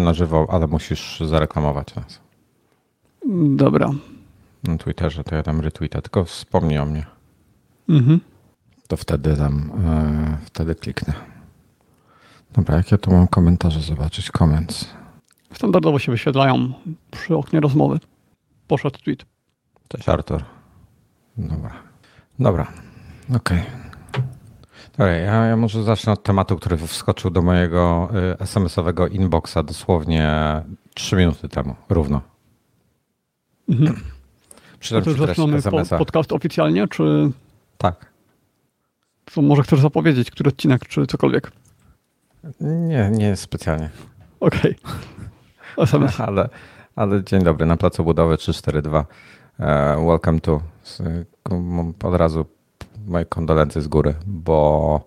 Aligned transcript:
na 0.00 0.14
żywo, 0.14 0.46
ale 0.50 0.66
musisz 0.66 1.20
zareklamować 1.20 1.94
nas. 1.94 2.20
Dobra. 3.56 3.90
Na 4.64 4.78
Twitterze 4.78 5.24
to 5.24 5.34
ja 5.34 5.42
dam 5.42 5.60
retweeta, 5.60 6.02
tylko 6.02 6.24
wspomnij 6.24 6.78
o 6.78 6.86
mnie. 6.86 7.06
Mhm. 7.88 8.20
To 8.88 8.96
wtedy 8.96 9.36
tam, 9.36 9.72
e, 9.86 10.38
wtedy 10.44 10.74
kliknę. 10.74 11.14
Dobra, 12.52 12.76
jakie 12.76 12.98
tu 12.98 13.10
mam 13.10 13.28
komentarze 13.28 13.80
zobaczyć? 13.80 14.30
Comments. 14.30 14.88
Standardowo 15.52 15.98
się 15.98 16.12
wyświetlają 16.12 16.72
przy 17.10 17.36
oknie 17.36 17.60
rozmowy. 17.60 17.98
Poszedł 18.68 18.98
tweet. 18.98 19.24
Cześć 19.88 20.08
Artur. 20.08 20.44
Dobra. 21.36 21.72
Dobra. 22.38 22.66
Okej. 23.36 23.79
Dobra, 25.00 25.16
ja, 25.16 25.46
ja 25.46 25.56
może 25.56 25.82
zacznę 25.82 26.12
od 26.12 26.22
tematu, 26.22 26.56
który 26.56 26.76
wskoczył 26.76 27.30
do 27.30 27.42
mojego 27.42 28.08
y, 28.32 28.38
SMS-owego 28.38 29.06
inboxa 29.06 29.56
dosłownie 29.64 30.30
3 30.94 31.16
minuty 31.16 31.48
temu, 31.48 31.74
równo. 31.88 32.20
Mhm. 33.68 34.00
To 35.04 35.12
zaczynamy 35.12 35.56
SMS-a. 35.56 35.98
podcast 35.98 36.32
oficjalnie, 36.32 36.88
czy 36.88 37.30
Tak. 37.78 38.12
co, 39.26 39.42
może 39.42 39.62
chcesz 39.62 39.80
zapowiedzieć, 39.80 40.30
który 40.30 40.48
odcinek, 40.48 40.86
czy 40.88 41.06
cokolwiek? 41.06 41.52
Nie, 42.60 43.10
nie 43.10 43.36
specjalnie. 43.36 43.90
Okej. 44.40 44.76
SMS. 45.78 46.20
Ale, 46.20 46.48
ale 46.96 47.24
dzień 47.24 47.42
dobry, 47.42 47.66
na 47.66 47.76
placu 47.76 48.04
budowy 48.04 48.36
342. 48.36 49.06
E, 49.60 49.96
welcome 50.06 50.40
to. 50.40 50.60
Od 52.02 52.14
razu 52.14 52.44
moje 53.10 53.24
kondolencje 53.24 53.82
z 53.82 53.88
góry, 53.88 54.14
bo 54.26 55.00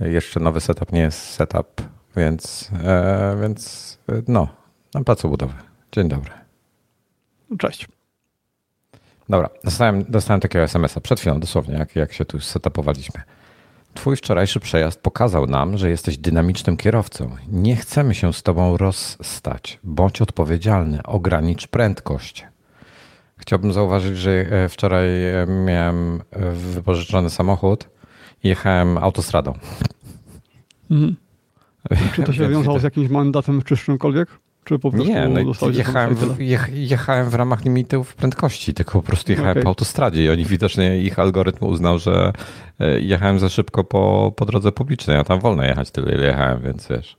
jeszcze 0.00 0.40
nowy 0.40 0.60
setup 0.60 0.92
nie 0.92 1.00
jest 1.00 1.18
setup, 1.18 1.82
więc, 2.16 2.70
e, 2.84 3.36
więc 3.42 3.98
no, 4.28 4.48
na 4.94 5.04
placu 5.04 5.28
budowy. 5.28 5.54
Dzień 5.92 6.08
dobry. 6.08 6.30
Cześć. 7.58 7.88
Dobra, 9.28 9.48
dostałem, 9.64 10.04
dostałem 10.08 10.40
takiego 10.40 10.64
SMS-a 10.64 11.00
przed 11.00 11.20
chwilą 11.20 11.40
dosłownie, 11.40 11.74
jak, 11.74 11.96
jak 11.96 12.12
się 12.12 12.24
tu 12.24 12.40
setupowaliśmy. 12.40 13.22
Twój 13.94 14.16
wczorajszy 14.16 14.60
przejazd 14.60 15.00
pokazał 15.00 15.46
nam, 15.46 15.78
że 15.78 15.90
jesteś 15.90 16.18
dynamicznym 16.18 16.76
kierowcą. 16.76 17.36
Nie 17.48 17.76
chcemy 17.76 18.14
się 18.14 18.32
z 18.32 18.42
tobą 18.42 18.76
rozstać. 18.76 19.78
Bądź 19.84 20.22
odpowiedzialny, 20.22 21.02
ogranicz 21.02 21.66
prędkość. 21.66 22.46
Chciałbym 23.40 23.72
zauważyć, 23.72 24.18
że 24.18 24.30
e, 24.30 24.68
wczoraj 24.68 25.08
e, 25.24 25.46
miałem 25.64 26.22
e, 26.30 26.52
wypożyczony 26.52 27.30
samochód 27.30 27.88
i 28.44 28.48
jechałem 28.48 28.98
autostradą. 28.98 29.52
Mhm. 30.90 31.16
Czy 32.14 32.22
to 32.22 32.32
się 32.32 32.48
wiązało 32.48 32.78
z 32.78 32.82
jakimś 32.82 33.08
mandatem 33.08 33.62
czy 33.62 33.76
z 33.76 33.80
czymkolwiek? 33.80 34.28
Czy 34.64 34.78
po 34.78 34.90
prostu 34.90 35.12
Nie, 35.12 35.28
no, 35.28 35.70
jechałem, 35.72 36.14
w, 36.14 36.40
jech, 36.40 36.68
jechałem 36.72 37.30
w 37.30 37.34
ramach 37.34 37.64
limitów 37.64 38.14
prędkości, 38.14 38.74
tylko 38.74 38.92
po 38.92 39.02
prostu 39.02 39.32
jechałem 39.32 39.50
Okej. 39.50 39.62
po 39.62 39.68
autostradzie 39.68 40.24
i 40.24 40.30
oni 40.30 40.44
widocznie, 40.44 40.98
ich 40.98 41.18
algorytm 41.18 41.64
uznał, 41.64 41.98
że 41.98 42.32
jechałem 43.00 43.38
za 43.38 43.48
szybko 43.48 43.84
po, 43.84 44.32
po 44.36 44.44
drodze 44.46 44.72
publicznej, 44.72 45.16
a 45.16 45.24
tam 45.24 45.40
wolno 45.40 45.64
jechać 45.64 45.90
tyle, 45.90 46.14
ile 46.14 46.26
jechałem, 46.26 46.62
więc 46.62 46.88
wiesz. 46.88 47.16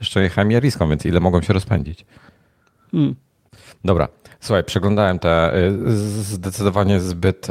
Jeszcze 0.00 0.22
jechałem 0.22 0.50
jariską, 0.50 0.88
więc 0.88 1.06
ile 1.06 1.20
mogłem 1.20 1.42
się 1.42 1.52
rozpędzić. 1.52 2.06
Mm. 2.94 3.14
Dobra, 3.84 4.08
słuchaj, 4.40 4.64
przeglądałem 4.64 5.18
te, 5.18 5.56
y, 5.56 5.70
zdecydowanie 6.22 7.00
zbyt, 7.00 7.48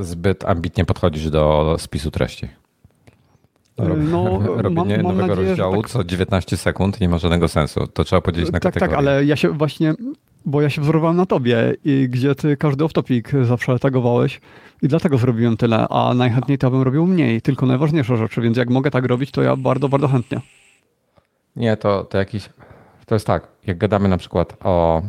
y, 0.00 0.04
zbyt 0.04 0.44
ambitnie 0.44 0.84
podchodzisz 0.84 1.30
do 1.30 1.76
spisu 1.78 2.10
treści. 2.10 2.48
Rob- 3.78 3.98
No, 4.10 4.24
Robienie 4.62 4.96
mam- 4.96 5.02
mam 5.02 5.16
nowego 5.16 5.26
nadzieję, 5.28 5.48
rozdziału 5.48 5.82
tak- 5.82 5.90
co 5.90 6.04
19 6.04 6.56
sekund 6.56 7.00
nie 7.00 7.08
ma 7.08 7.18
żadnego 7.18 7.48
sensu. 7.48 7.86
To 7.86 8.04
trzeba 8.04 8.22
podzielić 8.22 8.52
na 8.52 8.60
Tak, 8.60 8.62
kategorie. 8.74 8.90
tak, 8.90 8.98
ale 8.98 9.24
ja 9.24 9.36
się 9.36 9.48
właśnie, 9.50 9.94
bo 10.44 10.62
ja 10.62 10.70
się 10.70 10.82
wzorowałem 10.82 11.16
na 11.16 11.26
tobie 11.26 11.74
i 11.84 12.08
gdzie 12.10 12.34
ty 12.34 12.56
każdy 12.56 12.84
off-topic 12.84 13.44
zawsze 13.44 13.78
tagowałeś 13.78 14.40
i 14.82 14.88
dlatego 14.88 15.18
zrobiłem 15.18 15.56
tyle, 15.56 15.88
a 15.90 16.14
najchętniej 16.14 16.58
to 16.58 16.70
bym 16.70 16.82
robił 16.82 17.06
mniej, 17.06 17.42
tylko 17.42 17.66
najważniejsze 17.66 18.16
rzeczy, 18.16 18.40
więc 18.40 18.56
jak 18.56 18.70
mogę 18.70 18.90
tak 18.90 19.04
robić, 19.04 19.30
to 19.30 19.42
ja 19.42 19.56
bardzo, 19.56 19.88
bardzo 19.88 20.08
chętnie. 20.08 20.40
Nie, 21.56 21.76
to, 21.76 22.04
to 22.04 22.18
jakiś. 22.18 22.48
To 23.06 23.14
jest 23.14 23.26
tak, 23.26 23.48
jak 23.66 23.78
gadamy 23.78 24.08
na 24.08 24.16
przykład 24.16 24.56
o. 24.64 25.02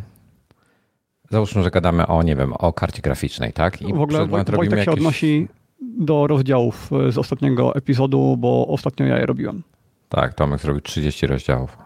Załóżmy, 1.30 1.64
że 1.64 1.72
gadamy 1.72 2.08
o, 2.08 2.24
nie 2.24 2.36
wiem, 2.36 2.54
o 2.54 2.74
karcie 2.74 3.02
graficznej, 3.02 3.54
tak? 3.54 3.78
w 3.78 3.86
ogóle 3.86 4.08
przed 4.08 4.32
moment 4.32 4.50
Woj- 4.50 4.56
Wojtek 4.56 4.84
się 4.84 4.92
odnosi 4.92 5.48
do 5.82 6.28
rozdziałów 6.28 6.90
y, 7.08 7.12
z 7.12 7.18
ostatniego 7.18 7.76
epizodu, 7.76 8.38
bo 8.38 8.68
ostatnio 8.68 9.06
ja 9.06 9.18
je 9.20 9.26
robiłem. 9.26 9.64
Tak, 10.10 10.34
Tomek 10.34 10.62
zrobił 10.62 10.82
30 10.82 11.28
rozdziałów. 11.28 11.78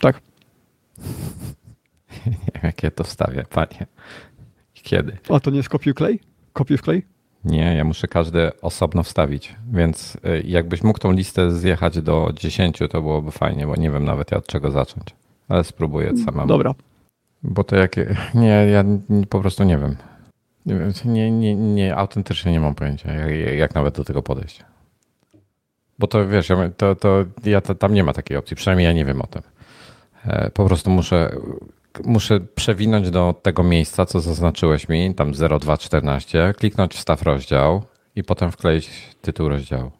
Tak. 0.00 0.20
Nie 2.26 2.32
wiem, 2.54 2.62
jakie 2.62 2.90
to 2.90 3.04
wstawię, 3.04 3.44
panie. 3.50 3.86
I 4.76 4.80
Kiedy? 4.80 5.16
A 5.28 5.40
to 5.40 5.50
nie 5.50 5.56
jest 5.56 5.68
kopiuj 5.68 5.94
klej? 5.94 6.20
Kopiuj 6.52 6.78
klej? 6.78 7.06
Nie, 7.44 7.74
ja 7.76 7.84
muszę 7.84 8.08
każdy 8.08 8.60
osobno 8.60 9.02
wstawić, 9.02 9.54
więc 9.72 10.14
y, 10.16 10.42
jakbyś 10.44 10.82
mógł 10.82 10.98
tą 10.98 11.12
listę 11.12 11.50
zjechać 11.50 12.00
do 12.02 12.30
10, 12.34 12.78
to 12.90 13.02
byłoby 13.02 13.30
fajnie, 13.30 13.66
bo 13.66 13.76
nie 13.76 13.90
wiem 13.90 14.04
nawet 14.04 14.32
od 14.32 14.46
czego 14.46 14.70
zacząć. 14.70 15.06
Ale 15.48 15.64
spróbuję 15.64 16.16
samemu. 16.24 16.46
Dobra. 16.48 16.74
Bo 17.46 17.64
to 17.64 17.76
jakie. 17.76 18.16
Nie, 18.34 18.48
ja 18.48 18.84
po 19.30 19.40
prostu 19.40 19.64
nie 19.64 19.78
wiem. 19.78 19.96
Nie, 20.66 20.74
nie, 21.04 21.30
nie, 21.30 21.54
nie 21.54 21.96
autentycznie 21.96 22.52
nie 22.52 22.60
mam 22.60 22.74
pojęcia, 22.74 23.12
jak, 23.12 23.58
jak 23.58 23.74
nawet 23.74 23.96
do 23.96 24.04
tego 24.04 24.22
podejść. 24.22 24.64
Bo 25.98 26.06
to 26.06 26.28
wiesz, 26.28 26.48
to, 26.76 26.94
to, 26.94 27.24
ja 27.44 27.60
to, 27.60 27.74
tam 27.74 27.94
nie 27.94 28.04
ma 28.04 28.12
takiej 28.12 28.36
opcji, 28.36 28.56
przynajmniej 28.56 28.84
ja 28.84 28.92
nie 28.92 29.04
wiem 29.04 29.22
o 29.22 29.26
tym. 29.26 29.42
E, 30.26 30.50
Po 30.50 30.66
prostu 30.66 30.90
muszę, 30.90 31.30
muszę 32.04 32.40
przewinąć 32.40 33.10
do 33.10 33.34
tego 33.42 33.62
miejsca, 33.62 34.06
co 34.06 34.20
zaznaczyłeś 34.20 34.88
mi, 34.88 35.14
tam 35.14 35.32
0214, 35.32 36.54
kliknąć 36.58 36.94
wstaw 36.94 37.22
rozdział 37.22 37.82
i 38.16 38.24
potem 38.24 38.52
wkleić 38.52 39.16
tytuł 39.22 39.48
rozdziału. 39.48 39.90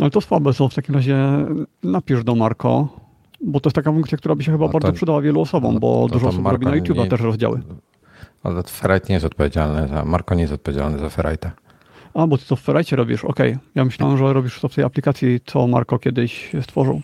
Ale 0.00 0.10
to 0.10 0.20
słabe 0.20 0.52
są 0.52 0.68
w 0.68 0.74
takim 0.74 0.94
razie. 0.94 1.16
Napisz 1.82 2.24
do 2.24 2.34
Marko, 2.34 2.88
bo 3.40 3.60
to 3.60 3.68
jest 3.68 3.74
taka 3.74 3.92
funkcja, 3.92 4.18
która 4.18 4.34
by 4.34 4.44
się 4.44 4.52
chyba 4.52 4.64
A 4.64 4.68
to- 4.68 4.72
bardzo 4.72 4.92
przydała 4.92 5.20
wielu 5.20 5.40
osobom, 5.40 5.74
no 5.74 5.80
bo 5.80 6.08
dużo 6.08 6.28
osób 6.28 6.42
Marko 6.42 6.64
robi 6.64 6.80
na 6.80 6.86
YouTube'a 6.86 7.08
też 7.08 7.20
rozdziały. 7.20 7.62
Ale 8.42 8.62
Ferrite 8.62 9.06
nie 9.08 9.14
jest 9.14 9.26
odpowiedzialny 9.26 9.88
za, 9.88 10.04
Marko 10.04 10.34
nie 10.34 10.40
jest 10.42 10.54
odpowiedzialny 10.54 10.98
za 10.98 11.08
Ferrite. 11.08 11.50
A, 12.14 12.26
bo 12.26 12.38
ty 12.38 12.46
to 12.46 12.56
w 12.56 12.60
Ferrite 12.60 12.96
robisz, 12.96 13.24
okej. 13.24 13.56
Ja 13.74 13.84
myślałem, 13.84 14.18
że 14.18 14.32
robisz 14.32 14.60
to 14.60 14.68
w 14.68 14.74
tej 14.74 14.84
aplikacji, 14.84 15.40
co 15.46 15.66
Marko 15.66 15.98
kiedyś 15.98 16.50
stworzył. 16.62 17.00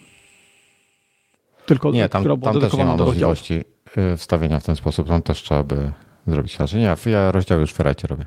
Tylko 1.67 1.91
Nie, 1.91 2.09
tam, 2.09 2.23
która 2.23 2.37
była 2.37 2.53
tam 2.53 2.61
też 2.61 2.63
nie 2.63 2.69
dedykowana 2.69 2.91
ma 2.93 2.97
do 2.99 3.05
możliwości 3.05 3.65
y, 3.99 4.17
wstawienia 4.17 4.61
w 4.61 4.65
ten 4.65 4.77
sposób. 4.77 5.09
Tam 5.09 5.23
też 5.23 5.43
trzeba 5.43 5.63
by 5.63 5.93
zrobić 6.27 6.57
inaczej. 6.57 6.81
Nie, 6.81 6.97
ja 7.07 7.33
rozdział 7.33 7.61
już 7.61 7.73
w 7.73 7.75
Ferrite 7.75 8.09
robię. 8.09 8.25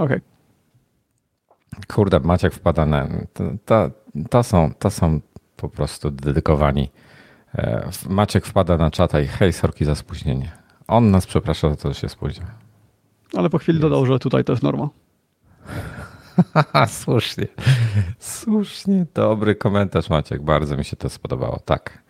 Okej. 0.00 0.20
Kurde, 1.88 2.20
Maciek 2.20 2.54
wpada 2.54 2.86
na... 2.86 3.08
To, 3.32 3.44
to, 3.64 3.90
to, 4.30 4.42
są, 4.42 4.74
to 4.78 4.90
są 4.90 5.20
po 5.56 5.68
prostu 5.68 6.10
dedykowani. 6.10 6.90
E, 7.54 7.88
Maciek 8.08 8.46
wpada 8.46 8.76
na 8.76 8.90
czata 8.90 9.20
i 9.20 9.26
hej, 9.26 9.52
sorki 9.52 9.84
za 9.84 9.94
spóźnienie. 9.94 10.52
On 10.88 11.10
nas 11.10 11.26
przeprasza 11.26 11.70
za 11.70 11.76
to, 11.76 11.88
że 11.88 11.94
się 12.00 12.08
spóźnił. 12.08 12.46
Ale 13.36 13.50
po 13.50 13.58
chwili 13.58 13.80
dodał, 13.80 14.06
że 14.06 14.18
tutaj 14.18 14.44
to 14.44 14.52
jest 14.52 14.62
norma. 14.62 14.88
Słusznie. 16.88 17.46
Słusznie. 18.18 19.06
Dobry 19.14 19.54
komentarz, 19.54 20.10
Maciek. 20.10 20.42
Bardzo 20.42 20.76
mi 20.76 20.84
się 20.84 20.96
to 20.96 21.08
spodobało. 21.08 21.58
Tak. 21.64 22.02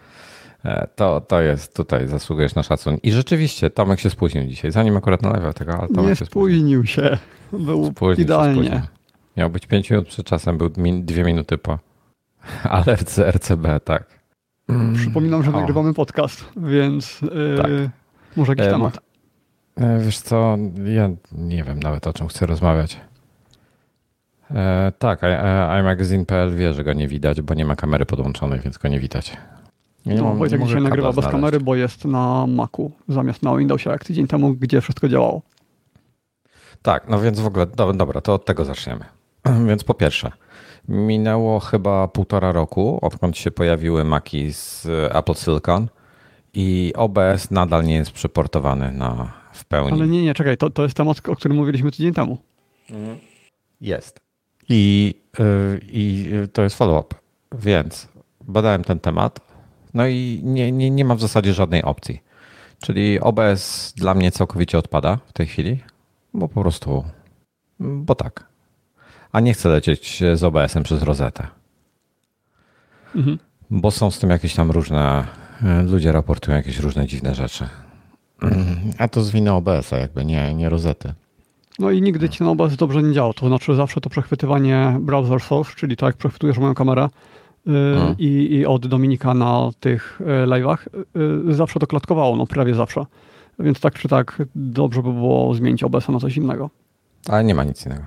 E, 0.65 0.87
To, 0.97 1.21
to 1.21 1.41
jest 1.41 1.77
tutaj, 1.77 2.09
zasługujesz 2.09 2.55
na 2.55 2.63
szacun. 2.63 2.97
I 3.03 3.13
rzeczywiście, 3.13 3.71
Tomek 3.71 4.01
się 4.01 4.11
spóźnił 4.11 4.45
dzisiaj. 4.47 4.71
Zanim 4.73 4.97
akurat 4.97 5.23
nalewał 5.23 5.53
tego, 5.53 5.73
ale 5.79 5.89
Tomek 5.89 6.11
Nie 6.11 6.17
się 6.17 6.27
spóźnił. 6.27 6.87
się. 6.87 7.19
Był 7.53 7.91
Spóźnił 7.91 8.17
się, 8.17 8.23
idealnie. 8.23 8.55
spóźnił. 8.63 8.81
Miał 9.37 9.51
być 9.51 9.67
5 9.67 9.91
minut 9.91 10.09
przed 10.09 10.27
czasem, 10.27 10.59
był 10.59 10.71
min, 10.77 11.05
dwie 11.07 11.25
minuty 11.25 11.59
po. 11.59 11.79
Alert 12.63 13.11
z 13.11 13.19
RCB, 13.19 13.81
tak. 13.85 14.18
Przypominam, 14.95 15.43
że 15.43 15.51
O. 15.51 15.61
nagrywamy 15.61 15.95
podcast, 15.95 16.45
więc 16.57 17.21
yy, 17.23 17.57
Tak. 17.57 17.71
może 18.37 18.53
jakiś 18.53 18.67
E, 18.67 18.71
temat. 18.71 18.99
E, 19.77 19.99
Wiesz 20.01 20.19
co, 20.19 20.57
ja 20.85 21.11
nie 21.33 21.65
wiem 21.65 21.81
nawet 21.81 22.07
o 22.07 22.13
czym 22.13 22.29
chcę 22.29 22.47
rozmawiać. 22.47 23.01
E, 24.51 24.93
tak, 24.99 25.19
e, 25.25 25.79
iMagazine.pl 25.81 26.57
wie, 26.57 26.75
że 26.75 26.85
go 26.85 26.93
nie 26.93 27.09
widać, 27.09 27.43
bo 27.43 27.55
nie 27.55 27.65
ma 27.65 27.77
kamery 27.77 28.07
podłączonej, 28.07 28.61
więc 28.61 28.79
go 28.79 28.89
nie 28.89 29.01
widać. 29.01 29.37
Nie 30.07 30.15
No, 30.15 30.25
mam- 30.25 30.39
Wojtek 30.39 30.63
dzisiaj 30.63 30.83
nagrywa 30.83 31.09
bez 31.09 31.15
znaleźć. 31.15 31.33
kamery, 31.33 31.61
bo 31.61 31.75
jest 31.75 32.05
na 32.05 32.47
Macu 32.47 32.91
zamiast 33.09 33.43
na 33.43 33.57
Windowsie, 33.57 33.91
jak 33.91 34.05
tydzień 34.05 34.27
temu, 34.27 34.55
gdzie 34.55 34.81
wszystko 34.81 35.09
działało. 35.09 35.43
Tak, 36.83 37.09
no 37.09 37.21
więc 37.21 37.41
w 37.41 37.47
ogóle, 37.47 37.67
do, 37.67 37.93
dobra, 37.93 38.21
to 38.21 38.35
od 38.35 38.45
tego 38.45 38.65
zaczniemy. 38.65 39.05
Więc 39.69 39.85
po 39.85 39.95
pierwsze, 39.95 40.33
minęło 40.89 41.61
chyba 41.61 42.09
półtora 42.09 42.53
roku, 42.53 42.99
odkąd 43.03 43.37
się 43.37 43.51
pojawiły 43.51 44.05
Maki 44.05 44.53
z 44.53 44.87
Apple 45.11 45.35
Silicon 45.35 45.89
i 46.55 46.93
OBS 46.97 47.51
nadal 47.51 47.85
nie 47.85 47.95
jest 47.95 48.13
przeportowany 48.13 48.93
na, 48.93 49.33
w 49.53 49.65
pełni. 49.65 49.93
Ale 49.93 50.07
nie, 50.07 50.23
nie, 50.23 50.35
czekaj, 50.35 50.57
to, 50.57 50.71
to 50.71 50.83
jest 50.83 50.97
temat, 50.97 51.29
o 51.29 51.37
którym 51.37 51.57
mówiliśmy 51.57 51.91
tydzień 51.91 52.15
temu. 52.15 52.39
Jest. 53.81 54.21
I, 54.69 55.15
y, 55.41 55.81
I 55.83 56.31
to 56.53 56.63
jest 56.63 56.77
follow-up. 56.77 57.15
Więc 57.59 58.09
badałem 58.41 58.85
ten 58.85 59.01
temat. 59.01 59.41
No 59.95 60.07
i 60.07 60.41
nie, 60.45 60.73
nie, 60.73 60.91
nie 60.91 61.05
ma 61.05 61.15
w 61.15 61.21
zasadzie 61.21 61.53
żadnej 61.53 61.83
opcji. 61.83 62.23
Czyli 62.81 63.21
OBS 63.21 63.93
dla 63.97 64.15
mnie 64.15 64.31
całkowicie 64.31 64.79
odpada 64.79 65.19
w 65.27 65.33
tej 65.33 65.47
chwili, 65.47 65.79
bo 66.35 66.49
po 66.49 66.61
prostu, 66.61 67.05
bo 67.81 68.15
tak. 68.15 68.48
A 69.33 69.41
nie 69.41 69.55
chcę 69.55 69.69
lecieć 69.69 70.23
z 70.35 70.45
OBS-em 70.45 70.83
przez 70.83 71.03
rozetę. 71.03 71.47
Mhm. 73.17 73.39
Bo 73.71 73.91
są 73.91 74.11
z 74.11 74.19
tym 74.19 74.31
jakieś 74.31 74.55
tam 74.55 74.71
różne, 74.71 75.25
ludzie 75.87 76.13
raportują 76.13 76.57
jakieś 76.57 76.79
różne 76.79 77.07
dziwne 77.07 77.35
rzeczy. 77.35 77.69
A 78.99 79.09
to 79.09 79.23
z 79.23 79.31
winy 79.31 79.53
OBS-a 79.53 79.99
jakby, 79.99 80.25
nie, 80.25 80.55
nie 80.55 80.69
rozety. 80.69 81.13
No 81.79 81.91
i 81.91 82.03
nigdy 82.03 82.29
ci 82.29 82.45
na 82.45 82.51
OBS 82.51 82.77
dobrze 82.77 83.03
nie 83.03 83.13
działo. 83.13 83.35
To 83.35 83.49
znaczy 83.49 83.75
zawsze 83.75 84.01
to 84.01 84.11
przechwytywanie 84.11 84.97
browser 85.01 85.41
source, 85.41 85.73
czyli 85.77 85.97
tak 85.97 86.07
jak 86.07 86.17
przechwytujesz 86.17 86.59
moją 86.59 86.75
kamerę, 86.75 87.09
hmm. 87.65 88.15
i, 88.19 88.55
i 88.55 88.67
od 88.67 88.87
Dominika 88.87 89.35
na 89.35 89.71
tych 89.81 90.21
y, 90.21 90.25
live'ach, 90.25 90.79
y, 91.51 91.55
zawsze 91.55 91.81
to 91.81 91.87
klatkowało, 91.87 92.37
no 92.37 92.47
prawie 92.47 92.75
zawsze. 92.75 93.07
Więc 93.59 93.81
tak 93.81 93.99
czy 93.99 94.09
tak 94.09 94.43
dobrze 94.55 95.03
by 95.03 95.13
było 95.13 95.55
zmienić 95.55 95.83
OBS 95.83 96.09
na 96.09 96.21
coś 96.21 96.37
innego. 96.37 96.71
Ale 97.29 97.45
nie 97.45 97.55
ma 97.55 97.65
nic 97.65 97.87
innego. 97.87 98.03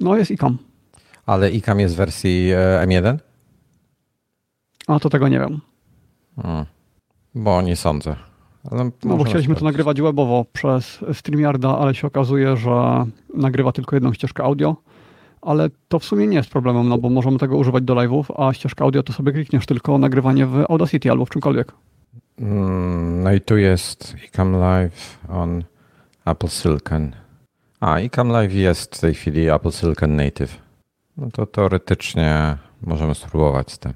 No 0.00 0.16
jest 0.16 0.30
ICAM. 0.30 0.58
Ale 1.26 1.50
ICAM 1.50 1.80
jest 1.80 1.94
w 1.94 1.98
wersji 1.98 2.50
M1? 2.82 3.18
A 4.86 5.00
to 5.00 5.10
tego 5.10 5.28
nie 5.28 5.38
wiem. 5.38 5.60
Hmm. 6.42 6.66
Bo 7.34 7.62
nie 7.62 7.76
sądzę. 7.76 8.16
Ale 8.70 8.90
no 9.04 9.16
bo 9.16 9.24
chcieliśmy 9.24 9.54
to 9.54 9.64
nagrywać 9.64 10.00
webowo 10.00 10.44
przez 10.52 11.04
StreamYarda, 11.12 11.78
ale 11.78 11.94
się 11.94 12.06
okazuje, 12.06 12.56
że 12.56 13.06
nagrywa 13.34 13.72
tylko 13.72 13.96
jedną 13.96 14.12
ścieżkę 14.12 14.44
audio 14.44 14.76
ale 15.44 15.70
to 15.88 15.98
w 15.98 16.04
sumie 16.04 16.26
nie 16.26 16.36
jest 16.36 16.50
problemem, 16.50 16.88
no 16.88 16.98
bo 16.98 17.10
możemy 17.10 17.38
tego 17.38 17.56
używać 17.56 17.84
do 17.84 17.94
live'ów, 17.94 18.24
a 18.36 18.52
ścieżka 18.52 18.84
audio 18.84 19.02
to 19.02 19.12
sobie 19.12 19.32
klikniesz 19.32 19.66
tylko 19.66 19.98
nagrywanie 19.98 20.46
w 20.46 20.64
Audacity 20.68 21.10
albo 21.10 21.24
w 21.24 21.30
czymkolwiek. 21.30 21.72
Mm, 22.38 23.22
no 23.22 23.32
i 23.32 23.40
tu 23.40 23.56
jest 23.56 24.14
iCam 24.24 24.52
Live 24.52 25.18
on 25.28 25.64
Apple 26.24 26.48
Silicon. 26.48 27.12
A, 27.84 27.94
iCam 27.94 28.28
Live 28.28 28.54
jest 28.54 28.96
w 28.96 29.00
tej 29.00 29.14
chwili 29.14 29.50
Apple 29.50 29.70
Silicon 29.70 30.16
Native. 30.16 30.58
No 31.16 31.30
to 31.30 31.46
teoretycznie 31.46 32.56
możemy 32.82 33.14
spróbować 33.14 33.72
z 33.72 33.78
tym. 33.78 33.92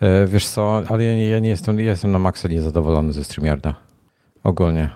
E, 0.00 0.26
wiesz 0.26 0.48
co, 0.48 0.82
ale 0.88 1.04
ja, 1.04 1.28
ja 1.28 1.38
nie 1.38 1.48
jestem, 1.48 1.80
ja 1.80 1.90
jestem 1.90 2.12
na 2.12 2.18
maksa 2.18 2.48
niezadowolony 2.48 3.12
ze 3.12 3.24
StreamYarda. 3.24 3.74
Ogólnie. 4.44 4.90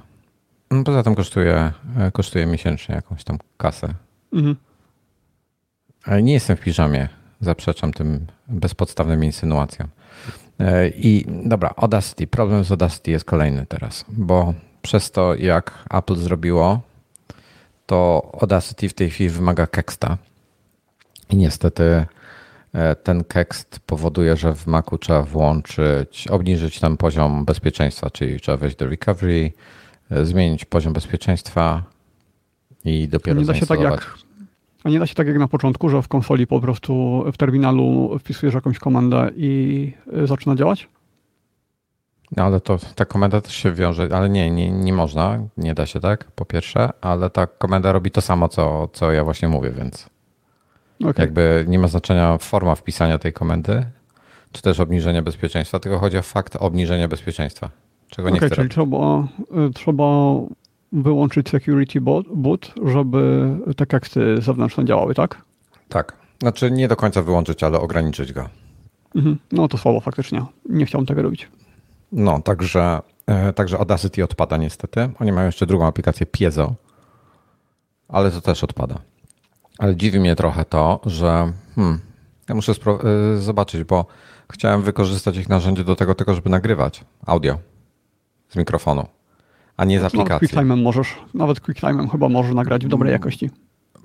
No, 0.70 0.84
poza 0.84 1.02
tym 1.02 1.14
kosztuje, 1.14 1.72
e, 1.98 2.10
kosztuje 2.12 2.46
miesięcznie 2.46 2.94
jakąś 2.94 3.24
tam 3.24 3.38
kasę. 3.56 3.94
Mhm. 4.32 4.56
Ale 6.04 6.22
nie 6.22 6.32
jestem 6.32 6.56
w 6.56 6.60
piżamie. 6.60 7.08
Zaprzeczam 7.40 7.92
tym 7.92 8.26
bezpodstawnym 8.48 9.24
insynuacjom. 9.24 9.88
E, 10.60 10.88
I 10.88 11.26
dobra, 11.44 11.74
Audacity. 11.76 12.26
Problem 12.26 12.64
z 12.64 12.70
Audacity 12.70 13.10
jest 13.10 13.24
kolejny 13.24 13.66
teraz, 13.66 14.04
bo 14.08 14.54
przez 14.82 15.10
to, 15.10 15.34
jak 15.34 15.84
Apple 15.90 16.16
zrobiło, 16.16 16.87
to 17.88 18.30
Audacity 18.40 18.88
w 18.88 18.94
tej 18.94 19.10
chwili 19.10 19.30
wymaga 19.30 19.66
keksta. 19.66 20.18
I 21.30 21.36
niestety 21.36 22.06
e, 22.72 22.96
ten 22.96 23.24
kekst 23.24 23.80
powoduje, 23.86 24.36
że 24.36 24.54
w 24.54 24.66
Macu 24.66 24.98
trzeba 24.98 25.22
włączyć, 25.22 26.28
obniżyć 26.28 26.80
tam 26.80 26.96
poziom 26.96 27.44
bezpieczeństwa, 27.44 28.10
czyli 28.10 28.40
trzeba 28.40 28.56
wejść 28.56 28.76
do 28.76 28.86
recovery, 28.86 29.52
e, 30.10 30.24
zmienić 30.24 30.64
poziom 30.64 30.92
bezpieczeństwa 30.92 31.82
i 32.84 33.08
dopiero 33.08 33.40
Nie 33.40 33.46
da 33.46 33.54
się 33.54 33.66
tak 33.66 33.80
jak 33.80 34.18
a 34.84 34.90
nie 34.90 34.98
da 34.98 35.06
się 35.06 35.14
tak 35.14 35.26
jak 35.26 35.38
na 35.38 35.48
początku, 35.48 35.88
że 35.88 36.02
w 36.02 36.08
konsoli 36.08 36.46
po 36.46 36.60
prostu 36.60 37.24
w 37.32 37.36
terminalu 37.36 38.18
wpisujesz 38.18 38.54
jakąś 38.54 38.78
komendę 38.78 39.30
i 39.36 39.92
y, 40.22 40.26
zaczyna 40.26 40.56
działać? 40.56 40.88
No 42.36 42.44
ale 42.44 42.60
to 42.60 42.78
ta 42.94 43.04
komenda 43.04 43.40
też 43.40 43.54
się 43.54 43.72
wiąże, 43.72 44.08
ale 44.12 44.28
nie, 44.28 44.50
nie, 44.50 44.70
nie 44.70 44.92
można, 44.92 45.38
nie 45.56 45.74
da 45.74 45.86
się 45.86 46.00
tak, 46.00 46.24
po 46.24 46.44
pierwsze, 46.44 46.88
ale 47.00 47.30
ta 47.30 47.46
komenda 47.46 47.92
robi 47.92 48.10
to 48.10 48.20
samo, 48.20 48.48
co, 48.48 48.88
co 48.92 49.12
ja 49.12 49.24
właśnie 49.24 49.48
mówię, 49.48 49.70
więc 49.70 50.10
okay. 51.00 51.14
jakby 51.18 51.64
nie 51.68 51.78
ma 51.78 51.88
znaczenia 51.88 52.38
forma 52.38 52.74
wpisania 52.74 53.18
tej 53.18 53.32
komendy, 53.32 53.86
czy 54.52 54.62
też 54.62 54.80
obniżenie 54.80 55.22
bezpieczeństwa, 55.22 55.78
tylko 55.78 55.98
chodzi 55.98 56.18
o 56.18 56.22
fakt 56.22 56.56
obniżenia 56.56 57.08
bezpieczeństwa, 57.08 57.70
czego 58.08 58.28
okay, 58.28 58.40
nie 58.40 58.46
chcę 58.46 58.56
czyli 58.56 58.68
trzeba, 58.68 59.28
y, 59.68 59.72
trzeba 59.74 60.04
wyłączyć 60.92 61.48
security 61.48 62.00
boot, 62.34 62.72
żeby 62.84 63.50
te 63.76 63.86
teksty 63.86 64.42
zewnętrzne 64.42 64.84
działały, 64.84 65.14
tak? 65.14 65.42
Tak. 65.88 66.12
Znaczy 66.40 66.70
nie 66.70 66.88
do 66.88 66.96
końca 66.96 67.22
wyłączyć, 67.22 67.62
ale 67.62 67.80
ograniczyć 67.80 68.32
go. 68.32 68.48
Mhm. 69.14 69.38
No 69.52 69.68
to 69.68 69.78
słabo 69.78 70.00
faktycznie. 70.00 70.44
Nie 70.68 70.86
chciałbym 70.86 71.06
tego 71.06 71.22
robić. 71.22 71.48
No, 72.12 72.40
także, 72.40 73.00
e, 73.26 73.52
także 73.52 73.78
Audacity 73.78 74.24
odpada 74.24 74.56
niestety. 74.56 75.10
Oni 75.20 75.32
mają 75.32 75.46
jeszcze 75.46 75.66
drugą 75.66 75.86
aplikację 75.86 76.26
Piezo, 76.26 76.74
ale 78.08 78.30
to 78.30 78.40
też 78.40 78.64
odpada. 78.64 78.98
Ale 79.78 79.96
dziwi 79.96 80.20
mnie 80.20 80.36
trochę 80.36 80.64
to, 80.64 81.00
że 81.06 81.52
hmm, 81.74 82.00
ja 82.48 82.54
muszę 82.54 82.72
e, 82.72 83.36
zobaczyć, 83.36 83.84
bo 83.84 84.06
chciałem 84.52 84.82
wykorzystać 84.82 85.36
ich 85.36 85.48
narzędzie 85.48 85.84
do 85.84 85.96
tego 85.96 86.14
tylko, 86.14 86.34
żeby 86.34 86.50
nagrywać 86.50 87.04
audio 87.26 87.58
z 88.48 88.56
mikrofonu 88.56 89.06
a 89.78 89.84
nie 89.84 90.00
z 90.00 90.04
aplikacji. 90.04 90.48
No, 90.52 90.62
QuickTime'em 90.62 90.82
możesz, 90.82 91.14
nawet 91.34 91.60
QuickTime'em 91.60 92.10
chyba 92.10 92.28
możesz 92.28 92.54
nagrać 92.54 92.86
w 92.86 92.88
dobrej 92.88 93.12
jakości. 93.12 93.50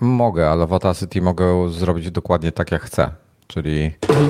Mogę, 0.01 0.49
ale 0.49 0.67
w 0.67 0.73
Audacity 0.73 1.21
mogę 1.21 1.69
zrobić 1.69 2.11
dokładnie 2.11 2.51
tak, 2.51 2.71
jak 2.71 2.81
chcę. 2.81 3.11
Czyli 3.47 3.91
mhm. 4.09 4.29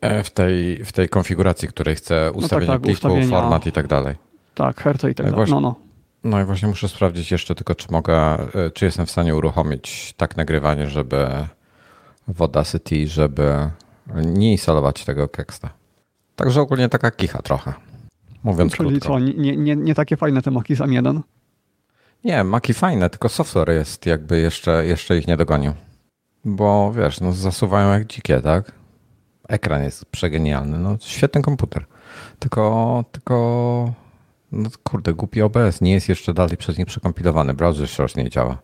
E, 0.00 0.24
w, 0.24 0.30
tej, 0.30 0.84
w 0.84 0.92
tej 0.92 1.08
konfiguracji, 1.08 1.68
której 1.68 1.94
chcę, 1.94 2.32
ustawienia 2.32 2.72
no 2.72 2.78
tak, 2.78 2.82
tak, 2.82 2.82
pliku, 2.82 2.96
ustawienia, 2.96 3.40
format 3.40 3.66
i 3.66 3.72
tak 3.72 3.86
dalej. 3.86 4.16
Tak, 4.54 4.80
herce 4.80 5.10
i 5.10 5.14
tak 5.14 5.30
dalej. 5.30 5.50
No, 5.50 5.60
no. 5.60 5.74
no 6.24 6.40
i 6.40 6.44
właśnie 6.44 6.68
muszę 6.68 6.88
sprawdzić 6.88 7.30
jeszcze 7.30 7.54
tylko, 7.54 7.74
czy 7.74 7.86
mogę, 7.90 8.14
e, 8.14 8.70
czy 8.70 8.84
jestem 8.84 9.06
w 9.06 9.10
stanie 9.10 9.36
uruchomić 9.36 10.14
tak 10.16 10.36
nagrywanie, 10.36 10.86
żeby 10.86 11.28
w 12.28 12.42
Audacity, 12.42 13.06
żeby 13.06 13.70
nie 14.14 14.52
instalować 14.52 15.04
tego 15.04 15.28
teksta. 15.28 15.70
Także 16.36 16.60
ogólnie 16.60 16.88
taka 16.88 17.10
kicha 17.10 17.42
trochę. 17.42 17.72
Mówiąc 18.42 18.72
Czyli 18.72 18.90
krótko. 18.90 19.08
co, 19.08 19.18
nie, 19.18 19.56
nie, 19.56 19.76
nie 19.76 19.94
takie 19.94 20.16
fajne 20.16 20.42
te 20.42 20.50
Maki 20.50 20.74
z 20.74 20.78
M1? 20.78 21.20
Nie, 22.24 22.44
Maki 22.44 22.74
fajne, 22.74 23.10
tylko 23.10 23.28
software 23.28 23.70
jest 23.70 24.06
jakby 24.06 24.40
jeszcze, 24.40 24.86
jeszcze 24.86 25.18
ich 25.18 25.26
nie 25.26 25.36
dogonił. 25.36 25.72
Bo 26.44 26.92
wiesz, 26.92 27.20
no 27.20 27.32
zasuwają 27.32 27.92
jak 27.92 28.06
dzikie, 28.06 28.40
tak? 28.40 28.77
Ekran 29.48 29.82
jest 29.82 30.06
przegenialny, 30.06 30.78
no 30.78 30.96
świetny 31.00 31.42
komputer. 31.42 31.86
Tylko, 32.38 33.04
tylko 33.12 33.92
no 34.52 34.70
kurde, 34.82 35.14
głupi 35.14 35.42
OBS 35.42 35.80
nie 35.80 35.92
jest 35.92 36.08
jeszcze 36.08 36.34
dalej 36.34 36.56
przez 36.56 36.78
nich 36.78 36.86
przekompilowany. 36.86 37.54
Browser 37.54 37.88
source 37.88 38.22
nie 38.22 38.30
działa 38.30 38.58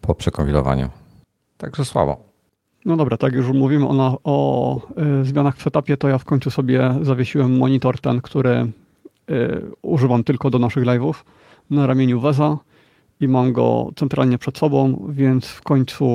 po 0.00 0.14
przekompilowaniu. 0.14 0.88
Także 1.58 1.84
słabo. 1.84 2.16
No 2.84 2.96
dobra, 2.96 3.16
tak 3.16 3.32
już 3.32 3.48
mówimy 3.48 3.88
o, 3.88 4.18
o 4.24 4.80
y, 5.20 5.24
zmianach 5.24 5.56
w 5.56 5.62
setupie, 5.62 5.96
to 5.96 6.08
ja 6.08 6.18
w 6.18 6.24
końcu 6.24 6.50
sobie 6.50 6.94
zawiesiłem 7.02 7.58
monitor 7.58 8.00
ten, 8.00 8.20
który 8.20 8.72
Y, 9.30 9.62
używam 9.82 10.24
tylko 10.24 10.50
do 10.50 10.58
naszych 10.58 10.84
live'ów 10.84 11.14
na 11.70 11.86
ramieniu 11.86 12.20
Weza 12.20 12.58
i 13.20 13.28
mam 13.28 13.52
go 13.52 13.90
centralnie 13.96 14.38
przed 14.38 14.58
sobą, 14.58 15.06
więc 15.08 15.46
w 15.46 15.62
końcu 15.62 16.06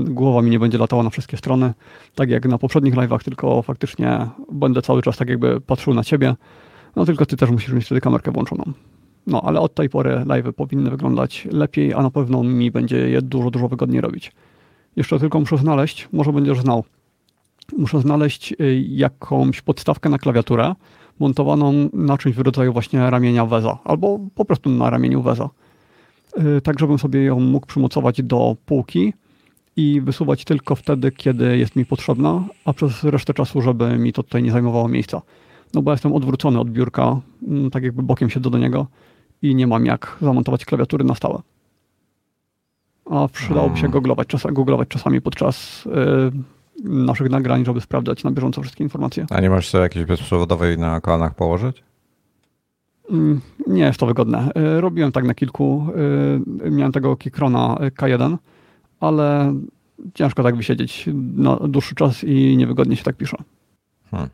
y, 0.00 0.10
głowa 0.10 0.42
mi 0.42 0.50
nie 0.50 0.58
będzie 0.58 0.78
latała 0.78 1.02
na 1.02 1.10
wszystkie 1.10 1.36
strony, 1.36 1.74
tak 2.14 2.30
jak 2.30 2.48
na 2.48 2.58
poprzednich 2.58 2.94
live'ach, 2.94 3.24
tylko 3.24 3.62
faktycznie 3.62 4.26
będę 4.52 4.82
cały 4.82 5.02
czas 5.02 5.16
tak 5.16 5.28
jakby 5.28 5.60
patrzył 5.60 5.94
na 5.94 6.04
ciebie. 6.04 6.34
No 6.96 7.04
tylko 7.04 7.26
ty 7.26 7.36
też 7.36 7.50
musisz 7.50 7.72
mieć 7.72 7.84
wtedy 7.84 8.00
kamerkę 8.00 8.30
włączoną. 8.30 8.64
No 9.26 9.42
ale 9.42 9.60
od 9.60 9.74
tej 9.74 9.88
pory 9.88 10.10
live'y 10.10 10.52
powinny 10.52 10.90
wyglądać 10.90 11.48
lepiej, 11.52 11.94
a 11.94 12.02
na 12.02 12.10
pewno 12.10 12.42
mi 12.42 12.70
będzie 12.70 12.96
je 12.96 13.22
dużo, 13.22 13.50
dużo 13.50 13.68
wygodniej 13.68 14.00
robić. 14.00 14.32
Jeszcze 14.96 15.18
tylko 15.18 15.40
muszę 15.40 15.58
znaleźć, 15.58 16.08
może 16.12 16.32
będziesz 16.32 16.60
znał, 16.60 16.84
muszę 17.78 18.00
znaleźć 18.00 18.52
y, 18.52 18.84
jakąś 18.88 19.60
podstawkę 19.60 20.08
na 20.08 20.18
klawiaturę, 20.18 20.74
montowaną 21.18 21.72
na 21.92 22.18
czymś 22.18 22.36
w 22.36 22.40
rodzaju 22.40 22.72
właśnie 22.72 23.10
ramienia 23.10 23.46
Weza, 23.46 23.78
albo 23.84 24.18
po 24.34 24.44
prostu 24.44 24.70
na 24.70 24.90
ramieniu 24.90 25.22
Weza. 25.22 25.48
Y, 26.38 26.60
tak, 26.60 26.78
żebym 26.80 26.98
sobie 26.98 27.24
ją 27.24 27.40
mógł 27.40 27.66
przymocować 27.66 28.22
do 28.22 28.56
półki 28.66 29.12
i 29.76 30.00
wysuwać 30.00 30.44
tylko 30.44 30.76
wtedy, 30.76 31.12
kiedy 31.12 31.58
jest 31.58 31.76
mi 31.76 31.86
potrzebna, 31.86 32.44
a 32.64 32.72
przez 32.72 33.04
resztę 33.04 33.34
czasu, 33.34 33.60
żeby 33.60 33.98
mi 33.98 34.12
to 34.12 34.22
tutaj 34.22 34.42
nie 34.42 34.50
zajmowało 34.50 34.88
miejsca. 34.88 35.22
No 35.74 35.82
bo 35.82 35.92
jestem 35.92 36.12
odwrócony 36.12 36.60
od 36.60 36.70
biurka, 36.70 37.20
mm, 37.48 37.70
tak 37.70 37.82
jakby 37.82 38.02
bokiem 38.02 38.30
się 38.30 38.40
do 38.40 38.58
niego 38.58 38.86
i 39.42 39.54
nie 39.54 39.66
mam 39.66 39.86
jak 39.86 40.16
zamontować 40.20 40.64
klawiatury 40.64 41.04
na 41.04 41.14
stałe. 41.14 41.42
A 43.10 43.28
przydałoby 43.28 43.76
się 43.76 43.80
hmm. 43.80 43.92
googlować, 43.92 44.28
czas, 44.28 44.42
googlować 44.52 44.88
czasami 44.88 45.20
podczas 45.20 45.84
yy, 45.84 46.32
naszych 46.84 47.30
nagrań, 47.30 47.64
żeby 47.64 47.80
sprawdzać 47.80 48.24
na 48.24 48.30
bieżąco 48.30 48.62
wszystkie 48.62 48.84
informacje. 48.84 49.26
A 49.30 49.40
nie 49.40 49.50
możesz 49.50 49.68
sobie 49.68 49.82
jakiejś 49.82 50.06
bezprzewodowej 50.06 50.78
na 50.78 51.00
kolanach 51.00 51.34
położyć? 51.34 51.87
Mm, 53.10 53.40
nie 53.66 53.82
jest 53.82 54.00
to 54.00 54.06
wygodne. 54.06 54.52
E, 54.54 54.80
robiłem 54.80 55.12
tak 55.12 55.24
na 55.24 55.34
kilku. 55.34 55.86
E, 56.66 56.70
miałem 56.70 56.92
tego 56.92 57.16
Kikrona 57.16 57.76
K1, 58.00 58.36
ale 59.00 59.54
ciężko 60.14 60.42
tak 60.42 60.56
wysiedzieć 60.56 61.08
na 61.36 61.56
dłuższy 61.56 61.94
czas 61.94 62.24
i 62.24 62.56
niewygodnie 62.56 62.96
się 62.96 63.04
tak 63.04 63.16
pisze. 63.16 63.36
Hmm. 64.10 64.28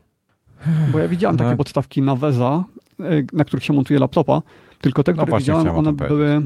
Bo 0.91 0.99
ja 0.99 1.07
widziałem 1.07 1.37
takie 1.37 1.49
No. 1.51 1.57
podstawki 1.57 2.01
na 2.01 2.15
Weza, 2.15 2.63
y, 2.99 3.27
na 3.33 3.45
których 3.45 3.63
się 3.63 3.73
montuje 3.73 3.99
laptopa, 3.99 4.41
tylko 4.81 5.03
te, 5.03 5.11
No 5.11 5.17
które 5.17 5.29
właśnie, 5.29 5.53
widziałem, 5.53 5.77
one 5.77 5.93
powiedzieć. 5.93 6.07
były... 6.07 6.41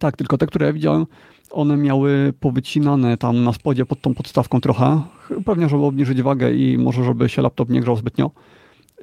Tak, 0.00 0.16
tylko 0.16 0.38
te, 0.38 0.46
które 0.46 0.66
ja 0.66 0.72
widziałem, 0.72 1.06
one 1.50 1.76
miały 1.76 2.32
powycinane 2.40 3.16
tam 3.16 3.44
na 3.44 3.52
spodzie 3.52 3.86
pod 3.86 4.00
tą 4.00 4.14
podstawką 4.14 4.60
trochę, 4.60 5.02
pewnie 5.44 5.68
żeby 5.68 5.82
obniżyć 5.84 6.22
wagę 6.22 6.52
i 6.52 6.78
może 6.78 7.04
żeby 7.04 7.28
się 7.28 7.42
laptop 7.42 7.68
nie 7.68 7.80
grzał 7.80 7.96
zbytnio. 7.96 8.30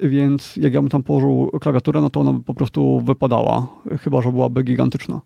Więc 0.02 0.56
jak 0.56 0.74
ja 0.74 0.80
bym 0.80 0.90
tam 0.90 1.02
położył 1.02 1.50
klawiaturę, 1.60 2.00
no 2.00 2.10
to 2.10 2.20
ona 2.20 2.32
by 2.32 2.42
po 2.42 2.54
prostu 2.54 3.00
wypadała, 3.00 3.66
chyba 4.00 4.22
że 4.22 4.32
byłaby 4.32 4.62
gigantyczna. 4.62 5.20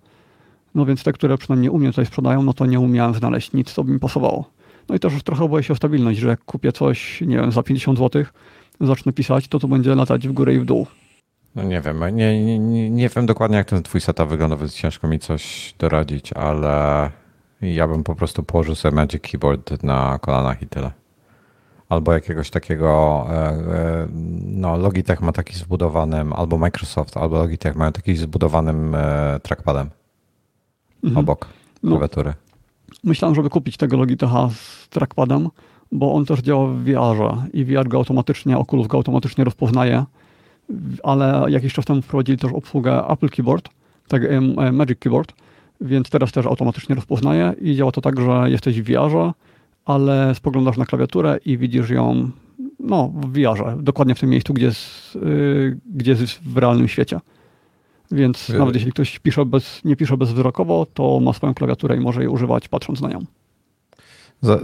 No 0.74 0.86
więc 0.86 1.04
te, 1.04 1.12
które 1.12 1.38
przynajmniej 1.38 1.70
u 1.70 1.78
mnie 1.78 1.88
tutaj 1.88 2.06
sprzedają, 2.06 2.42
no 2.42 2.52
to 2.52 2.66
nie 2.66 2.80
umiałem 2.80 3.14
znaleźć 3.14 3.52
nic, 3.52 3.72
co 3.72 3.84
by 3.84 3.92
mi 3.92 3.98
pasowało. 3.98 4.50
No 4.88 4.94
i 4.94 4.98
też 4.98 5.22
trochę 5.22 5.48
boję 5.48 5.64
się 5.64 5.72
o 5.72 5.76
stabilność, 5.76 6.18
że 6.18 6.28
jak 6.28 6.44
kupię 6.44 6.72
coś, 6.72 7.20
nie 7.20 7.36
wiem, 7.36 7.52
za 7.52 7.62
50 7.62 7.98
zł, 7.98 8.24
zacznę 8.80 9.12
pisać, 9.12 9.48
to 9.48 9.58
to 9.58 9.68
będzie 9.68 9.94
latać 9.94 10.28
w 10.28 10.32
górę 10.32 10.54
i 10.54 10.58
w 10.58 10.64
dół. 10.64 10.86
No 11.54 11.62
nie 11.62 11.80
wiem, 11.80 12.00
nie, 12.16 12.44
nie, 12.44 12.58
nie, 12.58 12.90
nie 12.90 13.08
wiem 13.08 13.26
dokładnie 13.26 13.56
jak 13.56 13.68
ten 13.68 13.82
twój 13.82 14.00
setup 14.00 14.28
wygląda, 14.28 14.56
więc 14.56 14.74
ciężko 14.74 15.08
mi 15.08 15.18
coś 15.18 15.74
doradzić, 15.78 16.32
ale 16.32 17.10
ja 17.62 17.88
bym 17.88 18.04
po 18.04 18.14
prostu 18.14 18.42
położył 18.42 18.74
sobie 18.74 18.96
Magic 18.96 19.22
Keyboard 19.22 19.82
na 19.82 20.18
kolanach 20.18 20.62
i 20.62 20.66
tyle. 20.66 20.99
Albo 21.90 22.12
jakiegoś 22.12 22.50
takiego, 22.50 23.24
e, 23.30 23.34
e, 23.34 24.08
no 24.46 24.76
Logitech 24.76 25.20
ma 25.22 25.32
taki 25.32 25.54
zbudowanym, 25.54 26.32
albo 26.32 26.58
Microsoft, 26.58 27.16
albo 27.16 27.38
Logitech 27.38 27.76
mają 27.76 27.92
taki 27.92 28.16
zbudowanym 28.16 28.94
e, 28.94 29.40
trackpadem 29.42 29.90
Mhm. 31.04 31.18
obok 31.18 31.48
No. 31.82 31.90
klawiatury. 31.90 32.34
Myślałem, 33.04 33.34
żeby 33.34 33.50
kupić 33.50 33.76
tego 33.76 33.96
Logitecha 33.96 34.48
z 34.54 34.88
trackpadem, 34.88 35.48
bo 35.92 36.14
on 36.14 36.24
też 36.24 36.40
działa 36.40 36.66
w 36.66 36.76
VR-ze 36.84 37.46
i 37.52 37.64
VR 37.64 37.88
go 37.88 37.96
automatycznie, 37.98 38.58
Oculus 38.58 38.86
go 38.86 38.96
automatycznie 38.96 39.44
rozpoznaje, 39.44 40.04
ale 41.02 41.44
jakiś 41.48 41.74
czas 41.74 41.84
temu 41.84 42.02
wprowadzili 42.02 42.38
też 42.38 42.52
obsługę 42.52 43.06
Apple 43.08 43.28
Keyboard, 43.28 43.68
tak 44.08 44.22
Magic 44.72 44.98
Keyboard, 44.98 45.32
więc 45.80 46.10
teraz 46.10 46.32
też 46.32 46.46
automatycznie 46.46 46.94
rozpoznaje 46.94 47.54
i 47.60 47.76
działa 47.76 47.92
to 47.92 48.00
tak, 48.00 48.20
że 48.20 48.50
jesteś 48.50 48.80
w 48.82 48.84
VR-ze, 48.84 49.32
ale 49.84 50.34
spoglądasz 50.34 50.76
na 50.76 50.86
klawiaturę 50.86 51.38
i 51.44 51.58
widzisz 51.58 51.90
ją 51.90 52.30
no, 52.80 53.12
w 53.14 53.32
VR-ze, 53.32 53.76
dokładnie 53.82 54.14
w 54.14 54.20
tym 54.20 54.30
miejscu, 54.30 54.54
gdzie 54.54 54.66
jest, 54.66 55.14
yy, 55.14 55.78
gdzie 55.94 56.10
jest 56.10 56.40
w 56.42 56.56
realnym 56.56 56.88
świecie. 56.88 57.20
Więc 58.10 58.48
Yy. 58.48 58.58
nawet 58.58 58.74
jeśli 58.74 58.92
ktoś 58.92 59.18
pisze 59.18 59.44
bez, 59.46 59.84
nie 59.84 59.96
pisze 59.96 60.16
bezwzrokowo, 60.16 60.86
to 60.94 61.20
ma 61.20 61.32
swoją 61.32 61.54
klawiaturę 61.54 61.96
i 61.96 62.00
może 62.00 62.20
jej 62.20 62.28
używać 62.28 62.68
patrząc 62.68 63.00
na 63.00 63.08
nią. 63.08 63.24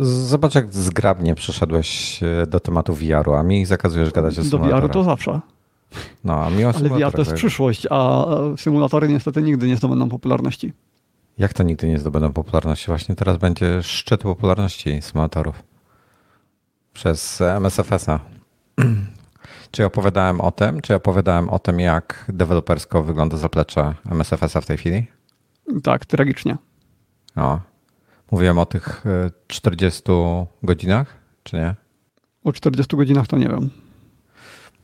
Zobacz 0.00 0.54
jak 0.54 0.74
zgrabnie 0.74 1.34
przeszedłeś 1.34 2.20
e, 2.22 2.46
do 2.46 2.60
tematu 2.60 2.94
VR-u, 2.94 3.34
a 3.34 3.42
mi 3.42 3.66
zakazujesz 3.66 4.10
gadać 4.12 4.38
o 4.38 4.42
Do 4.42 4.48
symulatorach. 4.48 4.82
VR-u 4.82 4.92
to 4.92 5.04
zawsze. 5.04 5.40
No, 6.24 6.44
a 6.44 6.50
mi 6.50 6.64
o 6.64 6.68
Ale 6.68 6.88
VR 6.88 7.12
to 7.12 7.18
jest 7.18 7.32
przyszłość, 7.32 7.86
a 7.90 8.26
symulatory 8.56 9.08
niestety 9.08 9.42
nigdy 9.42 9.68
nie 9.68 9.76
zdobędą 9.76 10.08
popularności. 10.08 10.72
Jak 11.38 11.52
to 11.54 11.62
nigdy 11.62 11.88
nie 11.88 11.98
zdobędą 11.98 12.32
popularności? 12.32 12.86
Właśnie 12.86 13.14
teraz 13.14 13.36
będzie 13.36 13.82
szczyt 13.82 14.22
popularności 14.22 15.02
symulatorów 15.02 15.62
przez 16.92 17.40
MSFS-a. 17.40 18.20
Czy 19.70 19.84
opowiadałem 19.84 20.40
o 20.40 20.50
tym? 20.50 20.80
Czy 20.80 20.94
opowiadałem 20.94 21.48
o 21.48 21.58
tym, 21.58 21.80
jak 21.80 22.24
dewelopersko 22.28 23.02
wygląda 23.02 23.36
zaplecze 23.36 23.94
MSFS-a 24.10 24.60
w 24.60 24.66
tej 24.66 24.76
chwili? 24.76 25.06
Tak, 25.82 26.06
tragicznie. 26.06 26.56
No. 27.36 27.60
Mówiłem 28.30 28.58
o 28.58 28.66
tych 28.66 29.06
e, 29.06 29.30
40 29.46 30.02
godzinach, 30.62 31.16
czy 31.42 31.56
nie? 31.56 31.74
O 32.44 32.52
40 32.52 32.96
godzinach 32.96 33.26
to 33.26 33.36
nie 33.36 33.48
wiem. 33.48 33.70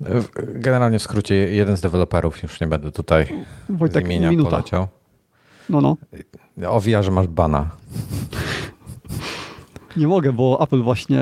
E, 0.06 0.22
Generalnie 0.54 0.98
w 0.98 1.02
skrócie, 1.02 1.34
jeden 1.34 1.76
z 1.76 1.80
deweloperów, 1.80 2.42
już 2.42 2.60
nie 2.60 2.66
będę 2.66 2.92
tutaj 2.92 3.44
Wojtek, 3.68 4.04
imienia 4.04 4.30
minuta. 4.30 4.50
poleciał. 4.50 4.88
No, 5.70 5.80
no. 5.80 5.96
O 6.68 6.80
VR-ze 6.80 7.10
masz 7.10 7.26
bana. 7.26 7.70
Nie 9.96 10.06
mogę, 10.08 10.32
bo 10.32 10.60
Apple 10.62 10.82
właśnie 10.82 11.20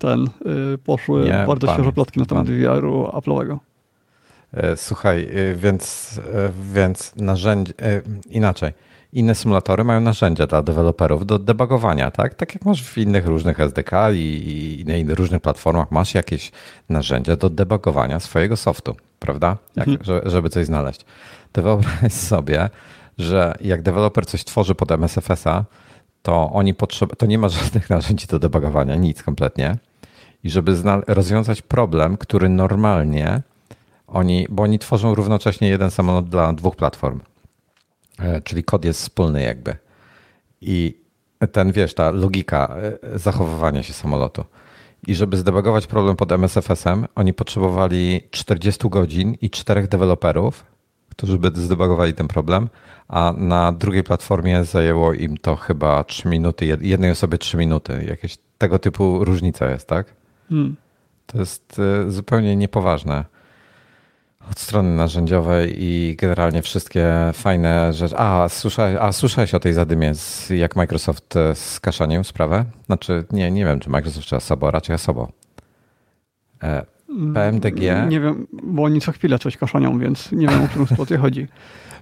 ten, 0.00 0.26
y, 0.74 0.78
poszły 0.78 1.24
Nie, 1.24 1.44
bardzo 1.46 1.66
pan, 1.66 1.76
świeże 1.76 1.92
plotki 1.92 2.20
na 2.20 2.26
temat. 2.26 2.46
VR-u 2.50 3.04
Apple'owego. 3.04 3.58
E, 4.54 4.76
Słuchaj, 4.76 5.28
e, 5.50 5.54
więc, 5.54 6.10
e, 6.34 6.50
więc 6.74 7.12
narzędzie, 7.16 7.72
inaczej. 8.30 8.72
Inne 9.12 9.34
symulatory 9.34 9.84
mają 9.84 10.00
narzędzia 10.00 10.46
dla 10.46 10.62
deweloperów 10.62 11.26
do 11.26 11.38
debugowania, 11.38 12.10
tak? 12.10 12.34
Tak 12.34 12.54
jak 12.54 12.64
masz 12.64 12.84
w 12.84 12.98
innych 12.98 13.26
różnych 13.26 13.60
SDK 13.60 13.90
i, 14.12 14.84
na 14.86 14.94
innych 14.96 15.18
różnych 15.18 15.42
platformach, 15.42 15.90
masz 15.90 16.14
jakieś 16.14 16.52
narzędzia 16.88 17.36
do 17.36 17.50
debugowania 17.50 18.20
swojego 18.20 18.56
softu, 18.56 18.96
prawda? 19.18 19.56
Jak, 19.76 19.88
Mhm. 19.88 20.04
że, 20.04 20.22
żeby 20.30 20.48
coś 20.50 20.66
znaleźć. 20.66 21.04
To 21.52 21.62
wyobraź 21.62 22.12
sobie, 22.12 22.70
że 23.18 23.54
jak 23.60 23.82
deweloper 23.82 24.26
coś 24.26 24.44
tworzy 24.44 24.74
pod 24.74 24.90
MSFS-a, 24.92 25.64
to 26.22 26.50
oni 26.52 26.74
potrzeb- 26.74 27.16
to 27.16 27.26
nie 27.26 27.38
ma 27.38 27.48
żadnych 27.62 27.90
narzędzi 27.90 28.26
do 28.26 28.38
debugowania, 28.38 28.96
nic 28.96 29.22
kompletnie. 29.22 29.76
I 30.44 30.50
żeby 30.50 30.76
rozwiązać 31.06 31.62
problem, 31.62 32.16
który 32.16 32.48
normalnie 32.48 33.42
oni, 34.06 34.46
bo 34.50 34.62
oni 34.62 34.78
tworzą 34.78 35.14
równocześnie 35.14 35.68
jeden 35.68 35.90
samolot 35.90 36.28
dla 36.28 36.52
dwóch 36.52 36.76
platform, 36.76 37.20
E, 38.18 38.40
czyli 38.40 38.64
kod 38.64 38.84
jest 38.84 39.00
wspólny 39.00 39.42
jakby. 39.42 39.76
I 40.60 41.02
ten, 41.52 41.72
wiesz, 41.72 41.94
ta 41.94 42.10
logika 42.10 42.76
e, 43.02 43.18
zachowywania 43.18 43.82
się 43.82 43.92
samolotu. 43.92 44.44
I 45.06 45.14
żeby 45.14 45.36
zdebugować 45.36 45.86
problem 45.86 46.16
pod 46.16 46.32
MSFS-em, 46.32 47.06
oni 47.14 47.34
potrzebowali 47.34 48.20
40 48.30 48.88
godzin 48.88 49.36
i 49.40 49.50
czterech 49.50 49.88
deweloperów, 49.88 50.64
którzy 51.16 51.38
by 51.38 51.50
zdebugowali 51.54 52.14
ten 52.14 52.28
problem, 52.28 52.68
a 53.08 53.34
na 53.36 53.72
drugiej 53.72 54.02
platformie 54.02 54.64
zajęło 54.64 55.12
im 55.12 55.36
to 55.36 55.56
chyba 55.56 56.04
3 56.04 56.28
minuty, 56.28 56.66
jed- 56.66 56.82
jednej 56.82 57.10
osobie 57.10 57.38
3 57.38 57.56
minuty. 57.56 58.04
Jakieś 58.08 58.38
tego 58.58 58.78
typu 58.78 59.24
różnica 59.24 59.70
jest, 59.70 59.88
tak? 59.88 60.06
Hmm. 60.48 60.76
To 61.26 61.38
jest 61.38 61.78
e, 61.78 62.10
zupełnie 62.10 62.56
niepoważne. 62.56 63.24
Od 64.50 64.58
strony 64.60 64.96
narzędziowej 64.96 65.74
i 65.78 66.16
generalnie 66.16 66.62
wszystkie 66.62 67.08
fajne 67.32 67.92
rzeczy. 67.92 68.14
A, 68.18 68.48
słyszałeś, 68.48 68.96
a 69.00 69.12
słyszałeś 69.12 69.54
o 69.54 69.60
tej 69.60 69.72
zadymie, 69.72 70.14
z, 70.14 70.50
jak 70.50 70.76
Microsoft 70.76 71.36
e, 71.36 71.54
skaszanił 71.54 72.24
sprawę? 72.24 72.64
Znaczy, 72.86 73.24
nie, 73.32 73.50
nie 73.50 73.64
wiem, 73.64 73.80
czy 73.80 73.90
Microsoft, 73.90 74.26
czy 74.26 74.36
Asobo, 74.36 74.70
raczej 74.70 74.94
Asobo. 74.94 75.28
E, 76.62 76.91
PMDG? 77.34 78.06
Nie 78.08 78.20
wiem, 78.20 78.46
bo 78.62 78.82
oni 78.82 79.00
co 79.00 79.12
chwilę 79.12 79.38
coś 79.38 79.56
kaszanią, 79.56 79.98
więc 79.98 80.32
nie 80.32 80.46
wiem, 80.48 80.64
o 80.64 80.68
którą 80.68 80.86
sytuację 80.86 81.18
chodzi. 81.24 81.46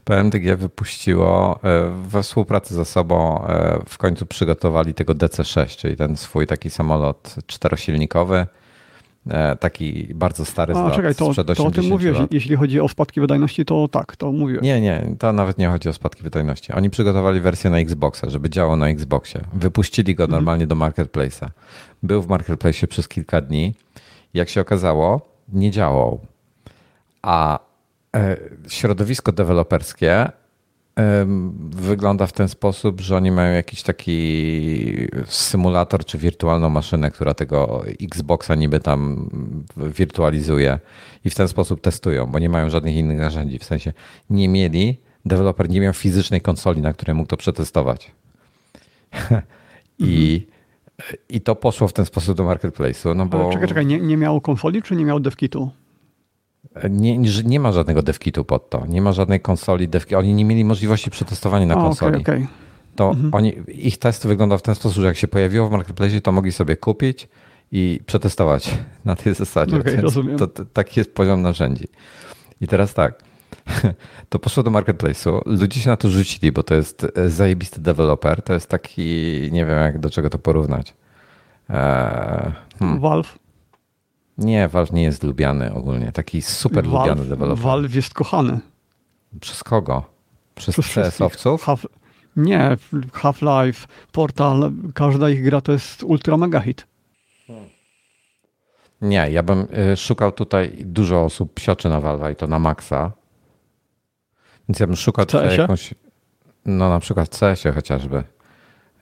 PMDG 0.05 0.57
wypuściło 0.57 1.61
e, 1.65 1.91
we 2.09 2.23
współpracy 2.23 2.75
ze 2.75 2.85
sobą, 2.85 3.47
e, 3.47 3.79
w 3.89 3.99
końcu 3.99 4.27
przygotowali 4.27 4.95
tego 4.95 5.15
DC-6, 5.15 5.77
czyli 5.77 5.97
ten 5.97 6.17
swój 6.17 6.47
taki 6.47 6.71
samolot 6.71 7.35
czterosilnikowy, 7.47 8.47
e, 9.31 9.57
taki 9.57 10.09
bardzo 10.15 10.45
stary 10.45 10.75
A 10.75 10.91
czekaj, 10.91 11.15
to, 11.15 11.27
sprzed 11.27 11.47
to 11.47 11.53
o 11.53 11.57
tym 11.57 11.67
80 11.67 11.91
mówiłeś. 11.91 12.19
lat. 12.19 12.33
Jeśli 12.33 12.57
chodzi 12.57 12.81
o 12.81 12.89
spadki 12.89 13.21
wydajności, 13.21 13.65
to 13.65 13.89
tak, 13.89 14.17
to 14.17 14.33
mówiłeś. 14.33 14.63
Nie, 14.63 14.81
nie, 14.81 15.15
to 15.19 15.33
nawet 15.33 15.59
nie 15.59 15.69
chodzi 15.69 15.89
o 15.89 15.93
spadki 15.93 16.23
wydajności. 16.23 16.73
Oni 16.73 16.91
przygotowali 16.91 17.41
wersję 17.41 17.71
na 17.71 17.79
Xboxa, 17.79 18.31
żeby 18.31 18.51
działał 18.51 18.77
na 18.77 18.89
Xboxie. 18.89 19.41
Wypuścili 19.53 20.15
go 20.15 20.27
normalnie 20.27 20.67
do 20.67 20.77
Marketplace'a. 20.77 21.49
Był 22.03 22.23
w 22.23 22.29
Marketplace'ie 22.29 22.87
przez 22.87 23.09
kilka 23.09 23.41
dni. 23.41 23.75
Jak 24.35 24.49
się 24.49 24.61
okazało, 24.61 25.21
nie 25.53 25.71
działał. 25.71 26.21
A 27.23 27.59
e, 28.17 28.37
środowisko 28.69 29.33
deweloperskie 29.33 30.33
wygląda 31.71 32.27
w 32.27 32.33
ten 32.33 32.49
sposób, 32.49 33.01
że 33.01 33.17
oni 33.17 33.31
mają 33.31 33.55
jakiś 33.55 33.83
taki 33.83 35.09
symulator 35.27 36.05
czy 36.05 36.19
wirtualną 36.19 36.71
maszynę, 36.71 37.11
która 37.11 37.35
tego 37.35 37.83
Xboxa 38.03 38.55
niby 38.55 38.81
tam 38.81 39.31
wirtualizuje 39.77 40.79
i 41.25 41.31
w 41.31 41.35
ten 41.35 41.49
sposób 41.49 41.81
testują, 41.81 42.27
bo 42.27 42.39
nie 42.39 42.49
mają 42.49 42.71
żadnych 42.71 42.97
innych 42.97 43.19
narzędzi. 43.19 43.59
W 43.59 43.65
sensie 43.65 43.93
nie 44.31 44.49
mieli, 44.49 45.01
deweloper 45.25 45.69
nie 45.69 45.81
miał 45.81 45.93
fizycznej 45.93 46.41
konsoli, 46.41 46.81
na 46.81 46.93
której 46.93 47.15
mógł 47.15 47.29
to 47.29 47.37
przetestować. 47.37 48.11
I, 49.99 50.47
I 51.29 51.41
to 51.41 51.57
poszło 51.57 51.89
w 51.89 51.93
ten 51.93 52.05
sposób 52.05 52.37
do 52.37 52.45
marketplace'u, 52.45 53.17
no 53.17 53.27
bo 53.27 53.41
Ale 53.41 53.53
czekaj, 53.53 53.69
czekaj, 53.69 53.87
nie, 53.87 54.01
nie 54.01 54.17
miał 54.17 54.41
konsoli, 54.41 54.83
czy 54.83 54.97
nie 54.97 55.05
miał 55.05 55.21
devkitu? 55.21 55.71
nie, 56.91 57.19
nie, 57.45 57.61
ma 57.61 57.73
żadnego 57.73 58.03
devkitu 58.03 58.45
pod 58.45 58.71
to. 58.71 58.87
Nie 58.87 59.03
ma 59.03 59.13
żadnej 59.13 59.41
konsoli 59.41 59.89
devkit. 59.89 60.19
Oni 60.19 60.35
nie 60.35 60.45
mieli 60.45 60.65
możliwości 60.65 61.11
przetestowania 61.11 61.67
na 61.67 61.75
A, 61.75 61.83
konsoli. 61.83 62.21
okej, 62.21 62.35
okej. 62.35 62.49
To 62.97 63.15
oni, 63.33 63.55
ich 63.69 63.99
test 63.99 64.27
wyglądał 64.27 64.59
w 64.59 64.63
ten 64.63 64.75
sposób, 64.75 65.01
że 65.01 65.07
jak 65.07 65.17
się 65.17 65.29
pojawiło 65.29 65.69
w 65.69 65.73
marketplace, 65.73 66.21
to 66.21 66.33
mogli 66.33 66.53
sobie 66.53 66.77
kupić 66.77 67.29
i 67.73 68.01
przetestować 68.07 68.79
na 69.05 69.17
tej 69.17 69.35
zasadzie. 69.35 69.83
Więc 69.85 70.01
rozumiem. 70.01 70.39
To, 70.39 70.47
to, 70.47 70.65
taki 70.65 71.01
jest 71.01 71.15
poziom 71.15 71.43
narzędzi. 71.43 71.89
I 72.61 72.69
teraz 72.69 72.95
tak, 72.95 73.23
to 74.29 74.39
poszło 74.39 74.63
do 74.63 74.71
marketplace'u, 74.71 75.41
ludzie 75.47 75.81
się 75.81 75.91
na 75.91 75.97
to 75.97 76.11
rzucili, 76.11 76.53
bo 76.53 76.63
to 76.63 76.75
jest 76.75 77.07
e, 77.15 77.31
zajebisty 77.31 77.81
deweloper, 77.81 78.43
to 78.43 78.53
jest 78.53 78.69
taki, 78.69 79.03
nie 79.53 79.67
wiem 79.67 79.79
jak 79.79 79.99
do 79.99 80.11
czego 80.11 80.31
to 80.31 80.39
porównać. 80.39 80.95
Eee, 81.69 82.53
hmm. 82.79 83.01
Valve. 83.01 83.39
Nie, 84.39 84.69
Valve 84.69 84.93
nie 84.93 85.03
jest 85.03 85.23
lubiany 85.23 85.75
ogólnie. 85.75 86.13
Taki 86.13 86.43
super 86.43 86.85
Valve, 86.85 87.09
lubiany 87.09 87.29
deweloper. 87.29 87.65
Valve 87.65 87.95
jest 87.95 88.15
kochany. 88.15 88.61
Przez 89.41 89.65
kogo? 89.65 90.05
Przez, 90.55 90.77
Przez 90.77 90.95
CS-owców? 90.95 91.65
Half, 91.65 91.87
nie, 92.37 92.77
Half-Life, 93.13 93.87
Portal, 94.13 94.73
każda 94.95 95.31
ich 95.31 95.45
gra 95.45 95.61
to 95.61 95.73
jest 95.73 96.03
ultra 96.03 96.37
mega 96.37 96.61
hit. 96.61 96.87
Nie, 99.03 99.31
ja 99.31 99.43
bym 99.43 99.67
y, 99.93 99.97
szukał 99.97 100.33
tutaj 100.33 100.77
dużo 100.81 101.25
osób 101.25 101.55
psioczy 101.55 101.89
na 101.89 102.01
Valve 102.01 102.33
i 102.33 102.37
to 102.37 102.47
na 102.47 102.59
maksa. 102.59 103.13
Więc 104.71 104.81
ja 104.81 104.87
bym 104.87 104.97
szukał 104.97 105.27
tutaj 105.27 105.59
jakąś, 105.59 105.95
no 106.67 106.91
na 106.91 107.01
przykład 107.01 107.37
w 107.37 107.39
CS-ie 107.39 107.75
chociażby. 107.75 108.25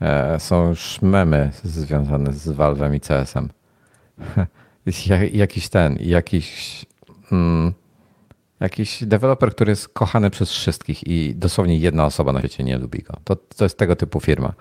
E, 0.01 0.41
są 0.41 0.69
już 0.69 1.03
memy 1.03 1.51
związane 1.65 2.33
z 2.33 2.49
Valve'em 2.49 2.95
i 2.95 3.01
CS-em. 3.01 3.49
Ja- 5.07 5.25
jakiś 5.25 5.69
ten, 5.69 5.97
jakiś 6.01 6.87
mm, 7.33 7.73
jakiś 8.61 9.05
deweloper, 9.05 9.51
który 9.51 9.71
jest 9.73 9.89
kochany 9.89 10.31
przez 10.31 10.51
wszystkich 10.51 11.07
i 11.07 11.35
dosłownie 11.35 11.79
jedna 11.79 12.05
osoba 12.07 12.33
na 12.33 12.39
świecie 12.39 12.65
nie 12.65 12.79
lubi 12.79 13.03
go. 13.03 13.15
To, 13.25 13.37
to 13.37 13.65
jest 13.65 13.79
tego 13.79 13.97
typu 13.97 14.21
firma. 14.21 14.53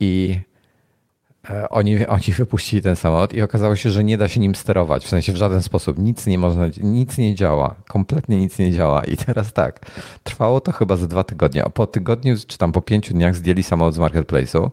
I 0.00 0.40
Oni, 1.70 2.06
oni 2.06 2.32
wypuścili 2.36 2.82
ten 2.82 2.96
samolot 2.96 3.34
i 3.34 3.42
okazało 3.42 3.76
się, 3.76 3.90
że 3.90 4.04
nie 4.04 4.18
da 4.18 4.28
się 4.28 4.40
nim 4.40 4.54
sterować. 4.54 5.04
W 5.04 5.08
sensie 5.08 5.32
w 5.32 5.36
żaden 5.36 5.62
sposób. 5.62 5.98
Nic 5.98 6.26
nie 6.26 6.38
można, 6.38 6.66
nic 6.82 7.18
nie 7.18 7.34
działa. 7.34 7.74
Kompletnie 7.88 8.36
nic 8.36 8.58
nie 8.58 8.72
działa. 8.72 9.04
I 9.04 9.16
teraz 9.16 9.52
tak. 9.52 9.80
Trwało 10.22 10.60
to 10.60 10.72
chyba 10.72 10.96
za 10.96 11.06
dwa 11.06 11.24
tygodnie. 11.24 11.64
A 11.64 11.70
po 11.70 11.86
tygodniu, 11.86 12.36
czy 12.46 12.58
tam 12.58 12.72
po 12.72 12.80
pięciu 12.80 13.14
dniach 13.14 13.34
zdjęli 13.36 13.62
samolot 13.62 13.94
z 13.94 13.98
marketplace'u. 13.98 14.70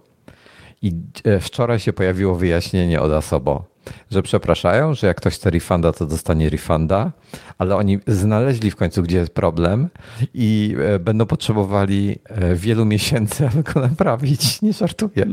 I 0.82 0.94
e, 1.24 1.40
wczoraj 1.40 1.80
się 1.80 1.94
pojawiło 1.94 2.36
wyjaśnienie 2.36 3.02
od 3.02 3.12
Asobo, 3.12 3.66
że 4.12 4.24
przepraszają, 4.24 4.94
że 4.94 5.08
jak 5.08 5.18
ktoś 5.18 5.36
chce 5.36 5.50
refunda, 5.50 5.94
to 5.94 6.06
dostanie 6.06 6.50
refunda, 6.50 7.12
ale 7.58 7.76
oni 7.76 8.00
znaleźli 8.08 8.72
w 8.72 8.76
końcu, 8.76 9.04
gdzie 9.04 9.18
jest 9.18 9.34
problem 9.34 9.90
i 10.34 10.76
e, 10.80 11.00
będą 11.00 11.26
potrzebowali 11.26 12.20
e, 12.26 12.56
wielu 12.56 12.86
miesięcy, 12.86 13.46
aby 13.54 13.64
go 13.64 13.80
naprawić. 13.80 14.62
Nie 14.62 14.74
żartuję. 14.74 15.26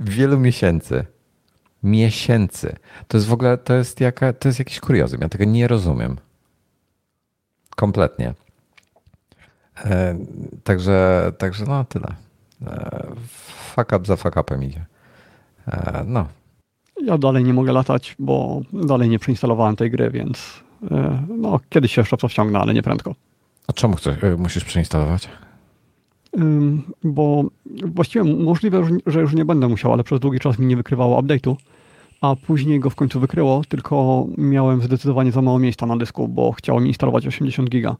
Wielu 0.00 0.38
miesięcy. 0.38 1.04
Miesięcy. 1.82 2.76
To 3.08 3.16
jest 3.16 3.26
w 3.26 3.32
ogóle, 3.32 3.58
to 3.58 3.74
jest, 3.74 4.00
jaka, 4.00 4.32
to 4.32 4.48
jest 4.48 4.58
jakiś 4.58 4.80
kuriozum. 4.80 5.20
Ja 5.20 5.28
tego 5.28 5.44
nie 5.44 5.68
rozumiem. 5.68 6.16
Kompletnie. 7.76 8.34
E, 9.84 10.18
także, 10.64 11.32
także 11.38 11.64
no 11.64 11.84
tyle. 11.84 12.14
Fuck 13.74 13.92
up 13.92 14.06
za 14.06 14.16
fuck 14.16 14.36
upem 14.36 14.64
idzie. 14.64 14.84
No. 16.06 16.26
Ja 17.04 17.18
dalej 17.18 17.44
nie 17.44 17.54
mogę 17.54 17.72
latać, 17.72 18.16
bo 18.18 18.60
dalej 18.72 19.08
nie 19.08 19.18
przeinstalowałem 19.18 19.76
tej 19.76 19.90
gry, 19.90 20.10
więc 20.10 20.62
e, 20.90 21.22
no, 21.38 21.60
kiedyś 21.70 21.94
się 21.94 22.00
jeszcze 22.00 22.16
to 22.16 22.28
wciągnę, 22.28 22.58
ale 22.58 22.74
nie 22.74 22.82
prędko. 22.82 23.14
A 23.68 23.72
czemu 23.72 23.94
chcesz, 23.96 24.24
e, 24.24 24.36
musisz 24.36 24.64
przeinstalować? 24.64 25.28
Bo 27.04 27.44
właściwie 27.86 28.24
możliwe, 28.24 28.84
że- 29.06 29.20
już 29.20 29.34
nie 29.34 29.44
będę 29.44 29.68
musiał, 29.68 29.92
ale 29.92 30.04
przez 30.04 30.20
długi 30.20 30.40
czas 30.40 30.58
mi 30.58 30.66
nie 30.66 30.76
wykrywało 30.76 31.22
update'u, 31.22 31.56
a 32.20 32.36
później 32.46 32.80
go 32.80 32.90
w 32.90 32.94
końcu 32.94 33.20
wykryło, 33.20 33.62
tylko 33.68 34.26
miałem 34.38 34.82
zdecydowanie 34.82 35.32
za 35.32 35.42
mało 35.42 35.58
miejsca 35.58 35.86
na 35.86 35.96
dysku, 35.96 36.28
bo 36.28 36.52
chciało 36.52 36.80
mi 36.80 36.88
instalować 36.88 37.26
80 37.26 37.68
giga. 37.70 37.96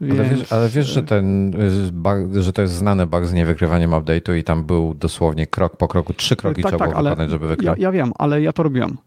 Więc, 0.00 0.20
Ale 0.20 0.28
wiesz, 0.28 0.52
ale 0.52 0.68
wiesz 0.68 0.86
że, 0.86 1.02
ten, 1.02 1.54
y, 2.34 2.42
że 2.42 2.52
to 2.52 2.62
jest 2.62 2.74
znany 2.74 3.06
bug 3.06 3.26
z 3.26 3.32
niewykrywaniem 3.32 3.90
update'u 3.90 4.36
i 4.36 4.44
tam 4.44 4.64
był 4.64 4.94
dosłownie 4.94 5.46
krok 5.46 5.76
po 5.76 5.88
kroku, 5.88 6.14
trzy 6.14 6.36
kroki 6.36 6.62
tak, 6.62 6.70
trzeba 6.72 6.84
tak, 6.84 6.94
było 6.94 7.10
wykonać, 7.10 7.30
żeby 7.30 7.44
ja, 7.44 7.50
wykryć. 7.50 7.70
ja 7.78 7.92
wiem, 7.92 8.12
ale 8.18 8.42
ja 8.42 8.52
to 8.52 8.62
robiłem 8.62 8.98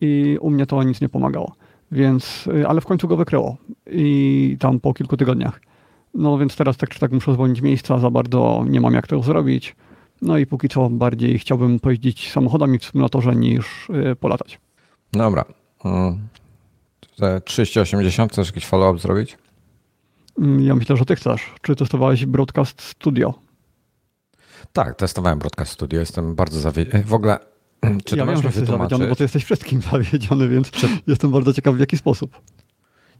i 0.00 0.38
u 0.40 0.50
mnie 0.50 0.66
to 0.66 0.82
nic 0.82 1.00
nie 1.00 1.08
pomagało. 1.08 1.52
Więc, 1.92 2.46
y, 2.46 2.68
ale 2.68 2.80
w 2.80 2.86
końcu 2.86 3.08
go 3.08 3.16
wykryło 3.16 3.56
i 3.86 4.56
tam 4.60 4.80
po 4.80 4.94
kilku 4.94 5.16
tygodniach. 5.16 5.60
No 6.14 6.38
więc 6.38 6.56
teraz 6.56 6.76
tak 6.76 6.90
czy 6.90 7.00
tak 7.00 7.12
muszę 7.12 7.32
zwolnić 7.32 7.60
miejsca, 7.60 7.98
za 7.98 8.10
bardzo 8.10 8.64
nie 8.68 8.80
mam 8.80 8.94
jak 8.94 9.06
tego 9.06 9.22
zrobić. 9.22 9.76
No 10.22 10.38
i 10.38 10.46
póki 10.46 10.68
co 10.68 10.90
bardziej 10.90 11.38
chciałbym 11.38 11.80
pojeździć 11.80 12.32
samochodami 12.32 12.78
w 12.78 12.84
symulatorze 12.84 13.36
niż 13.36 13.90
y, 13.90 14.16
polatać. 14.16 14.60
Dobra. 15.12 15.44
Mm. 15.84 16.18
Te 17.16 17.40
3080 17.40 18.32
chcesz 18.32 18.46
jakiś 18.46 18.66
follow-up 18.66 18.98
zrobić? 18.98 19.38
Mm, 20.38 20.60
Ja 20.64 20.74
myślę, 20.74 20.96
że 20.96 21.04
ty 21.04 21.16
chcesz. 21.16 21.42
Czy 21.62 21.76
testowałeś 21.76 22.26
Broadcast 22.26 22.82
Studio? 22.82 23.34
Tak, 24.72 24.96
testowałem 24.96 25.38
Broadcast 25.38 25.72
Studio, 25.72 26.00
jestem 26.00 26.34
bardzo 26.34 26.60
zawiedziony. 26.60 27.04
W 27.04 27.14
ogóle, 27.14 27.38
czy 28.04 28.16
ja 28.16 28.24
to 28.26 28.32
wiem, 28.32 28.42
że 28.42 28.48
jesteś 28.48 28.68
zawiedziony, 28.68 29.08
bo 29.08 29.16
ty 29.16 29.24
jesteś 29.24 29.44
wszystkim 29.44 29.80
zawiedziony, 29.92 30.48
więc 30.48 30.70
jestem 31.06 31.30
bardzo 31.30 31.52
ciekaw 31.52 31.74
w 31.74 31.80
jaki 31.80 31.98
sposób. 31.98 32.40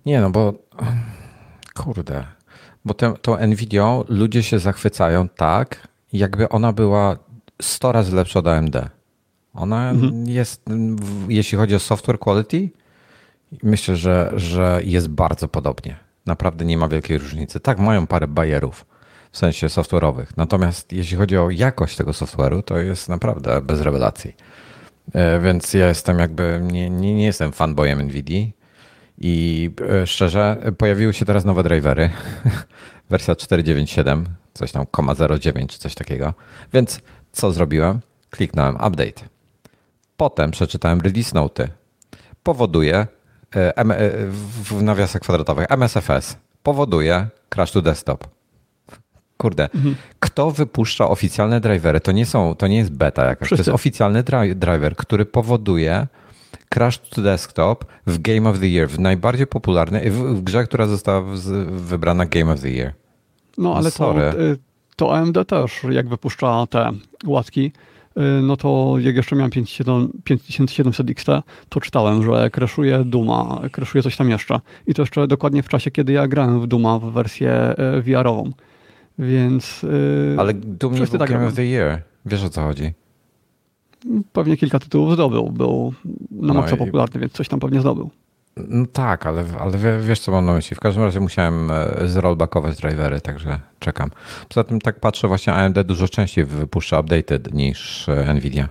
Nie, 0.07 0.21
no 0.21 0.31
bo 0.31 0.55
kurde, 1.75 2.25
bo 2.85 2.95
tę 2.95 3.15
tą 3.23 3.47
Nvidią 3.47 4.05
ludzie 4.09 4.43
się 4.43 4.59
zachwycają 4.59 5.29
tak, 5.29 5.89
jakby 6.13 6.49
ona 6.49 6.73
była 6.73 7.17
100 7.63 7.93
razy 7.93 8.17
lepsza 8.17 8.39
od 8.39 8.47
AMD. 8.47 8.77
Ona 9.55 9.91
Mhm. 9.91 10.29
jest, 10.29 10.63
w- 11.01 11.31
jeśli 11.31 11.59
chodzi 11.59 11.75
o 11.75 11.79
software 11.79 12.19
quality, 12.19 12.71
myślę, 13.63 13.97
że, 13.97 14.33
że 14.37 14.81
jest 14.85 15.09
bardzo 15.09 15.49
podobnie. 15.49 15.97
Naprawdę 16.27 16.65
nie 16.65 16.79
ma 16.79 16.89
wielkiej 16.89 17.19
różnicy. 17.19 17.61
Tak, 17.61 17.79
mają 17.79 18.07
parę 18.07 18.27
bajerów 18.27 18.87
w 19.33 19.39
sensie 19.39 19.67
software'owych. 19.67 20.27
Natomiast 20.37 20.93
jeśli 20.93 21.17
chodzi 21.17 21.39
o 21.39 21.51
jakość 21.51 21.97
tego 21.97 22.11
software'u, 22.11 22.63
to 22.63 22.79
jest 22.79 23.09
naprawdę 23.09 23.61
bez 23.61 23.81
rewelacji. 23.81 24.37
E, 25.15 25.41
Więc 25.41 25.75
ja 25.75 25.89
jestem 25.89 26.19
jakby, 26.19 26.61
nie, 26.63 26.91
nie, 26.91 27.15
nie 27.15 27.25
jestem 27.25 27.53
fanboyem 27.53 28.03
NVIDII 28.03 28.53
i 29.19 29.71
e, 30.03 30.07
szczerze, 30.07 30.57
pojawiły 30.79 31.15
się 31.15 31.25
teraz 31.25 31.45
nowe 31.45 31.63
drivery. 31.63 32.11
Wersja 33.11 33.35
4.9.7, 33.35 34.25
coś 34.55 34.73
tam, 34.73 34.85
0.9 34.85 35.67
czy 35.67 35.79
coś 35.79 35.95
takiego. 35.95 36.35
Więc 36.73 37.01
co 37.33 37.53
zrobiłem? 37.53 38.01
Kliknąłem 38.31 38.75
update. 38.75 39.29
Potem 40.17 40.51
przeczytałem 40.51 41.01
release 41.01 41.35
noty. 41.35 41.69
Powoduje 42.43 43.07
w 43.55 44.75
w 44.79 44.83
nawiasach 44.83 45.23
kwadratowych 45.23 45.67
MSFS. 45.71 46.37
Powoduje 46.63 47.27
crash 47.49 47.73
to 47.73 47.83
desktop. 47.83 48.25
Kurde, 49.37 49.69
kto 50.21 50.51
wypuszcza 50.51 51.09
oficjalne 51.09 51.61
drivery? 51.61 52.01
To 52.01 52.13
nie 52.13 52.27
są, 52.27 52.55
to 52.55 52.67
nie 52.67 52.77
jest 52.77 52.93
beta 52.93 53.25
jakaś, 53.25 53.39
to 53.49 53.57
Wszyscy. 53.57 53.71
jest 53.71 53.75
oficjalny 53.75 54.23
dri- 54.23 54.55
driver, 54.55 54.97
który 54.97 55.25
powoduje 55.27 56.07
crash 56.75 56.99
to 56.99 57.23
desktop 57.23 57.85
w 58.07 58.19
Game 58.19 58.51
of 58.51 58.59
the 58.61 58.67
Year, 58.67 58.89
w 58.89 58.99
najbardziej 58.99 59.47
popularnej, 59.47 60.11
w, 60.11 60.15
w 60.19 60.43
grze, 60.43 60.65
która 60.65 60.87
została 60.87 61.23
wybrana 61.67 62.27
Game 62.27 62.53
of 62.53 62.61
the 62.61 62.71
Year. 62.71 62.93
No 63.59 63.75
ale 63.77 63.85
to, 63.85 63.97
sorry. 63.97 64.23
y, 64.23 64.59
to 64.97 65.15
AMD 65.17 65.39
też, 65.47 65.81
jak 65.91 66.09
wypuszcza 66.09 66.67
te 66.71 66.91
łatki, 67.27 67.73
no 68.43 68.57
to 68.57 68.95
jak 68.99 69.17
jeszcze 69.17 69.37
miałem 69.37 69.51
5700 69.51 70.25
5700 70.25 71.11
XT, 71.11 71.29
to 71.69 71.81
czytałem, 71.81 72.23
że 72.23 72.51
crashuje 72.51 73.05
Duma, 73.05 73.61
crashuje 73.73 74.03
coś 74.03 74.17
tam 74.17 74.31
jeszcze. 74.31 74.61
I 74.87 74.95
to 74.95 75.03
jeszcze 75.03 75.27
dokładnie 75.27 75.63
w 75.63 75.69
czasie, 75.69 75.91
kiedy 75.91 76.13
ja 76.13 76.29
grałem 76.29 76.61
w 76.61 76.67
Duma 76.67 76.99
w 76.99 77.13
wersję 77.13 77.75
y, 77.99 78.03
VR-ową. 78.03 78.51
Więc 79.19 79.85
y, 79.85 80.37
Ale 80.39 80.55
dumnie 80.55 80.97
wszyscy 80.97 81.19
był 81.19 81.27
tak 81.27 81.37
Game 81.37 81.47
of 81.47 81.55
the 81.55 81.65
Year. 81.65 82.03
Wiesz 82.27 82.45
o 82.45 82.49
co 82.49 82.63
chodzi? 82.63 82.93
pewnie 84.33 84.57
kilka 84.57 84.79
tytułów 84.79 85.15
zdobył, 85.15 85.51
był 85.51 85.95
na 86.31 86.55
No 86.55 86.55
maksa 86.55 86.77
popularny, 86.77 87.21
więc 87.21 87.33
coś 87.33 87.49
tam 87.49 87.61
pewnie 87.61 87.81
zdobył. 87.81 88.11
No 88.57 88.87
tak, 88.93 89.27
ale, 89.27 89.45
ale 89.61 89.79
wie- 89.79 89.99
wiesz 90.01 90.21
co 90.21 90.33
mam 90.33 90.45
na 90.47 90.53
myśli. 90.53 90.77
W 90.77 90.81
każdym 90.81 91.03
razie 91.05 91.21
musiałem 91.21 91.71
e, 91.71 92.09
zrollbackować 92.09 92.77
drivery, 92.77 93.21
także 93.21 93.61
czekam. 93.79 94.11
Poza 94.49 94.65
tym 94.65 94.81
tak 94.81 95.01
patrzę, 95.01 95.29
właśnie 95.29 95.53
AMD 95.53 95.83
dużo 95.85 96.09
częściej 96.09 96.45
wypuszcza 96.45 97.01
updated 97.01 97.55
niż 97.55 98.09
e, 98.09 98.35
Nvidia. 98.35 98.69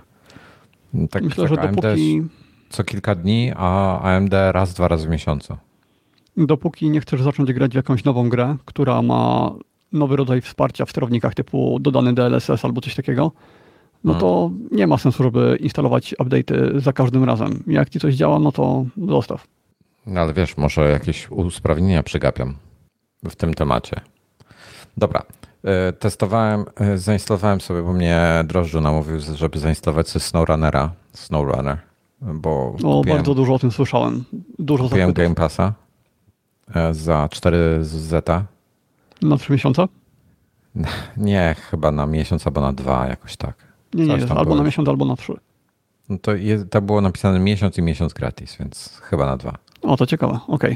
Tak, 1.10 1.22
Myślę, 1.22 1.48
tak 1.48 1.54
że 1.56 1.60
AMD 1.62 1.76
dopóki, 1.76 2.22
co 2.70 2.84
kilka 2.84 3.14
dni, 3.14 3.52
a 3.56 4.00
AMD 4.00 4.34
raz, 4.52 4.74
dwa 4.74 4.88
razy 4.88 5.06
w 5.06 5.10
miesiącu. 5.10 5.56
dopóki 6.36 6.90
nie 6.90 7.00
chcesz 7.00 7.22
zacząć 7.22 7.52
grać 7.52 7.72
w 7.72 7.74
jakąś 7.74 8.04
nową 8.04 8.28
grę, 8.28 8.56
która 8.64 9.02
ma 9.02 9.52
nowy 9.92 10.16
rodzaj 10.16 10.40
wsparcia 10.40 10.84
w 10.84 10.90
sterownikach 10.90 11.34
typu 11.34 11.78
dodany 11.80 12.12
DLSS 12.14 12.64
albo 12.64 12.80
coś 12.80 12.94
takiego, 12.94 13.32
no 14.04 14.14
to 14.14 14.50
nie 14.70 14.86
ma 14.86 14.98
sensu, 14.98 15.22
żeby 15.22 15.56
instalować 15.60 16.14
update'y 16.18 16.80
za 16.80 16.92
każdym 16.92 17.24
razem. 17.24 17.62
Jak 17.66 17.90
ci 17.90 18.00
coś 18.00 18.14
działa, 18.14 18.38
no 18.38 18.52
to 18.52 18.84
zostaw. 19.08 19.46
No 20.06 20.20
ale 20.20 20.32
wiesz, 20.34 20.56
może 20.56 20.90
jakieś 20.90 21.30
usprawnienia 21.30 22.02
przegapiam 22.02 22.54
w 23.24 23.36
tym 23.36 23.54
temacie. 23.54 24.00
Dobra. 24.96 25.22
e, 25.64 25.92
Testowałem, 25.92 26.64
e, 26.80 26.98
zainstalowałem 26.98 27.60
sobie, 27.60 27.82
bo 27.82 27.92
mnie 27.92 28.44
drożdżu 28.44 28.80
namówił, 28.80 29.20
żeby 29.34 29.58
zainstalować 29.58 30.08
sobie 30.08 30.22
SnowRunnera. 30.24 30.90
SnowRunner, 31.12 31.78
bo 32.20 32.76
No, 32.80 32.98
kupiłem, 32.98 33.18
bardzo 33.18 33.34
dużo 33.34 33.54
o 33.54 33.58
tym 33.58 33.70
słyszałem. 33.72 34.24
Dużo 34.58 34.84
kupiłem 34.84 35.08
zachwytów. 35.08 35.24
Game 35.24 35.34
Passa 35.34 35.72
e, 36.74 36.94
za 36.94 37.28
4 37.30 37.78
zeta. 37.84 38.44
Na 39.22 39.36
trzy 39.36 39.52
miesiące? 39.52 39.88
Nie, 41.16 41.56
chyba 41.70 41.92
na 41.92 42.06
miesiąc 42.06 42.46
albo 42.46 42.60
na 42.60 42.72
dwa, 42.72 43.06
jakoś 43.06 43.36
tak. 43.36 43.54
Nie, 43.94 44.06
nie, 44.06 44.14
jest 44.14 44.30
albo 44.30 44.44
było 44.44 44.56
na 44.56 44.62
miesiąc, 44.62 44.88
albo 44.88 45.04
na 45.04 45.16
trzy. 45.16 45.32
No 46.08 46.18
to, 46.22 46.34
jest, 46.34 46.70
to 46.70 46.82
było 46.82 47.00
napisane 47.00 47.38
miesiąc 47.38 47.78
i 47.78 47.82
miesiąc 47.82 48.12
gratis, 48.12 48.56
więc 48.56 49.00
chyba 49.02 49.26
na 49.26 49.36
dwa. 49.36 49.58
O, 49.82 49.96
to 49.96 50.06
ciekawe, 50.06 50.38
okej. 50.48 50.72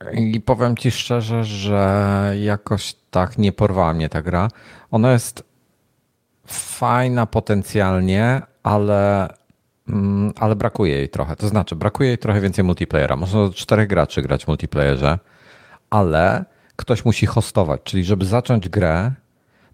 Okay. 0.00 0.14
I 0.14 0.40
powiem 0.40 0.76
ci 0.76 0.90
szczerze, 0.90 1.44
że 1.44 2.34
jakoś 2.40 2.94
tak 3.10 3.38
nie 3.38 3.52
porwała 3.52 3.94
mnie 3.94 4.08
ta 4.08 4.22
gra. 4.22 4.48
Ona 4.90 5.12
jest 5.12 5.44
fajna 6.46 7.26
potencjalnie, 7.26 8.42
ale, 8.62 9.28
mm, 9.88 10.32
ale 10.36 10.56
brakuje 10.56 10.96
jej 10.96 11.08
trochę. 11.08 11.36
To 11.36 11.48
znaczy, 11.48 11.76
brakuje 11.76 12.08
jej 12.08 12.18
trochę 12.18 12.40
więcej 12.40 12.64
multiplayera. 12.64 13.16
Można 13.16 13.40
do 13.40 13.52
czterech 13.52 13.88
graczy 13.88 14.22
grać 14.22 14.44
w 14.44 14.48
multiplayerze, 14.48 15.18
ale 15.90 16.44
ktoś 16.76 17.04
musi 17.04 17.26
hostować, 17.26 17.80
czyli 17.84 18.04
żeby 18.04 18.24
zacząć 18.24 18.68
grę, 18.68 19.12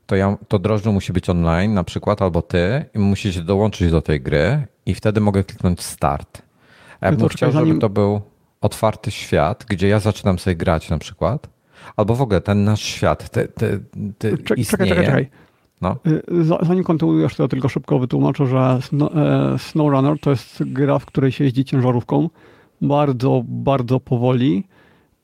to, 0.07 0.17
ja, 0.17 0.37
to 0.49 0.59
drożdżu 0.59 0.93
musi 0.93 1.13
być 1.13 1.29
online 1.29 1.75
na 1.75 1.85
przykład, 1.85 2.23
albo 2.23 2.43
ty 2.43 2.85
i 2.95 2.99
musicie 2.99 3.43
dołączyć 3.43 3.91
do 3.91 4.03
tej 4.03 4.21
gry 4.21 4.67
i 4.87 4.95
wtedy 4.95 5.21
mogę 5.21 5.45
kliknąć 5.45 5.83
start. 5.83 6.43
Ja 7.01 7.13
bym 7.13 7.29
chciał, 7.29 7.53
żeby 7.53 7.79
to 7.79 7.89
był 7.89 8.21
otwarty 8.61 9.11
świat, 9.11 9.65
gdzie 9.69 9.89
ja 9.89 10.01
zaczynam 10.01 10.39
sobie 10.39 10.57
grać 10.57 10.91
na 10.91 10.99
przykład, 10.99 11.49
albo 11.97 12.15
w 12.15 12.23
ogóle 12.23 12.41
ten 12.41 12.65
nasz 12.65 12.83
świat 12.83 13.31
te, 13.31 13.49
te, 13.49 13.79
te 14.19 14.39
czekaj, 14.39 14.61
istnieje. 14.61 14.91
Czekaj, 14.91 15.07
czekaj. 15.07 15.31
No. 15.81 15.97
Y, 16.07 16.45
zanim 16.63 16.85
kontynuujesz, 16.85 17.37
to 17.37 17.43
ja 17.43 17.49
tylko 17.49 17.69
szybko 17.69 17.99
wytłumaczę, 17.99 18.47
że 18.47 18.79
e, 19.15 19.59
SnowRunner 19.59 20.19
to 20.19 20.31
jest 20.31 20.63
gra, 20.67 20.99
w 20.99 21.07
której 21.07 21.33
się 21.33 21.45
jeździ 21.45 21.65
ciężarówką 21.65 22.29
bardzo, 22.81 23.43
bardzo 23.45 24.01
powoli 24.01 24.65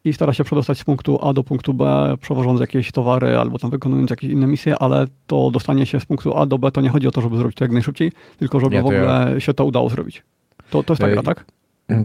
i 0.05 0.13
stara 0.13 0.33
się 0.33 0.45
przedostać 0.45 0.79
z 0.79 0.85
punktu 0.85 1.19
A 1.23 1.33
do 1.33 1.45
punktu 1.45 1.75
B, 1.75 2.15
przewożąc 2.21 2.61
jakieś 2.61 2.93
towary 2.93 3.39
albo 3.39 3.59
tam 3.59 3.71
wykonując 3.71 4.11
jakieś 4.11 4.31
inne 4.31 4.47
misje, 4.47 4.79
ale 4.79 5.07
to 5.27 5.51
dostanie 5.51 5.87
się 5.87 6.01
z 6.01 6.05
punktu 6.05 6.37
A 6.37 6.47
do 6.47 6.59
B 6.59 6.73
to 6.73 6.81
nie 6.81 6.89
chodzi 6.89 7.09
o 7.09 7.11
to, 7.11 7.21
żeby 7.21 7.37
zrobić 7.37 7.57
to 7.57 7.65
jak 7.65 7.73
najszybciej, 7.73 8.13
tylko 8.39 8.61
żeby 8.61 8.77
nie, 8.77 8.83
w 8.83 8.87
ogóle 8.87 9.31
ja... 9.35 9.41
się 9.41 9.55
to 9.55 9.65
udało 9.65 9.89
zrobić. 9.89 10.23
To, 10.71 10.83
to 10.83 10.93
jest 10.93 11.01
ta 11.01 11.09
gra, 11.09 11.23
tak? 11.23 11.45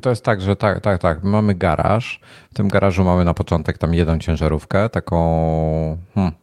To 0.02 0.10
jest 0.10 0.26
tak, 0.26 0.42
że 0.42 0.56
tak, 0.56 0.82
tak, 0.82 1.02
tak. 1.02 1.24
Mamy 1.24 1.56
garaż. 1.56 2.20
W 2.52 2.54
tym 2.54 2.68
garażu 2.68 3.04
mamy 3.04 3.26
na 3.26 3.34
początek 3.34 3.78
tam 3.78 3.94
jedną 3.94 4.20
ciężarówkę, 4.20 4.90
taką. 4.90 5.98
Hmm, 6.16 6.34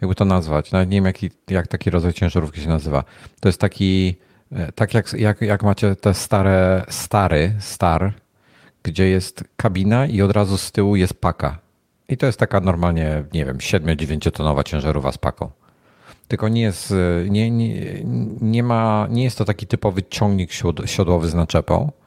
jakby 0.00 0.14
to 0.14 0.24
nazwać? 0.24 0.72
Nawet 0.72 0.88
nie 0.88 0.96
wiem, 0.96 1.04
jaki, 1.04 1.30
jak 1.50 1.66
taki 1.66 1.90
rodzaj 1.90 2.12
ciężarówki 2.12 2.60
się 2.60 2.68
nazywa. 2.68 3.04
To 3.40 3.48
jest 3.48 3.60
taki. 3.60 4.16
E, 4.52 4.72
tak 4.72 4.94
jak, 4.94 5.12
jak, 5.12 5.40
jak 5.40 5.62
macie 5.62 5.96
te 5.96 6.14
stare, 6.14 6.84
stary, 6.88 7.54
star, 7.58 8.12
gdzie 8.82 9.08
jest 9.08 9.44
kabina 9.56 10.06
i 10.06 10.22
od 10.22 10.32
razu 10.32 10.56
z 10.56 10.72
tyłu 10.72 10.96
jest 10.96 11.20
paka. 11.20 11.58
I 12.08 12.16
to 12.16 12.26
jest 12.26 12.38
taka 12.38 12.60
normalnie, 12.60 13.24
nie 13.32 13.44
wiem, 13.44 13.58
7-9 13.58 14.30
tonowa 14.30 14.64
ciężarówka 14.64 15.12
z 15.12 15.18
paką. 15.18 15.50
Tylko 16.28 16.48
nie 16.48 16.60
jest, 16.62 16.94
nie, 17.28 17.50
nie, 17.50 18.02
nie, 18.40 18.62
ma, 18.62 19.06
nie 19.10 19.24
jest 19.24 19.38
to 19.38 19.44
taki 19.44 19.66
typowy 19.66 20.02
ciągnik 20.02 20.50
siodłowy 20.84 21.28
z 21.28 21.34
naczepą, 21.34 21.92
e, 21.92 21.98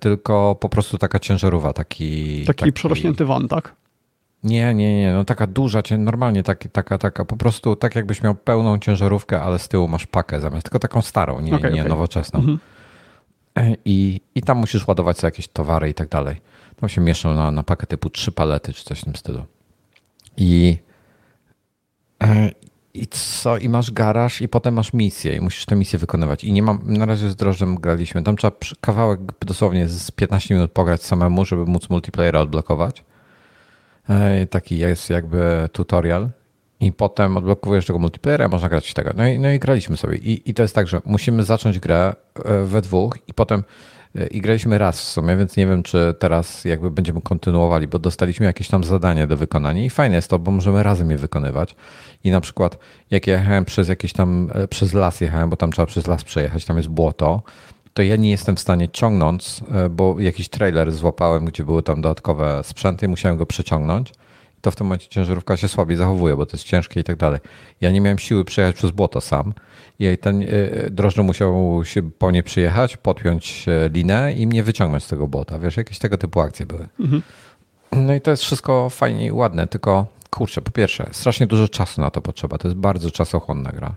tylko 0.00 0.54
po 0.54 0.68
prostu 0.68 0.98
taka 0.98 1.18
ciężarówka, 1.18 1.72
taki... 1.72 2.44
Taki, 2.44 2.58
taki 2.60 2.72
przerośnięty 2.72 3.24
van, 3.24 3.48
tak? 3.48 3.74
Nie, 4.44 4.74
nie, 4.74 5.00
nie, 5.00 5.12
no 5.12 5.24
taka 5.24 5.46
duża, 5.46 5.82
normalnie 5.98 6.42
taki, 6.42 6.70
taka, 6.70 6.98
taka, 6.98 7.24
po 7.24 7.36
prostu 7.36 7.76
tak 7.76 7.94
jakbyś 7.94 8.22
miał 8.22 8.34
pełną 8.34 8.78
ciężarówkę, 8.78 9.42
ale 9.42 9.58
z 9.58 9.68
tyłu 9.68 9.88
masz 9.88 10.06
pakę 10.06 10.40
zamiast, 10.40 10.62
tylko 10.62 10.78
taką 10.78 11.02
starą, 11.02 11.40
nie, 11.40 11.54
okay, 11.54 11.72
nie 11.72 11.80
okay. 11.80 11.88
nowoczesną. 11.88 12.40
Mhm. 12.40 12.58
I, 13.84 14.20
I 14.34 14.42
tam 14.42 14.58
musisz 14.58 14.88
ładować 14.88 15.18
sobie 15.18 15.28
jakieś 15.28 15.48
towary 15.48 15.90
i 15.90 15.94
tak 15.94 16.08
dalej. 16.08 16.36
Tam 16.76 16.88
się 16.88 17.00
mieszczą 17.00 17.34
na, 17.34 17.50
na 17.50 17.62
pakę 17.62 17.86
typu 17.86 18.10
trzy 18.10 18.32
palety 18.32 18.72
czy 18.72 18.84
coś 18.84 19.00
w 19.00 19.04
tym 19.04 19.16
stylu. 19.16 19.44
I, 20.36 20.78
e, 22.22 22.50
i 23.02 23.06
co? 23.06 23.58
I 23.58 23.68
masz 23.68 23.90
garaż 23.90 24.42
i 24.42 24.48
potem 24.48 24.74
masz 24.74 24.92
misję 24.92 25.36
i 25.36 25.40
musisz 25.40 25.66
tę 25.66 25.76
misję 25.76 25.98
wykonywać. 25.98 26.44
I 26.44 26.52
nie 26.52 26.62
mam, 26.62 26.80
na 26.84 27.06
razie 27.06 27.30
z 27.30 27.36
drożdżem 27.36 27.76
graliśmy. 27.76 28.22
Tam 28.22 28.36
trzeba 28.36 28.56
kawałek 28.80 29.20
dosłownie 29.40 29.88
z 29.88 30.10
15 30.10 30.54
minut 30.54 30.72
pograć 30.72 31.02
samemu, 31.02 31.44
żeby 31.44 31.64
móc 31.64 31.90
multiplayera 31.90 32.40
odblokować. 32.40 33.04
E, 34.08 34.46
taki 34.46 34.78
jest 34.78 35.10
jakby 35.10 35.68
tutorial 35.72 36.30
i 36.80 36.92
potem 36.92 37.36
odblokowujesz 37.36 37.86
tego 37.86 37.98
multiplayera, 37.98 38.48
można 38.48 38.68
grać 38.68 38.94
tego. 38.94 39.10
No 39.16 39.26
i, 39.26 39.38
no 39.38 39.50
i 39.50 39.58
graliśmy 39.58 39.96
sobie. 39.96 40.16
I, 40.16 40.50
I 40.50 40.54
to 40.54 40.62
jest 40.62 40.74
tak, 40.74 40.88
że 40.88 41.00
musimy 41.04 41.44
zacząć 41.44 41.78
grę 41.78 42.14
e, 42.44 42.64
we 42.64 42.82
dwóch 42.82 43.18
i 43.28 43.34
potem 43.34 43.64
e, 44.14 44.26
i 44.26 44.40
graliśmy 44.40 44.78
raz 44.78 45.00
w 45.00 45.04
sumie, 45.04 45.36
więc 45.36 45.56
nie 45.56 45.66
wiem, 45.66 45.82
czy 45.82 46.14
teraz 46.18 46.64
jakby 46.64 46.90
będziemy 46.90 47.20
kontynuowali, 47.20 47.88
bo 47.88 47.98
dostaliśmy 47.98 48.46
jakieś 48.46 48.68
tam 48.68 48.84
zadanie 48.84 49.26
do 49.26 49.36
wykonania 49.36 49.84
i 49.84 49.90
fajne 49.90 50.16
jest 50.16 50.30
to, 50.30 50.38
bo 50.38 50.50
możemy 50.50 50.82
razem 50.82 51.10
je 51.10 51.18
wykonywać. 51.18 51.76
I 52.26 52.30
na 52.30 52.40
przykład 52.40 52.78
jak 53.10 53.26
jechałem 53.26 53.64
przez 53.64 53.88
jakieś 53.88 54.12
tam, 54.12 54.50
e, 54.54 54.68
przez 54.68 54.92
las 54.92 55.20
jechałem, 55.20 55.50
bo 55.50 55.56
tam 55.56 55.72
trzeba 55.72 55.86
przez 55.86 56.06
las 56.06 56.24
przejechać, 56.24 56.64
tam 56.64 56.76
jest 56.76 56.88
błoto, 56.88 57.42
to 57.94 58.02
ja 58.02 58.16
nie 58.16 58.30
jestem 58.30 58.56
w 58.56 58.60
stanie 58.60 58.88
ciągnąć, 58.88 59.60
bo 59.90 60.20
jakiś 60.20 60.48
trailer 60.48 60.92
złapałem, 60.92 61.44
gdzie 61.44 61.64
były 61.64 61.82
tam 61.82 62.00
dodatkowe 62.00 62.60
sprzęty 62.64 63.06
i 63.06 63.08
musiałem 63.08 63.36
go 63.36 63.46
przeciągnąć 63.46 64.12
to 64.66 64.70
w 64.70 64.76
tym 64.76 64.86
momencie 64.86 65.08
ciężarówka 65.08 65.56
się 65.56 65.68
słabiej 65.68 65.96
zachowuje, 65.96 66.36
bo 66.36 66.46
to 66.46 66.56
jest 66.56 66.64
ciężkie 66.64 67.00
i 67.00 67.04
tak 67.04 67.16
dalej. 67.16 67.40
Ja 67.80 67.90
nie 67.90 68.00
miałem 68.00 68.18
siły 68.18 68.44
przejechać 68.44 68.76
przez 68.76 68.90
błoto 68.90 69.20
sam 69.20 69.54
i 69.98 70.18
ten 70.18 70.42
e, 70.42 70.46
drożdżu 70.90 71.24
musiał 71.24 71.80
się 71.84 72.10
po 72.10 72.30
nie 72.30 72.42
przyjechać, 72.42 72.96
podpiąć 72.96 73.66
linę 73.92 74.32
i 74.32 74.46
mnie 74.46 74.62
wyciągnąć 74.62 75.04
z 75.04 75.08
tego 75.08 75.26
błota. 75.26 75.58
Wiesz, 75.58 75.76
jakieś 75.76 75.98
tego 75.98 76.18
typu 76.18 76.40
akcje 76.40 76.66
były. 76.66 76.88
Mhm. 77.00 77.22
No 77.92 78.14
i 78.14 78.20
to 78.20 78.30
jest 78.30 78.42
wszystko 78.42 78.90
fajnie 78.90 79.26
i 79.26 79.32
ładne, 79.32 79.66
tylko 79.66 80.06
kurczę, 80.36 80.62
po 80.62 80.70
pierwsze, 80.70 81.08
strasznie 81.12 81.46
dużo 81.46 81.68
czasu 81.68 82.00
na 82.00 82.10
to 82.10 82.20
potrzeba. 82.22 82.58
To 82.58 82.68
jest 82.68 82.78
bardzo 82.78 83.10
czasochłonna 83.10 83.72
gra. 83.72 83.94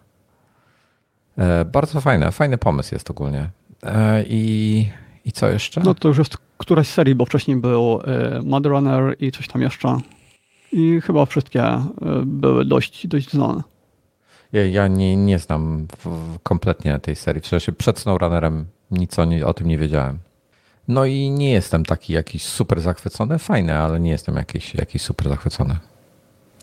E, 1.37 1.65
bardzo 1.65 2.01
fajne, 2.01 2.31
fajny 2.31 2.57
pomysł 2.57 2.95
jest 2.95 3.09
ogólnie. 3.11 3.49
E, 3.83 4.23
I, 4.27 4.89
I 5.25 5.31
co 5.31 5.49
jeszcze? 5.49 5.81
No 5.83 5.93
to 5.93 6.07
już 6.07 6.17
jest 6.17 6.37
któraś 6.57 6.87
z 6.87 6.93
serii, 6.93 7.15
bo 7.15 7.25
wcześniej 7.25 7.57
był 7.57 7.99
Mother 8.43 8.71
Runner 8.71 9.15
i 9.19 9.31
coś 9.31 9.47
tam 9.47 9.61
jeszcze 9.61 9.97
i 10.71 11.01
chyba 11.01 11.25
wszystkie 11.25 11.63
e, 11.63 11.89
były 12.25 12.65
dość, 12.65 13.07
dość 13.07 13.31
znane. 13.31 13.63
Ja, 14.53 14.65
ja 14.65 14.87
nie, 14.87 15.15
nie 15.15 15.39
znam 15.39 15.87
kompletnie 16.43 16.99
tej 16.99 17.15
serii. 17.15 17.41
W 17.41 17.47
sensie 17.47 17.71
przed 17.71 17.99
SnowRunnerem 17.99 18.65
nic 18.91 19.19
o, 19.19 19.25
nie, 19.25 19.45
o 19.45 19.53
tym 19.53 19.67
nie 19.67 19.77
wiedziałem. 19.77 20.19
No 20.87 21.05
i 21.05 21.29
nie 21.29 21.51
jestem 21.51 21.85
taki 21.85 22.13
jakiś 22.13 22.43
super 22.43 22.81
zachwycony. 22.81 23.39
Fajne, 23.39 23.77
ale 23.77 23.99
nie 23.99 24.11
jestem 24.11 24.35
jakiś, 24.35 24.75
jakiś 24.75 25.01
super 25.01 25.29
zachwycony. 25.29 25.75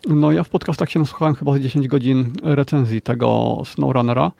No 0.06 0.32
ja 0.32 0.44
w 0.44 0.48
podcastach 0.48 0.90
się 0.90 0.98
nasłuchałem 0.98 1.34
chyba 1.34 1.58
10 1.58 1.88
godzin 1.88 2.32
recenzji 2.42 3.02
tego 3.02 3.62
SnowRunnera 3.64 4.32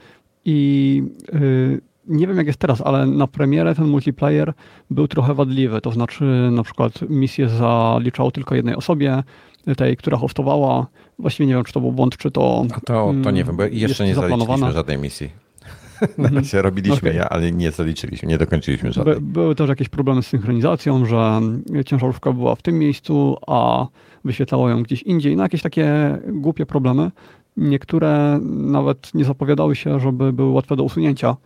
i 0.45 1.03
yy, 1.33 1.81
nie 2.09 2.27
wiem 2.27 2.37
jak 2.37 2.47
jest 2.47 2.59
teraz, 2.59 2.81
ale 2.81 3.07
na 3.07 3.27
premierę 3.27 3.75
ten 3.75 3.87
multiplayer 3.87 4.53
był 4.91 5.09
trochę 5.09 5.35
wadliwy. 5.35 5.81
To 5.81 5.93
znaczy 5.93 6.25
na 6.53 6.63
przykład 6.63 6.93
misję 7.09 7.49
zaliczało 7.49 8.31
tylko 8.31 8.55
jednej 8.55 8.75
osobie, 8.75 9.23
tej, 9.77 9.97
która 9.97 10.17
hostowała. 10.19 10.87
Właściwie 11.19 11.47
nie 11.47 11.55
wiem, 11.55 11.65
czy 11.65 11.73
to 11.73 11.81
był 11.81 11.93
błąd, 11.93 12.17
czy 12.17 12.31
to. 12.31 12.67
A 12.77 12.81
to, 12.81 13.15
to 13.25 13.31
nie 13.31 13.45
wiem, 13.45 13.57
bo 13.57 13.65
jeszcze 13.65 14.07
nie 14.07 14.15
zaliczyliśmy 14.15 14.73
żadnej 14.73 14.99
misji. 14.99 15.46
Na 16.19 16.29
razie 16.29 16.63
robiliśmy 16.63 17.11
okay. 17.11 17.15
ja, 17.15 17.29
ale 17.29 17.53
nie 17.53 17.71
zaliczyliśmy, 17.71 18.29
nie 18.29 18.39
dokończyliśmy 18.39 18.93
żadnej. 18.93 19.15
By, 19.15 19.21
były 19.21 19.55
też 19.55 19.69
jakieś 19.69 19.89
problemy 19.89 20.23
z 20.23 20.27
synchronizacją, 20.27 21.07
że 21.07 21.41
ciężarówka 21.87 22.33
była 22.33 22.55
w 22.55 22.63
tym 22.63 22.79
miejscu, 22.79 23.37
a 23.47 23.87
wyświetlało 24.25 24.69
ją 24.69 24.83
gdzieś 24.83 25.03
indziej. 25.03 25.37
No 25.37 25.43
jakieś 25.43 25.63
takie 25.63 26.19
głupie 26.27 26.67
problemy. 26.67 27.11
Niektóre 27.57 28.41
nawet 28.53 29.15
nie 29.15 29.25
zapowiadały 29.25 29.77
się, 29.77 30.01
żeby 30.01 30.33
były 30.33 30.51
łatwe 30.51 30.77
do 30.77 30.83
usunięcia, 30.83 31.37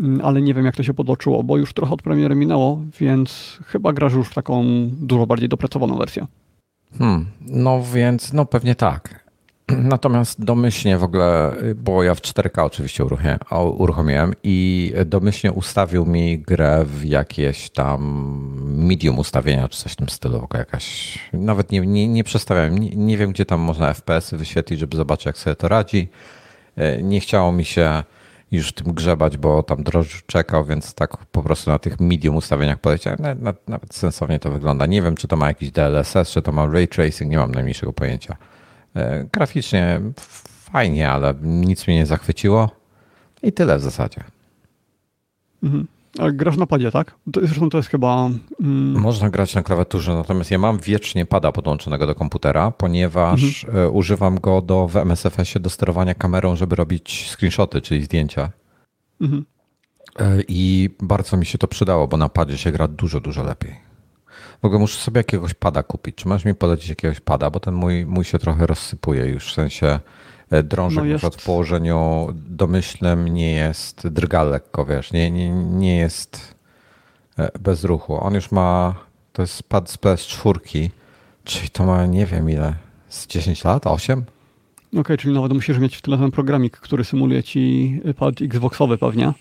mm, 0.00 0.20
ale 0.24 0.42
nie 0.42 0.54
wiem 0.54 0.64
jak 0.64 0.76
to 0.76 0.82
się 0.82 0.94
podoczyło, 0.94 1.42
bo 1.42 1.56
już 1.56 1.72
trochę 1.72 1.94
od 1.94 2.02
premiery 2.02 2.34
minęło, 2.34 2.80
więc 3.00 3.58
chyba 3.66 3.92
grasz 3.92 4.12
już 4.12 4.28
w 4.28 4.34
taką 4.34 4.64
dużo 4.92 5.26
bardziej 5.26 5.48
dopracowaną 5.48 5.98
wersję. 5.98 6.26
Hmm, 6.98 7.26
no 7.40 7.82
więc, 7.94 8.32
no 8.32 8.46
pewnie 8.46 8.74
tak. 8.74 9.23
Natomiast 9.94 10.44
domyślnie 10.44 10.98
w 10.98 11.02
ogóle, 11.02 11.52
bo 11.76 12.02
ja 12.02 12.14
w 12.14 12.20
4K 12.20 12.64
oczywiście 12.64 13.04
uruchomiłem 13.78 14.34
i 14.42 14.92
domyślnie 15.06 15.52
ustawił 15.52 16.06
mi 16.06 16.38
grę 16.38 16.84
w 16.86 17.04
jakieś 17.04 17.70
tam 17.70 18.00
medium 18.62 19.18
ustawienia 19.18 19.68
czy 19.68 19.82
coś 19.82 19.92
w 19.92 19.96
tym 19.96 20.08
stylu. 20.08 20.48
Jakaś, 20.54 21.18
nawet 21.32 21.72
nie, 21.72 21.80
nie, 21.80 22.08
nie 22.08 22.24
przestawiałem, 22.24 22.78
nie, 22.78 22.90
nie 22.90 23.18
wiem 23.18 23.32
gdzie 23.32 23.46
tam 23.46 23.60
można 23.60 23.94
FPS 23.94 24.34
wyświetlić, 24.34 24.80
żeby 24.80 24.96
zobaczyć 24.96 25.26
jak 25.26 25.38
sobie 25.38 25.56
to 25.56 25.68
radzi. 25.68 26.08
E, 26.76 27.02
nie 27.02 27.20
chciało 27.20 27.52
mi 27.52 27.64
się 27.64 28.02
już 28.52 28.72
tym 28.72 28.92
grzebać, 28.92 29.36
bo 29.36 29.62
tam 29.62 29.82
drożdż 29.82 30.22
czekał, 30.26 30.64
więc 30.64 30.94
tak 30.94 31.16
po 31.16 31.42
prostu 31.42 31.70
na 31.70 31.78
tych 31.78 32.00
medium 32.00 32.36
ustawieniach 32.36 32.78
poleciałem. 32.78 33.18
Nawet, 33.22 33.68
nawet 33.68 33.94
sensownie 33.94 34.38
to 34.38 34.50
wygląda. 34.50 34.86
Nie 34.86 35.02
wiem, 35.02 35.16
czy 35.16 35.28
to 35.28 35.36
ma 35.36 35.48
jakiś 35.48 35.70
DLSS, 35.70 36.30
czy 36.30 36.42
to 36.42 36.52
ma 36.52 36.66
ray 36.66 36.88
tracing, 36.88 37.30
nie 37.30 37.38
mam 37.38 37.50
najmniejszego 37.50 37.92
pojęcia. 37.92 38.36
E, 38.96 39.24
graficznie 39.32 40.00
fajnie, 40.46 41.10
ale 41.10 41.34
nic 41.42 41.86
mnie 41.86 41.96
nie 41.96 42.06
zachwyciło 42.06 42.70
i 43.42 43.52
tyle 43.52 43.78
w 43.78 43.82
zasadzie. 43.82 44.24
Mhm. 45.62 45.86
A 46.18 46.30
grasz 46.30 46.56
na 46.56 46.66
padzie, 46.66 46.90
tak? 46.90 47.14
Zresztą 47.42 47.70
to 47.70 47.76
jest 47.76 47.88
chyba. 47.88 48.30
Mm... 48.60 49.00
Można 49.00 49.30
grać 49.30 49.54
na 49.54 49.62
klawiaturze, 49.62 50.14
natomiast 50.14 50.50
ja 50.50 50.58
mam 50.58 50.78
wiecznie 50.78 51.26
pada 51.26 51.52
podłączonego 51.52 52.06
do 52.06 52.14
komputera, 52.14 52.70
ponieważ 52.70 53.64
mhm. 53.64 53.84
E, 53.84 53.90
używam 53.90 54.40
go 54.40 54.62
do 54.62 54.88
w 54.88 54.96
MSFS-ie 54.96 55.62
do 55.62 55.70
sterowania 55.70 56.14
kamerą, 56.14 56.56
żeby 56.56 56.76
robić 56.76 57.30
screenshoty, 57.30 57.80
czyli 57.80 58.04
zdjęcia. 58.04 58.50
Mhm. 59.20 59.44
E, 60.18 60.42
I 60.48 60.90
bardzo 61.02 61.36
mi 61.36 61.46
się 61.46 61.58
to 61.58 61.68
przydało, 61.68 62.08
bo 62.08 62.16
na 62.16 62.28
padzie 62.28 62.58
się 62.58 62.72
gra 62.72 62.88
dużo, 62.88 63.20
dużo 63.20 63.42
lepiej. 63.42 63.93
W 64.62 64.64
ogóle 64.64 64.80
muszę 64.80 64.98
sobie 64.98 65.18
jakiegoś 65.18 65.54
pada 65.54 65.82
kupić. 65.82 66.16
Czy 66.16 66.28
masz 66.28 66.44
mi 66.44 66.54
polecić 66.54 66.88
jakiegoś 66.88 67.20
pada, 67.20 67.50
bo 67.50 67.60
ten 67.60 67.74
mój, 67.74 68.06
mój 68.06 68.24
się 68.24 68.38
trochę 68.38 68.66
rozsypuje 68.66 69.26
już, 69.26 69.50
w 69.50 69.54
sensie 69.54 69.98
e, 70.50 70.62
drążek 70.62 71.04
no 71.04 71.10
jest... 71.10 71.24
w 71.24 71.44
położeniu 71.44 72.28
domyślnym 72.34 73.28
nie 73.28 73.52
jest, 73.52 74.08
drga 74.08 74.42
lekko, 74.42 74.84
wiesz, 74.84 75.12
nie, 75.12 75.30
nie, 75.30 75.50
nie 75.50 75.96
jest 75.96 76.54
e, 77.38 77.58
bez 77.60 77.84
ruchu. 77.84 78.24
On 78.24 78.34
już 78.34 78.52
ma, 78.52 78.94
to 79.32 79.42
jest 79.42 79.62
pad 79.62 79.90
z 79.90 79.96
PS4, 79.96 80.88
czyli 81.44 81.70
to 81.70 81.84
ma 81.84 82.06
nie 82.06 82.26
wiem 82.26 82.50
ile, 82.50 82.74
z 83.08 83.26
10 83.26 83.64
lat, 83.64 83.86
8? 83.86 84.18
Okej, 84.18 85.00
okay, 85.00 85.16
czyli 85.16 85.34
nawet 85.34 85.52
musisz 85.52 85.78
mieć 85.78 85.96
w 85.96 86.02
tyle 86.02 86.18
ten 86.18 86.30
programik, 86.30 86.76
który 86.76 87.04
symuluje 87.04 87.42
ci 87.42 88.00
pad 88.16 88.42
Xboxowy 88.42 88.98
pewnie. 88.98 89.32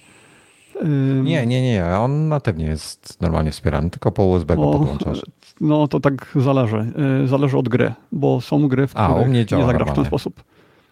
Nie, 1.24 1.46
nie, 1.46 1.62
nie. 1.62 1.86
On 1.86 2.28
natywnie 2.28 2.66
jest 2.66 3.22
normalnie 3.22 3.52
wspierany, 3.52 3.90
tylko 3.90 4.12
po 4.12 4.24
USB 4.24 4.56
go 4.56 4.72
podłączasz. 4.72 5.22
No 5.62 5.88
to 5.88 6.00
tak 6.00 6.28
zależy. 6.36 6.94
Y, 7.24 7.28
zależy 7.28 7.58
od 7.58 7.70
gry, 7.70 7.94
bo 8.12 8.42
są 8.42 8.68
gry, 8.68 8.88
w 8.88 8.94
których 8.94 9.10
A, 9.10 9.14
u 9.14 9.26
mnie 9.26 9.46
działa 9.46 9.64
nie 9.64 9.68
zagrasz 9.68 9.90
w 9.90 9.96
ten 9.96 10.06
sposób. 10.06 10.44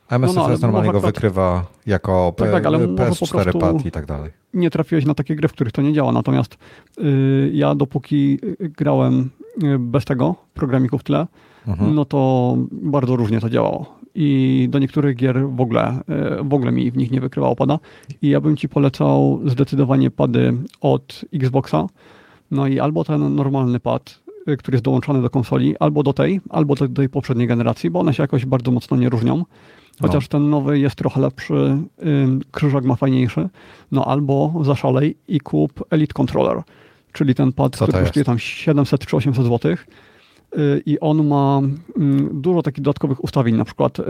MSFS 0.09 0.35
no, 0.35 0.47
no, 0.47 0.57
normalnie 0.61 0.91
go 0.91 0.99
wykrywa 0.99 1.65
jako 1.85 2.33
tak, 2.37 2.51
tak, 2.51 2.65
ale 2.65 2.77
PS4 2.79 3.59
pad 3.59 3.85
i 3.85 3.91
tak 3.91 4.05
dalej. 4.05 4.31
Nie 4.53 4.69
trafiłeś 4.69 5.05
na 5.05 5.13
takie 5.13 5.35
gry, 5.35 5.47
w 5.47 5.51
których 5.51 5.73
to 5.73 5.81
nie 5.81 5.93
działa. 5.93 6.11
Natomiast 6.11 6.57
y, 6.99 7.51
ja 7.53 7.75
dopóki 7.75 8.39
grałem 8.59 9.29
y, 9.63 9.79
bez 9.79 10.05
tego 10.05 10.35
programiku 10.53 10.97
w 10.97 11.03
tle, 11.03 11.27
mhm. 11.67 11.95
no 11.95 12.05
to 12.05 12.55
bardzo 12.71 13.15
różnie 13.15 13.39
to 13.39 13.49
działało 13.49 14.00
i 14.15 14.67
do 14.69 14.79
niektórych 14.79 15.15
gier 15.15 15.49
w 15.49 15.61
ogóle, 15.61 15.99
e, 16.09 16.43
w 16.43 16.53
ogóle 16.53 16.71
mi 16.71 16.91
w 16.91 16.97
nich 16.97 17.11
nie 17.11 17.21
wykrywało 17.21 17.55
pada. 17.55 17.79
I 18.21 18.29
ja 18.29 18.41
bym 18.41 18.57
ci 18.57 18.69
polecał 18.69 19.41
zdecydowanie 19.45 20.11
pady 20.11 20.53
od 20.81 21.25
Xboxa. 21.33 21.87
No 22.51 22.67
i 22.67 22.79
albo 22.79 23.03
ten 23.03 23.35
normalny 23.35 23.79
pad, 23.79 24.19
e, 24.47 24.57
który 24.57 24.75
jest 24.75 24.85
dołączony 24.85 25.21
do 25.21 25.29
konsoli, 25.29 25.77
albo 25.79 26.03
do 26.03 26.13
tej, 26.13 26.41
albo 26.49 26.75
do 26.75 26.87
tej 26.87 27.09
poprzedniej 27.09 27.47
generacji, 27.47 27.89
bo 27.89 27.99
one 27.99 28.13
się 28.13 28.23
jakoś 28.23 28.45
bardzo 28.45 28.71
mocno 28.71 28.97
nie 28.97 29.09
różnią. 29.09 29.45
Chociaż 30.01 30.23
no. 30.23 30.29
ten 30.29 30.49
nowy 30.49 30.79
jest 30.79 30.95
trochę 30.95 31.21
lepszy, 31.21 31.77
krzyżak 32.51 32.83
ma 32.85 32.95
fajniejszy. 32.95 33.49
No 33.91 34.05
albo 34.05 34.53
zaszalej 34.61 35.17
i 35.27 35.39
kup 35.39 35.83
Elite 35.89 36.13
Controller, 36.13 36.61
czyli 37.13 37.35
ten 37.35 37.51
pad, 37.51 37.75
Co 37.75 37.87
który 37.87 38.03
kosztuje 38.03 38.25
tam 38.25 38.39
700 38.39 39.05
czy 39.05 39.17
800 39.17 39.45
złotych 39.45 39.87
i 40.85 40.99
on 40.99 41.27
ma 41.27 41.61
mm, 41.97 42.41
dużo 42.41 42.61
takich 42.61 42.83
dodatkowych 42.83 43.23
ustawień, 43.23 43.55
na 43.55 43.65
przykład 43.65 43.99
y, 43.99 44.03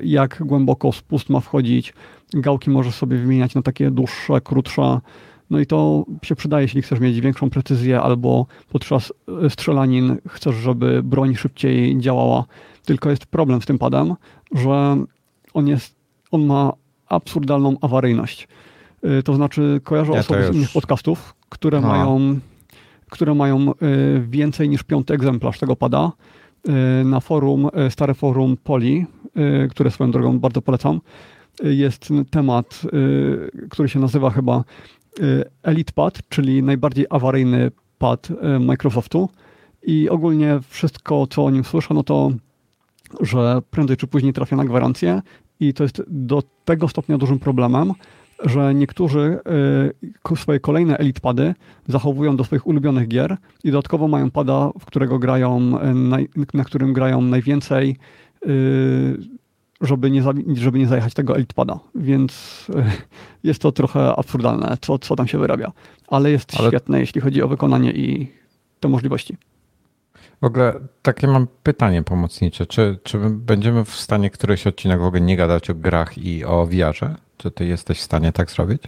jak 0.00 0.42
głęboko 0.46 0.92
spust 0.92 1.30
ma 1.30 1.40
wchodzić, 1.40 1.94
gałki 2.34 2.70
możesz 2.70 2.94
sobie 2.94 3.18
wymieniać 3.18 3.54
na 3.54 3.62
takie 3.62 3.90
dłuższe, 3.90 4.40
krótsze, 4.40 5.00
no 5.50 5.60
i 5.60 5.66
to 5.66 6.04
się 6.22 6.34
przydaje, 6.36 6.64
jeśli 6.64 6.82
chcesz 6.82 7.00
mieć 7.00 7.20
większą 7.20 7.50
precyzję 7.50 8.00
albo 8.00 8.46
podczas 8.68 9.12
y, 9.46 9.50
strzelanin 9.50 10.16
chcesz, 10.28 10.54
żeby 10.54 11.02
broń 11.02 11.34
szybciej 11.34 11.98
działała. 11.98 12.44
Tylko 12.84 13.10
jest 13.10 13.26
problem 13.26 13.62
z 13.62 13.66
tym 13.66 13.78
padem, 13.78 14.14
że 14.54 14.96
on, 15.54 15.68
jest, 15.68 15.94
on 16.30 16.46
ma 16.46 16.72
absurdalną 17.08 17.76
awaryjność. 17.80 18.48
To 19.24 19.34
znaczy 19.34 19.80
kojarzę 19.84 20.12
ja 20.12 20.20
osoby 20.20 20.48
z 20.52 20.56
innych 20.56 20.72
podcastów, 20.72 21.34
które 21.48 21.80
no. 21.80 21.88
mają 21.88 22.40
które 23.12 23.34
mają 23.34 23.70
e, 23.70 23.74
więcej 24.20 24.68
niż 24.68 24.82
piąty 24.82 25.14
egzemplarz 25.14 25.58
tego 25.58 25.76
pada. 25.76 26.12
E, 26.68 27.04
na 27.04 27.20
forum, 27.20 27.68
e, 27.72 27.90
stare 27.90 28.14
forum 28.14 28.56
Poli, 28.64 29.06
które 29.70 29.90
swoją 29.90 30.10
drogą 30.10 30.38
bardzo 30.38 30.62
polecam, 30.62 31.00
jest 31.62 32.08
temat, 32.30 32.82
który 33.70 33.88
się 33.88 34.00
nazywa 34.00 34.30
chyba 34.30 34.64
Elite 35.62 35.92
Pad, 35.92 36.18
czyli 36.28 36.62
najbardziej 36.62 37.06
awaryjny 37.10 37.70
pad 37.98 38.28
Microsoftu. 38.60 39.28
I 39.82 40.08
ogólnie 40.08 40.60
wszystko, 40.68 41.26
co 41.26 41.44
o 41.44 41.50
nim 41.50 41.64
słyszę, 41.64 41.94
no 41.94 42.02
to, 42.02 42.30
że 43.20 43.62
prędzej 43.70 43.96
czy 43.96 44.06
później 44.06 44.32
trafia 44.32 44.56
na 44.56 44.64
gwarancję 44.64 45.22
i 45.60 45.74
to 45.74 45.82
jest 45.82 46.02
do 46.08 46.42
tego 46.64 46.88
stopnia 46.88 47.18
dużym 47.18 47.38
problemem, 47.38 47.92
że 48.44 48.74
niektórzy 48.74 49.38
y, 50.32 50.36
swoje 50.36 50.60
kolejne 50.60 50.98
elitpady 50.98 51.54
zachowują 51.88 52.36
do 52.36 52.44
swoich 52.44 52.66
ulubionych 52.66 53.08
gier 53.08 53.36
i 53.64 53.70
dodatkowo 53.70 54.08
mają 54.08 54.30
pada, 54.30 54.70
w 54.80 54.84
którego 54.84 55.18
grają, 55.18 55.78
y, 56.36 56.54
na 56.54 56.64
którym 56.64 56.92
grają 56.92 57.22
najwięcej, 57.22 57.96
y, 58.46 59.18
żeby 59.80 60.10
nie, 60.10 60.22
żeby 60.54 60.78
nie 60.78 60.86
zajechać 60.86 61.14
tego 61.14 61.36
elitpada. 61.36 61.78
Więc 61.94 62.66
jest 63.44 63.62
to 63.62 63.72
trochę 63.72 64.16
absurdalne, 64.16 64.76
co, 64.80 64.98
co 64.98 65.16
tam 65.16 65.28
się 65.28 65.38
wyrabia. 65.38 65.72
Ale 66.08 66.30
jest 66.30 66.52
Ale... 66.58 66.68
świetne, 66.68 67.00
jeśli 67.00 67.20
chodzi 67.20 67.42
o 67.42 67.48
wykonanie 67.48 67.92
i 67.92 68.32
te 68.80 68.88
możliwości. 68.88 69.36
W 70.42 70.44
ogóle 70.44 70.74
takie 71.02 71.26
mam 71.26 71.46
pytanie 71.62 72.02
pomocnicze. 72.02 72.66
Czy, 72.66 72.98
czy 73.02 73.18
będziemy 73.30 73.84
w 73.84 73.94
stanie 73.94 74.30
któryś 74.30 74.66
odcinek 74.66 75.00
w 75.00 75.04
ogóle 75.04 75.20
nie 75.20 75.36
gadać 75.36 75.70
o 75.70 75.74
grach 75.74 76.18
i 76.18 76.44
o 76.44 76.66
VR-ze? 76.66 77.14
Czy 77.36 77.50
ty 77.50 77.66
jesteś 77.66 77.98
w 77.98 78.02
stanie 78.02 78.32
tak 78.32 78.50
zrobić? 78.50 78.82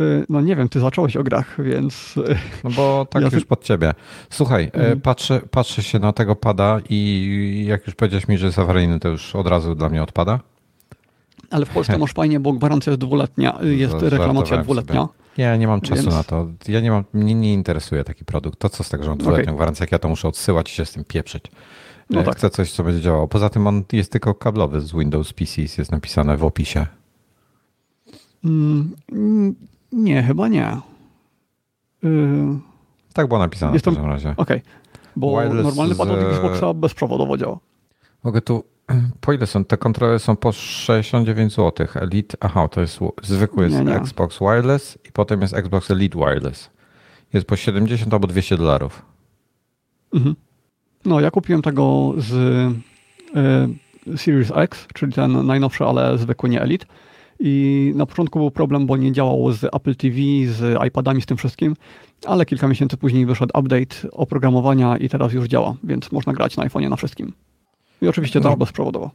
Y, 0.00 0.26
no 0.28 0.40
nie 0.40 0.56
wiem, 0.56 0.68
ty 0.68 0.80
zacząłeś 0.80 1.16
o 1.16 1.22
grach, 1.22 1.56
więc... 1.64 2.16
Y, 2.16 2.38
no 2.64 2.70
bo 2.70 3.06
tak 3.10 3.22
ja 3.22 3.28
już 3.32 3.44
pod 3.44 3.64
ciebie. 3.64 3.94
Słuchaj, 4.30 4.64
y, 4.64 4.72
mhm. 4.72 5.00
patrzę, 5.00 5.40
patrzę 5.50 5.82
się 5.82 5.98
na 5.98 6.12
tego 6.12 6.36
pada 6.36 6.80
i 6.90 7.64
jak 7.68 7.86
już 7.86 7.94
powiedziałeś 7.94 8.28
mi, 8.28 8.38
że 8.38 8.46
jest 8.46 8.58
awaryjny, 8.58 9.00
to 9.00 9.08
już 9.08 9.36
od 9.36 9.46
razu 9.46 9.74
dla 9.74 9.88
mnie 9.88 10.02
odpada. 10.02 10.40
Ale 11.50 11.66
w 11.66 11.70
Polsce 11.70 11.98
masz 12.08 12.12
fajnie, 12.12 12.40
bo 12.40 12.52
gwarancja 12.52 12.90
jest 12.90 13.00
dwuletnia, 13.00 13.58
jest 13.62 14.02
reklamacja 14.02 14.56
dwuletnia. 14.56 15.00
Sobie. 15.00 15.25
Ja 15.36 15.56
nie 15.56 15.66
mam 15.66 15.80
czasu 15.80 16.02
więc... 16.02 16.14
na 16.14 16.24
to. 16.24 16.46
Ja 16.68 16.80
nie 16.80 16.90
mam, 16.90 17.04
mnie 17.12 17.34
nie 17.34 17.54
interesuje 17.54 18.04
taki 18.04 18.24
produkt. 18.24 18.58
To 18.58 18.68
co 18.68 18.84
z 18.84 18.88
tego, 18.88 19.04
że 19.04 19.10
mam 19.10 19.18
dwuletnią 19.18 19.44
okay. 19.44 19.54
gwarancję, 19.54 19.82
jak 19.82 19.92
ja 19.92 19.98
to 19.98 20.08
muszę 20.08 20.28
odsyłać 20.28 20.72
i 20.72 20.74
się 20.74 20.84
z 20.84 20.92
tym 20.92 21.04
pieprzyć. 21.04 21.44
No 22.10 22.22
tak. 22.22 22.36
Chcę 22.36 22.50
coś, 22.50 22.72
co 22.72 22.84
będzie 22.84 23.00
działało. 23.00 23.28
Poza 23.28 23.50
tym 23.50 23.66
on 23.66 23.84
jest 23.92 24.12
tylko 24.12 24.34
kablowy 24.34 24.80
z 24.80 24.92
Windows 24.92 25.32
PC, 25.32 25.62
jest 25.62 25.92
napisane 25.92 26.36
w 26.36 26.44
opisie. 26.44 26.86
Mm, 28.44 28.94
nie, 29.92 30.22
chyba 30.22 30.48
nie. 30.48 30.76
Yy... 32.02 32.58
Tak 33.12 33.28
było 33.28 33.40
napisane 33.40 33.72
Jestem... 33.72 33.94
w 33.94 33.96
każdym 33.96 34.12
razie. 34.12 34.34
Okej, 34.36 34.56
okay. 34.56 34.62
bo 35.16 35.40
Wireless 35.40 35.64
normalny 35.64 35.94
pad 35.94 36.08
od 36.08 36.18
Xboxa 36.18 36.74
bezprzewodowo 36.74 37.36
działa. 37.36 37.58
Mogę 38.24 38.40
tu... 38.40 38.64
Po 39.20 39.32
ile 39.32 39.46
są? 39.46 39.64
Te 39.64 39.76
kontrole 39.76 40.18
są 40.18 40.36
po 40.36 40.52
69 40.52 41.52
zł. 41.54 41.86
Elite, 41.94 42.36
aha, 42.40 42.68
to 42.68 42.80
jest 42.80 42.98
zwykły 43.22 43.64
jest 43.64 43.76
nie, 43.76 43.84
nie. 43.84 43.96
Xbox 43.96 44.38
Wireless 44.38 44.98
i 45.08 45.12
potem 45.12 45.40
jest 45.40 45.54
Xbox 45.54 45.90
Elite 45.90 46.18
Wireless. 46.18 46.70
Jest 47.32 47.46
po 47.46 47.56
70 47.56 48.12
albo 48.14 48.26
200 48.26 48.56
dolarów. 48.56 49.02
Mhm. 50.14 50.36
No, 51.04 51.20
ja 51.20 51.30
kupiłem 51.30 51.62
tego 51.62 52.14
z 52.16 52.32
y, 52.32 54.18
Series 54.18 54.52
X, 54.54 54.86
czyli 54.94 55.12
ten 55.12 55.46
najnowszy, 55.46 55.84
ale 55.84 56.18
zwykły 56.18 56.48
nie 56.48 56.62
Elite. 56.62 56.86
I 57.40 57.92
na 57.96 58.06
początku 58.06 58.38
był 58.38 58.50
problem, 58.50 58.86
bo 58.86 58.96
nie 58.96 59.12
działało 59.12 59.52
z 59.52 59.64
Apple 59.64 59.96
TV, 59.96 60.16
z 60.46 60.86
iPadami, 60.88 61.22
z 61.22 61.26
tym 61.26 61.36
wszystkim, 61.36 61.76
ale 62.26 62.46
kilka 62.46 62.68
miesięcy 62.68 62.96
później 62.96 63.26
wyszedł 63.26 63.58
update 63.58 64.10
oprogramowania 64.12 64.96
i 64.96 65.08
teraz 65.08 65.32
już 65.32 65.46
działa, 65.46 65.74
więc 65.84 66.12
można 66.12 66.32
grać 66.32 66.56
na 66.56 66.64
iPhone'ie 66.64 66.90
na 66.90 66.96
wszystkim. 66.96 67.32
I 68.02 68.08
oczywiście 68.08 68.40
no, 68.40 68.48
też 68.48 68.58
bezprzewodowo. 68.58 69.10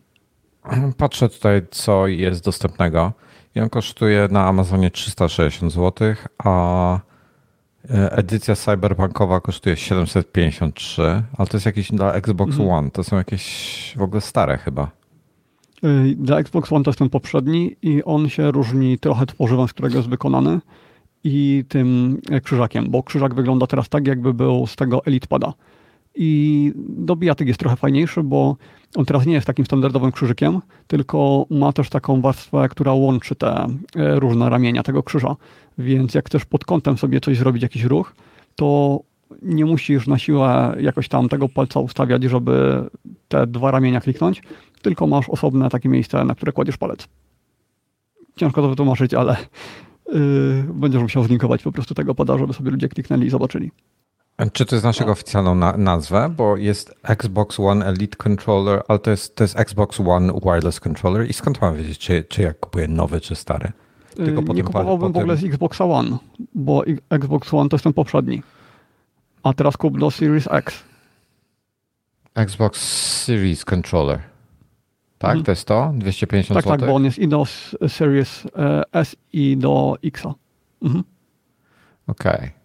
Patrzę 0.98 1.30
tutaj, 1.30 1.62
co 1.72 2.08
jest 2.08 2.46
dostępnego. 2.46 3.14
I 3.56 3.60
on 3.60 3.70
kosztuje 3.70 4.28
na 4.32 4.48
Amazonie 4.48 4.92
360 4.92 5.72
zł, 5.72 6.14
a 6.38 7.00
e, 7.90 8.12
edycja 8.12 8.56
cyberpunkowa 8.56 9.40
kosztuje 9.40 9.78
753, 9.78 11.24
ale 11.38 11.48
to 11.48 11.58
jest 11.58 11.66
jakiś 11.66 11.92
dla 11.92 12.14
Xbox 12.14 12.52
mhm. 12.52 12.70
One. 12.70 12.92
To 12.92 13.04
są 13.04 13.18
jakieś 13.18 13.94
w 13.98 14.02
ogóle 14.02 14.22
stare 14.22 14.58
chyba. 14.58 14.92
Y, 15.84 16.16
dla 16.16 16.40
Xbox 16.40 16.72
One 16.72 16.84
to 16.84 16.90
jest 16.90 17.00
ten 17.00 17.10
poprzedni 17.10 17.76
i 17.82 18.04
on 18.04 18.30
się 18.30 18.52
różni 18.52 19.00
trochę 19.00 19.26
tworzywem, 19.26 19.68
z 19.68 19.74
którego 19.74 19.98
jest 19.98 20.10
wykonany 20.10 20.60
i 21.24 21.66
tym 21.68 22.18
krzyżakiem, 22.44 22.90
bo 22.90 23.04
krzyżak 23.04 23.34
wygląda 23.34 23.68
teraz 23.68 23.90
tak, 23.90 24.08
jakby 24.08 24.34
był 24.34 24.68
z 24.68 24.76
tego 24.76 25.06
Elite 25.06 25.28
Pada. 25.28 25.54
I 26.16 26.72
do 26.78 27.16
bijatyk 27.16 27.48
jest 27.48 27.60
trochę 27.60 27.76
fajniejszy, 27.76 28.24
bo 28.24 28.58
on 28.96 29.06
teraz 29.06 29.26
nie 29.26 29.34
jest 29.34 29.48
takim 29.48 29.66
standardowym 29.66 30.12
krzyżykiem, 30.12 30.60
tylko 30.88 31.46
ma 31.50 31.74
też 31.74 31.90
taką 31.90 32.22
warstwę, 32.22 32.70
która 32.70 32.94
łączy 32.94 33.36
te 33.36 33.68
e, 33.96 34.20
różne 34.20 34.50
ramienia 34.50 34.84
tego 34.84 35.04
krzyża. 35.04 35.36
Więc 35.78 36.14
jak 36.14 36.26
chcesz 36.26 36.46
pod 36.46 36.66
kątem 36.66 36.98
sobie 36.98 37.22
coś 37.22 37.38
zrobić, 37.38 37.64
jakiś 37.64 37.84
ruch, 37.84 38.16
to 38.56 39.00
nie 39.42 39.66
musisz 39.66 40.08
na 40.08 40.18
siłę 40.18 40.76
jakoś 40.80 41.08
tam 41.08 41.30
tego 41.30 41.50
palca 41.50 41.80
ustawiać, 41.80 42.24
żeby 42.24 42.84
te 43.28 43.48
dwa 43.48 43.72
ramienia 43.72 44.02
kliknąć, 44.02 44.44
tylko 44.82 45.08
masz 45.08 45.30
osobne 45.30 45.70
takie 45.70 45.90
miejsce, 45.90 46.26
na 46.26 46.36
które 46.36 46.52
kładziesz 46.52 46.78
palec. 46.78 47.08
Ciężko 48.36 48.62
to 48.62 48.70
wytłumaczyć, 48.70 49.14
ale 49.14 49.38
yy, 50.14 50.66
będziesz 50.74 51.02
musiał 51.02 51.24
zlinkować 51.24 51.64
po 51.64 51.72
prostu 51.72 51.94
tego 51.94 52.16
pada, 52.16 52.38
żeby 52.38 52.54
sobie 52.54 52.72
ludzie 52.72 52.90
kliknęli 52.90 53.26
i 53.26 53.30
zobaczyli. 53.30 53.72
Czy 54.54 54.66
to 54.66 54.76
jest 54.76 54.86
naszego 54.86 55.08
no. 55.08 55.12
oficjalną 55.12 55.56
na 55.56 55.78
nazwę? 55.78 56.34
Bo 56.38 56.58
jest 56.58 56.96
Xbox 57.04 57.60
One 57.60 57.86
Elite 57.86 58.18
Controller, 58.18 58.84
ale 58.88 59.00
to 59.00 59.12
jest, 59.12 59.36
to 59.36 59.44
jest 59.44 59.60
Xbox 59.60 60.00
One 60.00 60.34
Wireless 60.34 60.80
Controller 60.80 61.30
i 61.30 61.34
skąd 61.34 61.62
mam 61.62 61.76
wiedzieć, 61.76 62.00
czy, 62.00 62.24
czy 62.24 62.42
ja 62.42 62.54
kupuję 62.54 62.88
nowy, 62.88 63.22
czy 63.22 63.36
stary? 63.36 63.72
Tylko 64.16 64.54
nie 64.54 64.64
kupowałbym 64.64 65.12
w 65.12 65.18
ogóle 65.18 65.38
z 65.38 65.44
Xboxa 65.44 65.86
One, 65.86 66.18
bo 66.56 66.84
Xbox 67.10 67.54
One 67.54 67.70
to 67.70 67.76
jest 67.76 67.84
ten 67.84 67.94
poprzedni. 67.94 68.44
A 69.44 69.54
teraz 69.54 69.78
kup 69.78 70.00
do 70.00 70.12
Series 70.12 70.48
X. 70.52 70.84
Xbox 72.36 72.82
Series 73.24 73.66
Controller. 73.66 74.20
Tak, 75.18 75.32
mhm. 75.32 75.46
to 75.46 75.52
jest 75.52 75.68
to? 75.68 75.92
250 75.96 76.58
tak, 76.58 76.64
zł? 76.64 76.78
Tak, 76.78 76.90
bo 76.90 76.96
on 76.96 77.06
jest 77.06 77.20
i 77.20 77.28
do 77.28 77.46
Series 77.88 78.46
e, 78.56 78.84
S 78.94 79.16
i 79.34 79.58
do 79.58 79.96
Xa. 80.04 80.34
Mhm. 80.82 81.04
Okej. 82.08 82.36
Okay. 82.36 82.61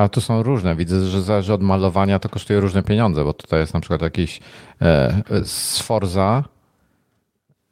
A 0.00 0.08
tu 0.08 0.20
są 0.20 0.42
różne. 0.42 0.76
Widzę, 0.76 1.06
że 1.06 1.22
zależy 1.22 1.54
od 1.54 1.62
malowania, 1.62 2.18
to 2.18 2.28
kosztuje 2.28 2.60
różne 2.60 2.82
pieniądze, 2.82 3.24
bo 3.24 3.32
tutaj 3.32 3.60
jest 3.60 3.74
na 3.74 3.80
przykład 3.80 4.02
jakiś 4.02 4.40
e, 4.82 5.22
Sforza 5.44 6.44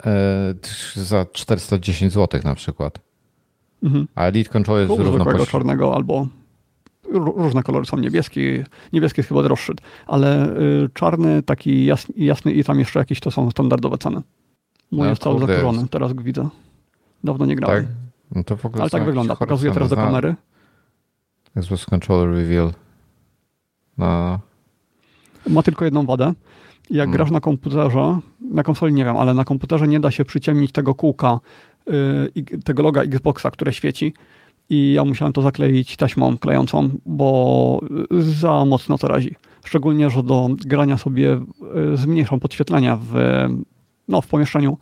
e, 0.06 0.54
za 0.94 1.26
410 1.32 2.12
zł 2.12 2.40
na 2.44 2.54
przykład. 2.54 2.98
Mhm. 3.82 4.08
A 4.14 4.24
Elite 4.24 4.50
Control 4.50 4.80
jest 4.80 5.00
równo 5.00 5.24
poś... 5.24 5.48
czarnego 5.48 5.94
albo 5.94 6.26
różne 7.12 7.62
kolory 7.62 7.86
są. 7.86 7.96
Niebieski, 7.96 8.40
niebieski 8.92 9.20
jest 9.20 9.28
chyba 9.28 9.42
droższy, 9.42 9.72
ale 10.06 10.56
y, 10.58 10.88
czarny, 10.94 11.42
taki 11.42 11.84
jasny, 11.84 12.14
jasny 12.16 12.52
i 12.52 12.64
tam 12.64 12.78
jeszcze 12.78 12.98
jakiś 12.98 13.20
to 13.20 13.30
są 13.30 13.50
standardowe 13.50 13.98
ceny. 13.98 14.22
Mój 14.90 15.00
no, 15.00 15.06
jest 15.06 15.22
cały 15.22 15.40
zakurzony, 15.40 15.88
teraz 15.88 16.12
go 16.12 16.22
widzę. 16.22 16.48
Dawno 17.24 17.46
nie 17.46 17.56
grałem. 17.56 17.84
Tak? 17.84 17.94
No 18.34 18.44
to 18.44 18.56
w 18.56 18.66
ogóle 18.66 18.82
ale 18.82 18.90
tak 18.90 19.04
wygląda. 19.04 19.36
Pokazuję 19.36 19.72
teraz 19.72 19.88
do 19.90 19.96
kamery. 19.96 20.34
Xbox 21.58 21.86
Controller 21.86 22.30
Reveal. 22.30 22.72
No. 23.98 24.40
Ma 25.48 25.62
tylko 25.62 25.84
jedną 25.84 26.06
wadę. 26.06 26.32
Jak 26.90 27.06
hmm. 27.06 27.16
grasz 27.16 27.30
na 27.30 27.40
komputerze, 27.40 28.18
na 28.40 28.62
konsoli 28.62 28.94
nie 28.94 29.04
wiem, 29.04 29.16
ale 29.16 29.34
na 29.34 29.44
komputerze 29.44 29.88
nie 29.88 30.00
da 30.00 30.10
się 30.10 30.24
przyciemnić 30.24 30.72
tego 30.72 30.94
kółka, 30.94 31.40
yy, 31.86 32.60
tego 32.64 32.82
loga 32.82 33.02
Xboxa, 33.02 33.50
które 33.50 33.72
świeci. 33.72 34.14
I 34.70 34.92
ja 34.92 35.04
musiałem 35.04 35.32
to 35.32 35.42
zakleić 35.42 35.96
taśmą 35.96 36.38
klejącą, 36.38 36.90
bo 37.06 37.80
za 38.10 38.64
mocno 38.64 38.98
to 38.98 39.08
razi. 39.08 39.34
Szczególnie, 39.64 40.10
że 40.10 40.22
do 40.22 40.48
grania 40.66 40.98
sobie 40.98 41.40
yy, 41.74 41.96
zmniejszam 41.96 42.40
podświetlenia 42.40 42.98
w, 43.02 43.14
no, 44.08 44.20
w 44.20 44.26
pomieszczeniu, 44.26 44.78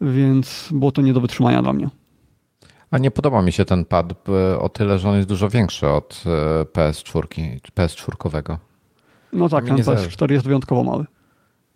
więc 0.00 0.68
było 0.72 0.92
to 0.92 1.02
nie 1.02 1.12
do 1.12 1.20
wytrzymania 1.20 1.62
dla 1.62 1.72
mnie. 1.72 1.88
A 2.90 2.98
nie 2.98 3.10
podoba 3.10 3.42
mi 3.42 3.52
się 3.52 3.64
ten 3.64 3.84
pad 3.84 4.12
e, 4.28 4.58
o 4.58 4.68
tyle, 4.68 4.98
że 4.98 5.08
on 5.08 5.16
jest 5.16 5.28
dużo 5.28 5.48
większy 5.48 5.88
od 5.88 6.24
e, 6.26 6.64
PS4, 6.64 7.22
PS4. 7.76 8.56
No 9.32 9.48
tak, 9.48 9.64
ten 9.64 9.76
PS4 9.76 10.30
jest 10.32 10.44
wyjątkowo 10.44 10.84
mały. 10.84 11.04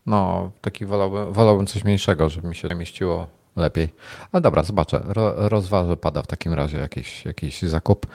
No, 0.07 0.50
taki 0.61 0.87
wolałbym, 0.87 1.33
wolałbym 1.33 1.66
coś 1.66 1.85
mniejszego, 1.85 2.29
żeby 2.29 2.48
mi 2.48 2.55
się 2.55 2.68
mieściło 2.68 3.27
lepiej. 3.57 3.88
Ale 4.33 4.40
dobra, 4.40 4.62
zobaczę. 4.62 5.00
Ro, 5.05 5.48
rozważę 5.48 5.96
pada 5.96 6.22
w 6.22 6.27
takim 6.27 6.53
razie 6.53 6.79
jakiś, 6.79 7.24
jakiś 7.24 7.62
zakup, 7.62 8.07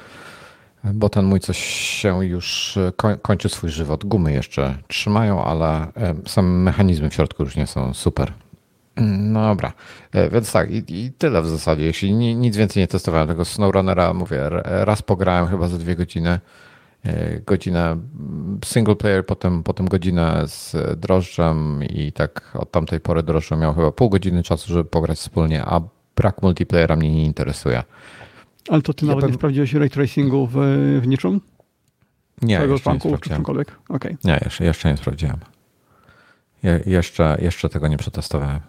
bo 0.84 1.10
ten 1.10 1.26
mój 1.26 1.40
coś 1.40 1.58
się 1.74 2.26
już 2.26 2.78
e, 2.78 2.92
kończy 3.22 3.50
swój 3.50 3.70
żywot. 3.70 4.06
Gumy 4.06 4.32
jeszcze 4.32 4.78
trzymają, 4.88 5.44
ale 5.44 5.88
same 6.28 6.50
mechanizmy 6.50 7.10
w 7.10 7.14
środku 7.14 7.44
już 7.44 7.56
nie 7.56 7.68
są 7.68 7.94
super. 7.94 8.34
No 9.00 9.42
dobra, 9.42 9.74
e, 10.12 10.30
więc 10.30 10.52
tak, 10.52 10.72
i, 10.72 10.84
i, 10.88 11.12
tyle 11.12 11.42
w 11.42 11.48
zasadzie. 11.48 11.86
Jeśli 11.86 12.14
nic 12.14 12.58
więcej 12.58 12.84
nie 12.84 12.88
testowałem 12.88 13.28
tego 13.28 13.46
SnowRunnera, 13.46 14.14
mówię, 14.14 14.50
raz 14.64 15.02
pograłem 15.02 15.48
chyba 15.48 15.68
za 15.68 15.78
dwie 15.78 15.96
godziny, 15.96 16.40
e, 17.06 17.40
godzinę 17.40 17.98
single 18.66 18.96
player, 18.96 19.26
potem, 19.26 19.64
potem 19.64 19.88
godzinę 19.88 20.44
z 20.48 20.76
drożdżem 21.00 21.84
i 21.84 22.12
tak 22.12 22.52
od 22.54 22.72
tamtej 22.72 23.00
pory 23.00 23.24
drożdżą 23.24 23.58
miał 23.58 23.74
chyba 23.74 23.92
pół 23.92 24.10
godziny 24.10 24.44
czasu, 24.44 24.74
żeby 24.74 24.86
pograć 24.86 25.18
wspólnie, 25.18 25.66
a 25.66 25.82
brak 26.16 26.42
multiplayera 26.42 26.96
mnie 26.96 27.12
nie 27.12 27.26
interesuje. 27.26 27.84
Ale 28.70 28.82
to 28.82 28.94
ty 28.94 29.06
ja 29.06 29.10
nawet 29.10 29.22
pewnie... 29.22 29.34
nie 29.34 29.38
sprawdziłeś 29.38 29.74
ray 29.74 29.90
tracingu 29.90 30.48
w, 30.48 30.56
w 31.02 31.08
niczym? 31.08 31.42
Nie, 32.42 32.54
jeszcze 32.54 32.94
nie 32.94 33.00
sprawdziłem. 33.00 33.44
Okay. 33.90 34.18
Nie, 34.24 34.40
jeszcze, 34.46 34.66
jeszcze 34.66 34.92
nie 34.92 34.98
sprawdziłem. 34.98 35.38
Je, 36.64 36.84
jeszcze, 36.86 37.38
jeszcze 37.42 37.70
tego 37.70 37.88
nie 37.88 37.98
przetestowałem. 37.98 38.60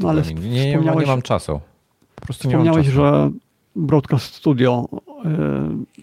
No, 0.00 0.08
ale 0.08 0.22
nie, 0.22 0.50
nie, 0.50 0.76
nie, 0.76 1.06
mam 1.06 1.22
czasu. 1.22 1.60
Po 2.14 2.24
prostu 2.26 2.48
nie 2.48 2.56
mam 2.56 2.66
czasu. 2.66 2.90
że 2.90 3.30
Broadcast 3.76 4.34
Studio 4.34 4.88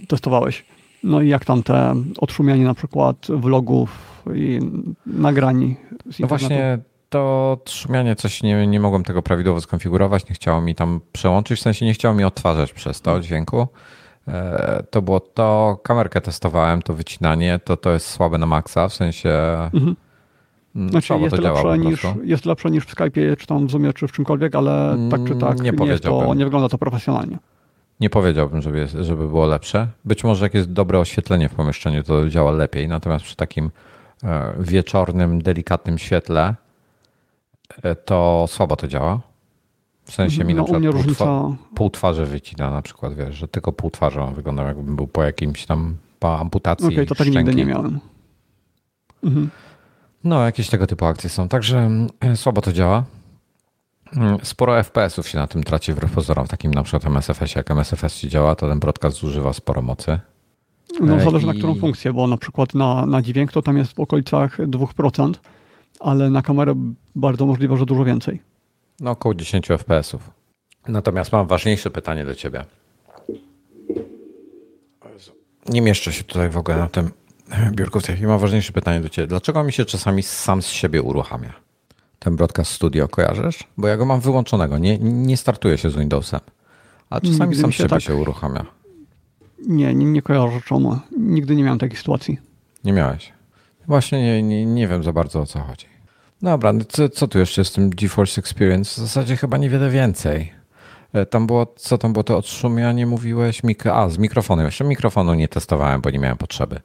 y, 0.01 0.07
testowałeś. 0.07 0.65
No 1.03 1.21
i 1.21 1.29
jak 1.29 1.45
tam 1.45 1.63
te 1.63 1.95
odszumianie 2.17 2.63
na 2.65 2.73
przykład 2.73 3.27
vlogów 3.29 4.23
i 4.35 4.59
nagrań 5.05 5.75
z 6.11 6.19
No 6.19 6.27
właśnie 6.27 6.79
to 7.09 7.51
odszumianie 7.51 8.15
coś 8.15 8.43
nie, 8.43 8.67
nie 8.67 8.79
mogłem 8.79 9.03
tego 9.03 9.21
prawidłowo 9.21 9.61
skonfigurować, 9.61 10.29
nie 10.29 10.35
chciało 10.35 10.61
mi 10.61 10.75
tam 10.75 11.01
przełączyć, 11.11 11.59
w 11.59 11.63
sensie 11.63 11.85
nie 11.85 11.93
chciało 11.93 12.15
mi 12.15 12.23
odtwarzać 12.23 12.73
przez 12.73 13.01
to 13.01 13.19
dźwięku. 13.19 13.67
E, 14.27 14.83
to 14.89 15.01
było 15.01 15.19
to, 15.19 15.79
kamerkę 15.83 16.21
testowałem, 16.21 16.81
to 16.81 16.93
wycinanie, 16.93 17.59
to 17.63 17.77
to 17.77 17.91
jest 17.91 18.07
słabe 18.07 18.37
na 18.37 18.45
maksa, 18.45 18.89
w 18.89 18.93
sensie 18.93 19.29
mhm. 19.73 19.95
Mm, 20.75 20.89
znaczy 20.89 21.13
jest 21.13 21.37
lepsze, 21.37 21.77
niż, 21.77 22.07
jest 22.23 22.45
lepsze 22.45 22.71
niż 22.71 22.85
w 22.85 22.95
Skype'ie, 22.95 23.37
czy 23.37 23.47
tam 23.47 23.67
w 23.67 23.71
Zoomie, 23.71 23.93
czy 23.93 24.07
w 24.07 24.11
czymkolwiek, 24.11 24.55
ale 24.55 24.97
tak 25.11 25.21
czy 25.27 25.35
tak 25.35 25.61
nie, 25.61 25.71
nie, 25.71 25.99
to, 25.99 26.33
nie 26.33 26.43
wygląda 26.43 26.69
to 26.69 26.77
profesjonalnie. 26.77 27.37
Nie 27.99 28.09
powiedziałbym, 28.09 28.61
żeby, 28.61 28.87
żeby 28.87 29.27
było 29.27 29.45
lepsze. 29.45 29.87
Być 30.05 30.23
może 30.23 30.45
jak 30.45 30.53
jest 30.53 30.71
dobre 30.71 30.99
oświetlenie 30.99 31.49
w 31.49 31.55
pomieszczeniu, 31.55 32.03
to 32.03 32.29
działa 32.29 32.51
lepiej, 32.51 32.87
natomiast 32.87 33.25
przy 33.25 33.35
takim 33.35 33.71
e, 34.23 34.53
wieczornym, 34.59 35.41
delikatnym 35.41 35.97
świetle 35.97 36.55
e, 37.83 37.95
to 37.95 38.45
słabo 38.49 38.75
to 38.75 38.87
działa. 38.87 39.19
W 40.05 40.11
sensie 40.11 40.43
mi 40.43 40.53
no, 40.53 40.61
na 40.61 40.63
przykład 40.63 40.83
pół, 40.83 40.91
różnica... 40.91 41.55
pół 41.75 41.89
twarzy 41.89 42.25
wycina 42.25 42.71
na 42.71 42.81
przykład, 42.81 43.13
wiesz, 43.13 43.35
że 43.35 43.47
tylko 43.47 43.71
pół 43.71 43.91
twarzy 43.91 44.21
on 44.21 44.33
wyglądał 44.33 44.67
jakbym 44.67 44.95
był 44.95 45.07
po 45.07 45.23
jakimś 45.23 45.65
tam 45.65 45.95
po 46.19 46.39
amputacji 46.39 46.87
Okej, 46.87 46.97
okay, 46.97 47.05
to 47.05 47.15
tak 47.15 47.27
nigdy 47.27 47.55
nie 47.55 47.65
miałem. 47.65 47.99
Mhm. 49.23 49.49
No, 50.23 50.45
jakieś 50.45 50.69
tego 50.69 50.87
typu 50.87 51.05
akcje 51.05 51.29
są. 51.29 51.49
Także 51.49 51.77
mm, 51.77 52.09
słabo 52.35 52.61
to 52.61 52.73
działa. 52.73 53.03
Mm, 54.15 54.37
sporo 54.43 54.83
FPS-ów 54.83 55.27
się 55.27 55.37
na 55.37 55.47
tym 55.47 55.63
traci 55.63 55.93
wbrew 55.93 56.11
pozorom. 56.11 56.45
W 56.45 56.49
takim 56.49 56.73
na 56.73 56.83
przykład 56.83 57.05
MSFS, 57.05 57.55
jak 57.55 57.71
MSFS 57.71 58.19
ci 58.19 58.29
działa, 58.29 58.55
to 58.55 58.67
ten 58.69 58.79
broadcast 58.79 59.17
zużywa 59.17 59.53
sporo 59.53 59.81
mocy. 59.81 60.19
No 61.01 61.15
e, 61.15 61.23
zależy 61.23 61.45
I... 61.45 61.47
na 61.47 61.53
którą 61.53 61.75
funkcję, 61.75 62.13
bo 62.13 62.27
na 62.27 62.37
przykład 62.37 62.73
na, 62.73 63.05
na 63.05 63.21
dźwięk 63.21 63.51
to 63.51 63.61
tam 63.61 63.77
jest 63.77 63.93
w 63.93 63.99
okolicach 63.99 64.57
2%, 64.59 65.33
ale 65.99 66.29
na 66.29 66.41
kamerę 66.41 66.75
bardzo 67.15 67.45
możliwe, 67.45 67.77
że 67.77 67.85
dużo 67.85 68.05
więcej. 68.05 68.41
No 68.99 69.11
około 69.11 69.35
10 69.35 69.67
FPS-ów. 69.67 70.29
Natomiast 70.87 71.31
mam 71.31 71.47
ważniejsze 71.47 71.89
pytanie 71.89 72.25
do 72.25 72.35
ciebie. 72.35 72.65
Nie 75.69 75.81
mieszczę 75.81 76.13
się 76.13 76.23
tutaj 76.23 76.49
w 76.49 76.57
ogóle 76.57 76.77
na 76.77 76.87
tym 76.87 77.11
Biurkowski, 77.71 78.13
i 78.21 78.27
mam 78.27 78.39
ważniejsze 78.39 78.73
pytanie 78.73 79.01
do 79.01 79.09
Ciebie. 79.09 79.27
Dlaczego 79.27 79.63
mi 79.63 79.73
się 79.73 79.85
czasami 79.85 80.23
sam 80.23 80.61
z 80.61 80.67
siebie 80.67 81.01
uruchamia? 81.01 81.53
Ten 82.19 82.35
Broadcast 82.35 82.71
Studio, 82.71 83.07
kojarzysz? 83.07 83.63
Bo 83.77 83.87
ja 83.87 83.97
go 83.97 84.05
mam 84.05 84.19
wyłączonego, 84.19 84.77
nie, 84.77 84.97
nie 84.99 85.37
startuje 85.37 85.77
się 85.77 85.89
z 85.89 85.95
Windowsem. 85.95 86.39
A 87.09 87.21
czasami 87.21 87.49
Nigdy 87.49 87.61
sam 87.61 87.71
z 87.71 87.75
siebie 87.75 87.89
tak... 87.89 88.01
się 88.01 88.15
uruchamia. 88.15 88.65
Nie, 89.67 89.93
nie, 89.93 90.05
nie 90.05 90.21
kojarzę 90.21 90.61
czemu. 90.65 90.99
Nigdy 91.17 91.55
nie 91.55 91.63
miałem 91.63 91.79
takiej 91.79 91.97
sytuacji. 91.97 92.37
Nie 92.83 92.93
miałeś? 92.93 93.33
Właśnie 93.87 94.23
nie, 94.23 94.43
nie, 94.43 94.65
nie 94.65 94.87
wiem 94.87 95.03
za 95.03 95.13
bardzo 95.13 95.41
o 95.41 95.45
co 95.45 95.59
chodzi. 95.59 95.85
Dobra, 96.41 96.73
no 96.73 96.83
co, 96.89 97.09
co 97.09 97.27
tu 97.27 97.39
jeszcze 97.39 97.65
z 97.65 97.71
tym 97.71 97.89
GeForce 97.89 98.41
Experience? 98.41 98.91
W 98.91 99.05
zasadzie 99.05 99.37
chyba 99.37 99.57
niewiele 99.57 99.89
więcej. 99.89 100.53
E, 101.13 101.25
tam 101.25 101.47
było, 101.47 101.73
co 101.75 101.97
tam 101.97 102.13
było 102.13 102.23
to 102.23 102.37
odszumianie, 102.37 103.05
mówiłeś? 103.05 103.63
Mik 103.63 103.87
A, 103.87 104.09
z 104.09 104.17
mikrofonem. 104.17 104.65
Jeszcze 104.65 104.83
mikrofonu 104.83 105.33
nie 105.33 105.47
testowałem, 105.47 106.01
bo 106.01 106.09
nie 106.09 106.19
miałem 106.19 106.37
potrzeby. 106.37 106.79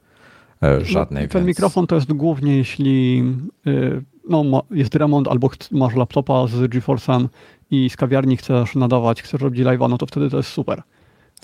E, 0.63 0.85
żadnej. 0.85 1.23
No, 1.23 1.29
ten 1.29 1.41
więc... 1.41 1.47
mikrofon 1.47 1.87
to 1.87 1.95
jest 1.95 2.13
głównie 2.13 2.57
jeśli 2.57 3.23
y, 3.67 4.03
no, 4.29 4.63
jest 4.71 4.95
remont 4.95 5.27
albo 5.27 5.49
masz 5.71 5.95
laptopa 5.95 6.47
z 6.47 6.53
GeForce'em 6.53 7.27
i 7.71 7.89
z 7.89 7.97
kawiarni 7.97 8.37
chcesz 8.37 8.75
nadawać, 8.75 9.21
chcesz 9.21 9.41
robić 9.41 9.61
live'a, 9.61 9.89
no 9.89 9.97
to 9.97 10.05
wtedy 10.05 10.29
to 10.29 10.37
jest 10.37 10.49
super. 10.49 10.81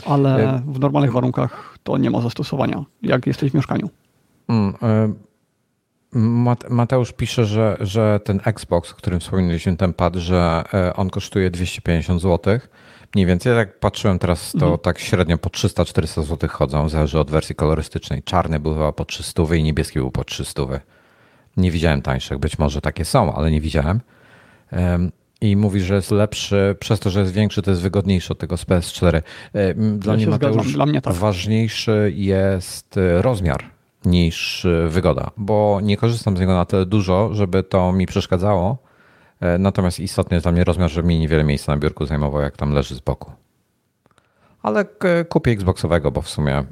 Ale 0.05 0.55
e, 0.55 0.61
w 0.67 0.79
normalnych 0.79 1.11
warunkach 1.11 1.77
to 1.83 1.97
nie 1.97 2.09
ma 2.09 2.21
zastosowania, 2.21 2.85
jak 3.01 3.27
jesteś 3.27 3.51
w 3.51 3.53
mieszkaniu. 3.53 3.89
Mm, 4.47 4.73
e, 4.81 5.13
Mateusz 6.69 7.13
pisze, 7.13 7.45
że, 7.45 7.77
że 7.79 8.19
ten 8.23 8.39
Xbox, 8.45 8.91
o 8.91 8.95
którym 8.95 9.19
wspominaliśmy, 9.19 9.77
ten 9.77 9.93
pad, 9.93 10.15
że 10.15 10.63
on 10.95 11.09
kosztuje 11.09 11.49
250 11.49 12.21
zł 12.21 12.59
Mniej 13.15 13.25
więcej, 13.25 13.55
jak 13.55 13.79
patrzyłem 13.79 14.19
teraz, 14.19 14.51
to 14.51 14.57
mhm. 14.57 14.79
tak 14.79 14.99
średnio 14.99 15.37
po 15.37 15.49
300-400 15.49 16.23
zł 16.23 16.49
chodzą, 16.49 16.89
zależy 16.89 17.19
od 17.19 17.31
wersji 17.31 17.55
kolorystycznej. 17.55 18.23
Czarny 18.23 18.59
był 18.59 18.73
chyba 18.73 18.91
po 18.91 19.05
300 19.05 19.55
i 19.55 19.63
niebieski 19.63 19.99
był 19.99 20.11
po 20.11 20.23
300. 20.23 20.61
Nie 21.57 21.71
widziałem 21.71 22.01
tańszych, 22.01 22.37
być 22.37 22.59
może 22.59 22.81
takie 22.81 23.05
są, 23.05 23.35
ale 23.35 23.51
nie 23.51 23.61
widziałem. 23.61 24.01
I 25.41 25.55
mówi, 25.55 25.81
że 25.81 25.95
jest 25.95 26.11
lepszy, 26.11 26.75
przez 26.79 26.99
to, 26.99 27.09
że 27.09 27.19
jest 27.19 27.33
większy, 27.33 27.61
to 27.61 27.71
jest 27.71 27.81
wygodniejszy 27.81 28.33
od 28.33 28.39
tego 28.39 28.57
z 28.57 28.65
PS4. 28.65 29.21
Dla 29.75 30.13
ja 30.13 30.17
mnie 30.17 30.27
Mateusz, 30.27 30.73
Dla 30.73 30.85
mnie 30.85 31.01
tak. 31.01 31.13
ważniejszy 31.13 32.13
jest 32.15 32.97
e, 32.97 33.21
rozmiar 33.21 33.63
niż 34.05 34.65
e, 34.65 34.87
wygoda, 34.87 35.31
bo 35.37 35.79
nie 35.83 35.97
korzystam 35.97 36.37
z 36.37 36.39
niego 36.39 36.53
na 36.53 36.65
tyle 36.65 36.85
dużo, 36.85 37.33
żeby 37.33 37.63
to 37.63 37.91
mi 37.91 38.05
przeszkadzało, 38.05 38.77
natomiast 39.59 39.99
istotny 39.99 40.35
jest 40.35 40.45
dla 40.45 40.51
mnie 40.51 40.63
rozmiar, 40.63 40.89
żeby 40.89 41.07
mi 41.07 41.19
niewiele 41.19 41.43
miejsca 41.43 41.71
na 41.71 41.77
biurku 41.77 42.05
zajmował, 42.05 42.41
jak 42.41 42.57
tam 42.57 42.73
leży 42.73 42.95
z 42.95 42.99
boku. 42.99 43.31
Ale 44.65 44.85
kupię 45.29 45.51
Xboxowego, 45.51 46.11
bo 46.11 46.21
w 46.21 46.29
sumie 46.29 46.63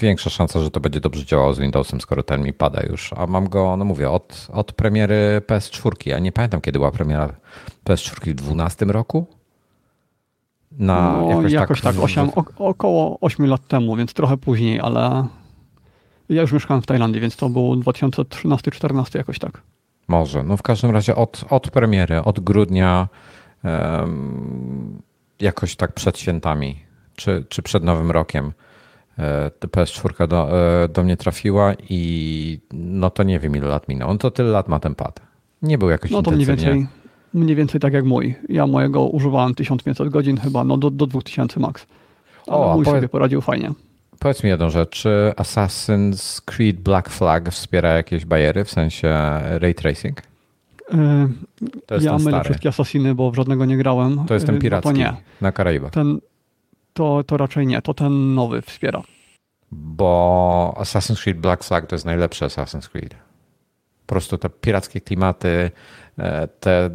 większa 0.00 0.30
szansa, 0.30 0.60
że 0.60 0.70
to 0.70 0.80
będzie 0.80 1.00
dobrze 1.00 1.24
działało 1.24 1.54
z 1.54 1.58
Windowsem, 1.58 2.00
skoro 2.00 2.22
ten 2.22 2.42
mi 2.42 2.52
pada 2.52 2.82
już. 2.82 3.12
A 3.12 3.26
mam 3.26 3.48
go, 3.48 3.76
no 3.76 3.84
mówię, 3.84 4.10
od, 4.10 4.48
od 4.52 4.72
premiery 4.72 5.42
PS4. 5.46 5.90
Ja 6.06 6.18
nie 6.18 6.32
pamiętam, 6.32 6.60
kiedy 6.60 6.78
była 6.78 6.90
premiera 6.90 7.34
PS4 7.84 8.14
w 8.14 8.34
2012 8.34 8.84
roku. 8.84 9.26
Na 10.72 11.12
no, 11.12 11.28
jakoś, 11.30 11.52
jakoś 11.52 11.80
tak, 11.80 11.94
tak 11.94 12.04
8, 12.04 12.30
około 12.56 13.18
8 13.20 13.46
lat 13.46 13.66
temu, 13.66 13.96
więc 13.96 14.12
trochę 14.12 14.36
później, 14.36 14.80
ale 14.80 15.26
ja 16.28 16.42
już 16.42 16.52
mieszkałem 16.52 16.82
w 16.82 16.86
Tajlandii, 16.86 17.20
więc 17.20 17.36
to 17.36 17.48
był 17.48 17.74
2013-14 17.74 19.16
jakoś 19.16 19.38
tak. 19.38 19.62
Może. 20.08 20.42
No 20.42 20.56
w 20.56 20.62
każdym 20.62 20.90
razie 20.90 21.16
od, 21.16 21.44
od 21.50 21.70
premiery, 21.70 22.22
od 22.22 22.40
grudnia 22.40 23.08
um, 23.64 25.02
jakoś 25.40 25.76
tak 25.76 25.92
przed 25.92 26.18
świętami, 26.18 26.78
czy, 27.16 27.44
czy 27.48 27.62
przed 27.62 27.84
Nowym 27.84 28.10
Rokiem 28.10 28.52
e, 29.18 29.50
PS4 29.66 30.28
do, 30.28 30.60
e, 30.84 30.88
do 30.88 31.04
mnie 31.04 31.16
trafiła 31.16 31.74
i 31.88 32.60
no 32.72 33.10
to 33.10 33.22
nie 33.22 33.38
wiem 33.38 33.56
ile 33.56 33.68
lat 33.68 33.88
minęło. 33.88 34.10
On 34.10 34.18
to 34.18 34.30
tyle 34.30 34.50
lat 34.50 34.68
ma 34.68 34.80
ten 34.80 34.94
pad. 34.94 35.20
Nie 35.62 35.78
był 35.78 35.90
jakoś 35.90 36.10
No 36.10 36.22
to 36.22 36.30
mniej 36.30 36.46
więcej, 36.46 36.86
mniej 37.34 37.56
więcej 37.56 37.80
tak 37.80 37.92
jak 37.92 38.04
mój. 38.04 38.34
Ja 38.48 38.66
mojego 38.66 39.04
używałem 39.04 39.54
1500 39.54 40.08
godzin 40.08 40.36
chyba, 40.36 40.64
no 40.64 40.76
do, 40.76 40.90
do 40.90 41.06
2000 41.06 41.60
max. 41.60 41.86
Ale 42.46 42.56
o, 42.56 42.74
mój 42.74 42.84
powiedz, 42.84 42.98
sobie 42.98 43.08
poradził 43.08 43.40
fajnie. 43.40 43.72
Powiedz 44.18 44.44
mi 44.44 44.50
jedną 44.50 44.70
rzecz. 44.70 44.90
Czy 44.90 45.32
Assassin's 45.36 46.40
Creed 46.44 46.80
Black 46.80 47.08
Flag 47.08 47.50
wspiera 47.50 47.92
jakieś 47.92 48.24
bariery 48.24 48.64
w 48.64 48.70
sensie 48.70 49.14
ray 49.58 49.74
tracing? 49.74 50.22
Yy, 51.90 52.00
ja 52.00 52.18
mylę 52.18 52.44
wszystkie 52.44 52.68
Assassiny, 52.68 53.14
bo 53.14 53.30
w 53.30 53.34
żadnego 53.34 53.64
nie 53.64 53.76
grałem. 53.76 54.24
To 54.26 54.34
jest 54.34 54.46
ten 54.46 54.58
piracki 54.58 54.88
no 54.88 54.92
to 54.92 54.98
nie. 54.98 55.16
na 55.40 55.52
Karaibach. 55.52 55.90
Ten, 55.90 56.20
to, 56.92 57.24
to 57.26 57.36
raczej 57.36 57.66
nie, 57.66 57.82
to 57.82 57.94
ten 57.94 58.34
nowy 58.34 58.62
wspiera. 58.62 59.02
Bo 59.72 60.74
Assassin's 60.78 61.22
Creed 61.22 61.38
Black 61.38 61.64
Flag 61.64 61.86
to 61.86 61.94
jest 61.94 62.06
najlepszy 62.06 62.44
Assassin's 62.44 62.88
Creed. 62.88 63.14
Po 64.06 64.14
prostu 64.14 64.38
te 64.38 64.48
pirackie 64.48 65.00
klimaty, 65.00 65.70
te 66.60 66.90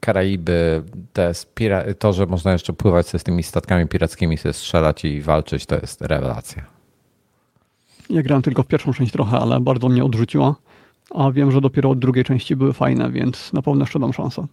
Karaiby, 0.00 0.82
te 1.12 1.32
to, 1.98 2.12
że 2.12 2.26
można 2.26 2.52
jeszcze 2.52 2.72
pływać 2.72 3.06
z 3.06 3.22
tymi 3.22 3.42
statkami 3.42 3.88
pirackimi, 3.88 4.38
sobie 4.38 4.52
strzelać 4.52 5.04
i 5.04 5.22
walczyć, 5.22 5.66
to 5.66 5.74
jest 5.74 6.02
rewelacja. 6.02 6.64
Ja 8.10 8.22
grałem 8.22 8.42
tylko 8.42 8.62
w 8.62 8.66
pierwszą 8.66 8.92
część 8.92 9.12
trochę, 9.12 9.38
ale 9.38 9.60
bardzo 9.60 9.88
mnie 9.88 10.04
odrzuciła. 10.04 10.54
A 11.14 11.30
wiem, 11.30 11.50
że 11.50 11.60
dopiero 11.60 11.90
od 11.90 11.98
drugiej 11.98 12.24
części 12.24 12.56
były 12.56 12.72
fajne, 12.72 13.10
więc 13.10 13.52
na 13.52 13.62
pewno 13.62 13.82
jeszcze 13.82 13.98
dam 13.98 14.12
szansę. 14.12 14.46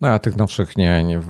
No 0.00 0.08
ja 0.08 0.18
tych 0.18 0.36
nowszych 0.36 0.76
nie, 0.76 1.04
nie. 1.04 1.20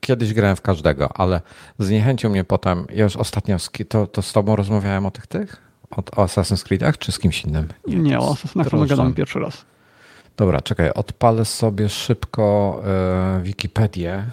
Kiedyś 0.00 0.34
grałem 0.34 0.56
w 0.56 0.60
każdego, 0.60 1.16
ale 1.16 1.40
zniechęcił 1.78 2.30
mnie 2.30 2.44
potem. 2.44 2.86
Ja 2.94 3.04
już 3.04 3.16
ostatnio 3.16 3.56
to, 3.88 4.06
to 4.06 4.22
z 4.22 4.32
tobą 4.32 4.56
rozmawiałem 4.56 5.06
o 5.06 5.10
tych 5.10 5.26
tych? 5.26 5.62
O, 5.90 5.96
o 5.96 6.26
Assassin's 6.26 6.64
Creedach 6.64 6.98
czy 6.98 7.12
z 7.12 7.18
kimś 7.18 7.44
innym? 7.44 7.68
Nie, 7.86 7.96
nie 7.96 8.18
o 8.18 8.32
Assassin's 8.34 8.68
Creed 8.68 8.88
gadamy 8.88 9.14
pierwszy 9.14 9.38
raz. 9.38 9.64
Dobra, 10.36 10.60
czekaj, 10.60 10.90
odpalę 10.92 11.44
sobie 11.44 11.88
szybko 11.88 12.82
y, 13.38 13.42
Wikipedię 13.42 14.24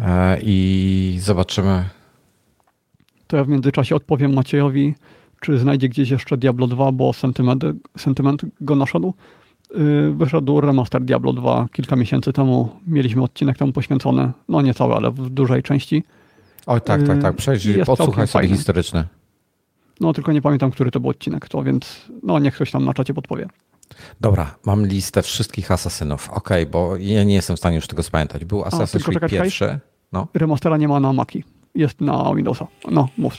y, 0.00 0.04
i 0.42 1.18
zobaczymy. 1.20 1.84
To 3.26 3.36
ja 3.36 3.44
w 3.44 3.48
międzyczasie 3.48 3.96
odpowiem 3.96 4.34
Maciejowi, 4.34 4.94
czy 5.40 5.58
znajdzie 5.58 5.88
gdzieś 5.88 6.10
jeszcze 6.10 6.36
Diablo 6.36 6.66
2, 6.66 6.92
bo 6.92 7.12
sentyment, 7.12 7.64
sentyment 7.98 8.42
go 8.60 8.76
naszedł. 8.76 9.14
Y, 9.76 10.12
wyszedł 10.16 10.60
remaster 10.60 11.02
Diablo 11.02 11.32
2 11.32 11.66
kilka 11.72 11.96
miesięcy 11.96 12.32
temu. 12.32 12.68
Mieliśmy 12.86 13.22
odcinek 13.22 13.58
temu 13.58 13.72
poświęcony, 13.72 14.32
no 14.48 14.62
nie 14.62 14.74
cały, 14.74 14.94
ale 14.94 15.10
w 15.10 15.30
dużej 15.30 15.62
części. 15.62 16.04
Oj, 16.66 16.80
tak, 16.80 17.02
tak, 17.02 17.22
tak. 17.22 17.36
Przejdź, 17.36 17.68
podsłuchaj 17.86 18.26
sobie 18.26 18.48
historyczny. 18.48 19.04
No, 20.00 20.12
tylko 20.12 20.32
nie 20.32 20.42
pamiętam, 20.42 20.70
który 20.70 20.90
to 20.90 21.00
był 21.00 21.10
odcinek, 21.10 21.48
to 21.48 21.62
więc 21.62 22.06
no 22.22 22.38
niech 22.38 22.54
ktoś 22.54 22.70
tam 22.70 22.84
na 22.84 22.94
czacie 22.94 23.14
podpowie. 23.14 23.48
Dobra, 24.20 24.54
mam 24.64 24.86
listę 24.86 25.22
wszystkich 25.22 25.70
asasynów. 25.70 26.30
Ok, 26.30 26.48
bo 26.70 26.96
ja 26.96 27.24
nie 27.24 27.34
jestem 27.34 27.56
w 27.56 27.58
stanie 27.58 27.76
już 27.76 27.86
tego 27.86 28.02
spamiętać. 28.02 28.44
Był 28.44 28.62
Assassin's 28.62 29.04
Creed 29.04 29.30
pierwszy. 29.30 29.78
No. 30.12 30.28
Remastera 30.34 30.76
nie 30.76 30.88
ma 30.88 31.00
na 31.00 31.12
Maki. 31.12 31.44
Jest 31.74 32.00
na 32.00 32.34
Windowsa. 32.34 32.66
No, 32.90 33.08
mów. 33.18 33.34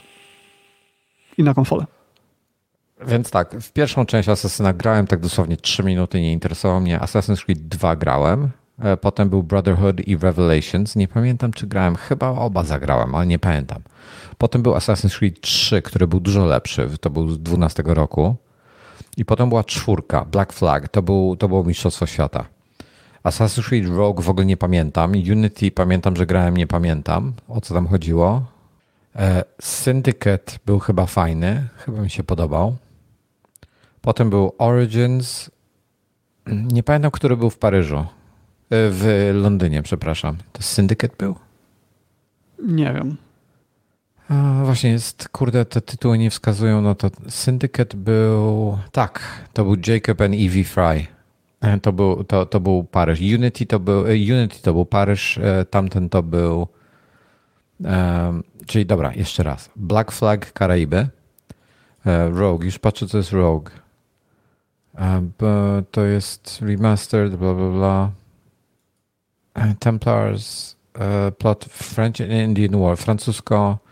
I 1.37 1.43
na 1.43 1.53
konsolę. 1.53 1.85
Więc 3.07 3.31
tak, 3.31 3.55
w 3.61 3.71
pierwszą 3.71 4.05
część 4.05 4.29
Asasyna 4.29 4.73
grałem 4.73 5.07
tak 5.07 5.19
dosłownie 5.19 5.57
3 5.57 5.83
minuty, 5.83 6.21
nie 6.21 6.33
interesowało 6.33 6.79
mnie. 6.79 6.99
Assassin's 6.99 7.45
Creed 7.45 7.67
2 7.67 7.95
grałem, 7.95 8.49
e, 8.79 8.97
potem 8.97 9.29
był 9.29 9.43
Brotherhood 9.43 10.07
i 10.07 10.17
Revelations. 10.17 10.95
Nie 10.95 11.07
pamiętam, 11.07 11.53
czy 11.53 11.67
grałem, 11.67 11.95
chyba 11.95 12.29
oba 12.29 12.63
zagrałem, 12.63 13.15
ale 13.15 13.27
nie 13.27 13.39
pamiętam. 13.39 13.81
Potem 14.37 14.61
był 14.61 14.73
Assassin's 14.73 15.17
Creed 15.17 15.41
3, 15.41 15.81
który 15.81 16.07
był 16.07 16.19
dużo 16.19 16.45
lepszy, 16.45 16.89
to 17.01 17.09
był 17.09 17.29
z 17.29 17.39
12 17.39 17.83
roku. 17.85 18.35
I 19.17 19.25
potem 19.25 19.49
była 19.49 19.63
czwórka, 19.63 20.25
Black 20.25 20.53
Flag, 20.53 20.89
to, 20.89 21.01
był, 21.01 21.35
to 21.35 21.47
było 21.47 21.63
Mistrzostwo 21.63 22.05
Świata. 22.05 22.45
Assassin's 23.23 23.67
Creed 23.67 23.87
Rogue 23.87 24.21
w 24.21 24.29
ogóle 24.29 24.45
nie 24.45 24.57
pamiętam. 24.57 25.11
Unity 25.11 25.71
pamiętam, 25.71 26.15
że 26.15 26.25
grałem, 26.25 26.57
nie 26.57 26.67
pamiętam 26.67 27.33
o 27.47 27.61
co 27.61 27.73
tam 27.73 27.87
chodziło. 27.87 28.43
E, 29.15 29.43
Syndicate 29.61 30.57
był 30.65 30.79
chyba 30.79 31.05
fajny, 31.05 31.67
chyba 31.77 32.01
mi 32.01 32.09
się 32.09 32.23
podobał. 32.23 32.75
Potem 34.01 34.29
był 34.29 34.55
Origins. 34.57 35.51
Nie 36.47 36.83
pamiętam, 36.83 37.11
który 37.11 37.37
był 37.37 37.49
w 37.49 37.57
Paryżu. 37.57 37.97
E, 37.97 38.05
w 38.69 39.31
Londynie, 39.33 39.83
przepraszam. 39.83 40.37
To 40.53 40.63
Syndicate 40.63 41.15
był? 41.17 41.35
Nie 42.59 42.93
wiem. 42.93 43.17
Właśnie 44.63 44.89
jest, 44.89 45.29
kurde, 45.29 45.65
te 45.65 45.81
tytuły 45.81 46.17
nie 46.17 46.29
wskazują, 46.29 46.81
no 46.81 46.95
to 46.95 47.09
Syndicate 47.29 47.97
był, 47.97 48.77
tak, 48.91 49.21
to 49.53 49.63
był 49.63 49.75
Jacob 49.87 50.21
and 50.21 50.33
Evie 50.33 50.63
Fry. 50.63 51.07
E, 51.61 51.79
to 51.79 51.93
był, 51.93 52.23
to, 52.23 52.45
to 52.45 52.59
był 52.59 52.83
Paryż. 52.83 53.19
Unity 53.19 53.65
to 53.65 53.79
był, 53.79 54.07
e, 54.07 54.11
Unity 54.11 54.61
to 54.61 54.73
był 54.73 54.85
Paryż, 54.85 55.39
tamten 55.69 56.09
to 56.09 56.23
był, 56.23 56.67
um, 57.79 58.43
czyli 58.65 58.85
dobra, 58.85 59.13
jeszcze 59.13 59.43
raz. 59.43 59.69
Black 59.75 60.11
Flag 60.11 60.53
Karaiby, 60.53 61.07
Rogue, 62.31 62.63
już 62.63 62.79
patrzę, 62.79 63.07
co 63.07 63.17
jest 63.17 63.31
Rogue. 63.31 63.69
To 65.91 66.05
jest 66.05 66.61
remastered, 66.61 67.35
bla 67.35 67.53
bla 67.53 67.69
bla. 67.69 68.11
E, 69.53 69.75
Templars, 69.79 70.75
e, 70.93 71.31
plot 71.31 71.65
French 71.65 72.21
and 72.21 72.31
Indian 72.31 72.81
War, 72.81 72.97
francusko-indyjska 72.97 73.90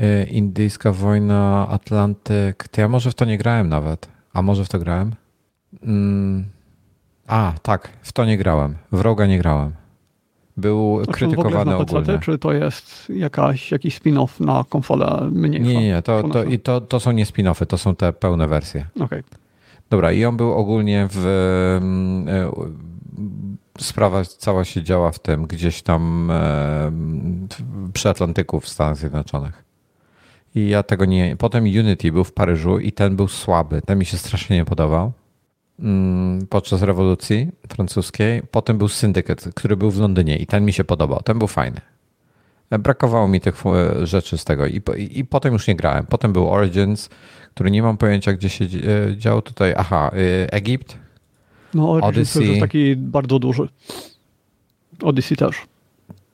e, 0.00 0.92
wojna, 0.92 1.68
Atlantyk. 1.68 2.68
To 2.68 2.80
ja 2.80 2.88
może 2.88 3.10
w 3.10 3.14
to 3.14 3.24
nie 3.24 3.38
grałem 3.38 3.68
nawet. 3.68 4.08
A 4.32 4.42
może 4.42 4.64
w 4.64 4.68
to 4.68 4.78
grałem? 4.78 5.14
Mm. 5.82 6.44
A, 7.26 7.52
tak, 7.62 7.88
w 8.02 8.12
to 8.12 8.24
nie 8.24 8.38
grałem. 8.38 8.74
W 8.92 9.00
Roga 9.00 9.26
nie 9.26 9.38
grałem. 9.38 9.72
Był 10.56 11.00
A 11.08 11.12
krytykowany 11.12 11.70
na 11.70 11.78
ogólnie. 11.78 12.18
Czy 12.18 12.38
to 12.38 12.52
jest 12.52 13.10
jakaś, 13.10 13.72
jakiś 13.72 14.00
spin-off 14.00 14.40
na 14.40 14.64
konsolę 14.68 15.28
mniejszą? 15.32 15.68
Nie, 15.68 15.86
nie, 15.86 16.02
to, 16.02 16.28
to, 16.28 16.44
i 16.44 16.58
to, 16.58 16.80
to 16.80 17.00
są 17.00 17.12
nie 17.12 17.24
spin-offy, 17.26 17.66
to 17.66 17.78
są 17.78 17.96
te 17.96 18.12
pełne 18.12 18.48
wersje. 18.48 18.86
Okej. 18.94 19.06
Okay. 19.06 19.22
Dobra, 19.90 20.12
i 20.12 20.24
on 20.24 20.36
był 20.36 20.52
ogólnie 20.52 21.08
w. 21.10 21.26
Mm, 21.82 22.28
e, 22.28 22.50
sprawa 23.78 24.24
cała 24.24 24.64
się 24.64 24.82
działa 24.82 25.12
w 25.12 25.18
tym, 25.18 25.46
gdzieś 25.46 25.82
tam 25.82 26.32
przy 27.92 28.08
Atlantyku 28.08 28.60
w 28.60 28.68
Stanach 28.68 28.96
Zjednoczonych. 28.96 29.65
I 30.56 30.68
ja 30.68 30.82
tego 30.82 31.04
nie. 31.04 31.36
Potem 31.36 31.64
Unity 31.64 32.12
był 32.12 32.24
w 32.24 32.32
Paryżu 32.32 32.78
i 32.78 32.92
ten 32.92 33.16
był 33.16 33.28
słaby. 33.28 33.82
Ten 33.82 33.98
mi 33.98 34.04
się 34.04 34.18
strasznie 34.18 34.56
nie 34.56 34.64
podobał 34.64 35.12
mm, 35.80 36.46
podczas 36.46 36.82
rewolucji 36.82 37.48
francuskiej. 37.68 38.42
Potem 38.50 38.78
był 38.78 38.88
Syndicate, 38.88 39.52
który 39.54 39.76
był 39.76 39.90
w 39.90 39.98
Londynie 39.98 40.36
i 40.36 40.46
ten 40.46 40.64
mi 40.64 40.72
się 40.72 40.84
podobał. 40.84 41.22
Ten 41.22 41.38
był 41.38 41.48
fajny. 41.48 41.80
E, 42.70 42.78
brakowało 42.78 43.28
mi 43.28 43.40
tych 43.40 43.62
rzeczy 44.02 44.38
z 44.38 44.44
tego 44.44 44.66
i, 44.66 44.82
i, 44.96 45.18
i 45.18 45.24
potem 45.24 45.52
już 45.52 45.66
nie 45.68 45.76
grałem. 45.76 46.06
Potem 46.06 46.32
był 46.32 46.50
Origins, 46.50 47.08
który 47.54 47.70
nie 47.70 47.82
mam 47.82 47.96
pojęcia, 47.96 48.32
gdzie 48.32 48.48
się 48.48 48.64
e, 48.64 49.16
działo 49.16 49.42
tutaj. 49.42 49.74
Aha, 49.76 50.10
e, 50.12 50.52
Egipt. 50.52 50.98
No, 51.74 51.90
Odyssey 51.92 52.48
jest 52.48 52.60
taki 52.60 52.96
bardzo 52.96 53.38
duży. 53.38 53.68
Odyssey 55.02 55.36
też. 55.36 55.56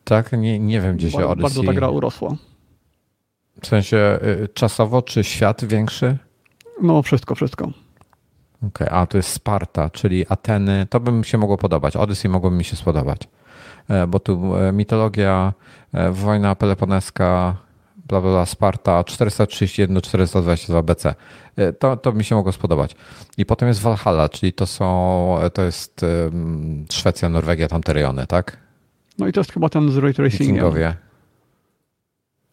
Tak? 0.04 0.32
Nie, 0.32 0.58
nie 0.58 0.80
wiem, 0.80 0.96
gdzie 0.96 1.10
się 1.10 1.26
Odyssey... 1.26 1.42
Bardzo 1.42 1.62
ta 1.62 1.72
gra 1.72 1.88
urosła. 1.88 2.36
W 3.62 3.66
sensie 3.66 3.96
e, 3.96 4.48
czasowo, 4.48 5.02
czy 5.02 5.24
świat 5.24 5.64
większy? 5.64 6.18
No, 6.82 7.02
wszystko, 7.02 7.34
wszystko. 7.34 7.64
Okej, 7.64 8.68
okay. 8.68 8.90
a 8.90 9.06
to 9.06 9.16
jest 9.16 9.28
Sparta, 9.28 9.90
czyli 9.90 10.24
Ateny. 10.28 10.86
To 10.90 11.00
by 11.00 11.12
mi 11.12 11.24
się 11.24 11.38
mogło 11.38 11.58
podobać. 11.58 11.96
Odyssey 11.96 12.28
mogłoby 12.30 12.56
mi 12.56 12.64
się 12.64 12.76
spodobać. 12.76 13.28
Bo 14.08 14.20
tu 14.20 14.52
mitologia, 14.72 15.52
wojna 16.12 16.54
peloponeska, 16.54 17.56
bla, 18.08 18.20
bla, 18.20 18.46
Sparta 18.46 19.02
431-422 19.02 20.82
BC. 20.82 21.14
E, 21.56 21.72
to, 21.72 21.96
to 21.96 22.12
mi 22.12 22.24
się 22.24 22.34
mogło 22.34 22.52
spodobać. 22.52 22.96
I 23.38 23.46
potem 23.46 23.68
jest 23.68 23.80
Valhalla, 23.80 24.28
czyli 24.28 24.52
to 24.52 24.66
są, 24.66 25.38
to 25.54 25.62
jest 25.62 26.06
Szwecja, 26.90 27.28
Norwegia, 27.28 27.68
tamte 27.68 27.92
rejony, 27.92 28.26
tak? 28.26 28.56
No 29.18 29.26
i 29.26 29.32
to 29.32 29.40
jest 29.40 29.52
chyba 29.52 29.68
ten 29.68 29.90
z 29.90 29.96
Ray 29.96 30.14
Tracingiem. 30.14 30.64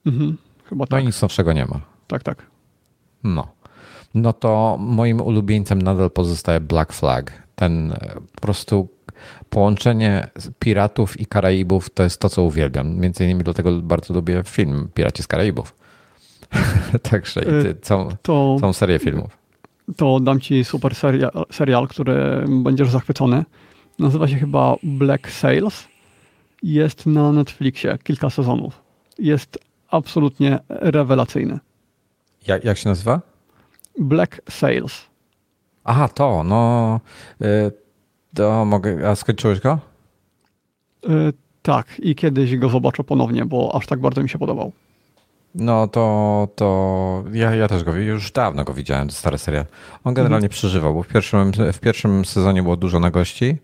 Mhm. 0.05 0.37
Chyba 0.69 0.83
No 0.83 0.87
tak. 0.87 1.03
i 1.03 1.05
nic 1.07 1.21
nowszego 1.21 1.53
nie 1.53 1.65
ma. 1.65 1.79
Tak, 2.07 2.23
tak. 2.23 2.45
No. 3.23 3.47
No 4.13 4.33
to 4.33 4.77
moim 4.79 5.21
ulubieńcem 5.21 5.81
nadal 5.81 6.11
pozostaje 6.11 6.59
Black 6.59 6.93
Flag. 6.93 7.43
Ten 7.55 7.91
e, 7.91 8.15
po 8.35 8.41
prostu 8.41 8.87
połączenie 9.49 10.27
piratów 10.59 11.19
i 11.19 11.25
Karaibów 11.25 11.89
to 11.89 12.03
jest 12.03 12.19
to, 12.21 12.29
co 12.29 12.43
uwielbiam. 12.43 12.95
Między 12.95 13.23
innymi 13.23 13.43
dlatego 13.43 13.71
bardzo 13.81 14.13
lubię 14.13 14.41
film 14.45 14.89
Piraci 14.93 15.23
z 15.23 15.27
Karaibów. 15.27 15.75
Także 17.11 17.41
i 17.41 17.45
ty, 17.45 17.75
całą, 17.81 18.09
To, 18.21 18.57
całą 18.59 18.73
serię 18.73 18.99
filmów. 18.99 19.37
to 19.97 20.19
dam 20.19 20.39
ci 20.39 20.63
super 20.63 20.95
serial, 20.95 21.31
serial, 21.51 21.87
który 21.87 22.45
będziesz 22.47 22.89
zachwycony. 22.89 23.45
Nazywa 23.99 24.27
się 24.27 24.35
chyba 24.35 24.75
Black 24.83 25.31
Sails. 25.31 25.87
Jest 26.63 27.05
na 27.05 27.31
Netflixie 27.31 27.97
kilka 28.03 28.29
sezonów. 28.29 28.81
Jest 29.19 29.59
absolutnie 29.91 30.59
rewelacyjny. 30.69 31.59
Jak, 32.47 32.63
jak 32.63 32.77
się 32.77 32.89
nazywa? 32.89 33.21
Black 33.99 34.41
Sails. 34.49 35.01
Aha, 35.83 36.07
to, 36.07 36.43
no. 36.43 36.99
y, 37.41 37.71
To 38.35 38.65
mogę. 38.65 39.09
A 39.09 39.15
skończyłeś 39.15 39.59
go? 39.59 39.79
Y, 41.09 41.33
tak, 41.61 41.87
i 41.99 42.15
kiedyś 42.15 42.57
go 42.57 42.69
zobaczę 42.69 43.03
ponownie, 43.03 43.45
bo 43.45 43.75
aż 43.75 43.85
tak 43.85 43.99
bardzo 43.99 44.23
mi 44.23 44.29
się 44.29 44.39
podobał. 44.39 44.71
No 45.55 45.87
to, 45.87 46.47
to 46.55 47.23
ja, 47.33 47.55
ja 47.55 47.67
też 47.67 47.83
go 47.83 47.95
już 47.95 48.31
dawno 48.31 48.63
go 48.63 48.73
widziałem, 48.73 49.11
stary 49.11 49.37
serial. 49.37 49.65
On 50.03 50.13
generalnie 50.13 50.49
przeżywał, 50.49 50.93
bo 50.93 51.03
w 51.03 51.07
pierwszym, 51.07 51.51
w 51.73 51.79
pierwszym 51.79 52.25
sezonie 52.25 52.63
było 52.63 52.77
dużo 52.77 52.99
nagości. 52.99 53.57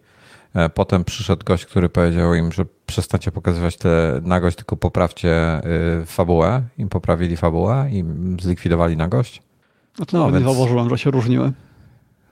E, 0.55 0.69
Potem 0.69 1.03
przyszedł 1.03 1.45
gość, 1.45 1.65
który 1.65 1.89
powiedział 1.89 2.33
im, 2.33 2.51
że 2.51 2.65
przestańcie 2.85 3.31
pokazywać 3.31 3.77
tę 3.77 4.19
nagość, 4.23 4.57
tylko 4.57 4.77
poprawcie 4.77 5.61
y, 6.01 6.05
fabułę. 6.05 6.61
Im 6.77 6.89
poprawili 6.89 7.37
fabułę 7.37 7.87
i 7.91 8.03
zlikwidowali 8.41 8.97
nagość. 8.97 9.41
No 9.99 10.05
to 10.05 10.17
No, 10.17 10.25
nawet 10.25 10.43
więc- 10.43 10.55
zauważyłem, 10.55 10.89
że 10.89 10.97
się 10.97 11.11
różniły. 11.11 11.51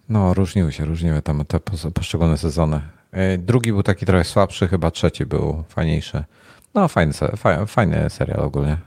No, 0.10 0.34
różniły 0.34 0.72
się, 0.72 0.86
różniły 0.86 1.22
tam 1.22 1.46
te 1.46 1.58
pos- 1.60 1.92
poszczególne 1.92 2.38
sezony. 2.38 2.82
E, 3.12 3.38
Drugi 3.38 3.72
był 3.72 3.84
taki 3.84 4.06
trochę 4.06 4.24
słabszy, 4.24 4.68
chyba 4.68 4.92
trzeci 4.92 5.26
był 5.26 5.64
fajniejszy. 5.70 6.24
No, 6.74 6.88
fajny, 6.88 7.14
fajny 7.68 8.10
serial 8.10 8.40
ogólnie. 8.40 8.78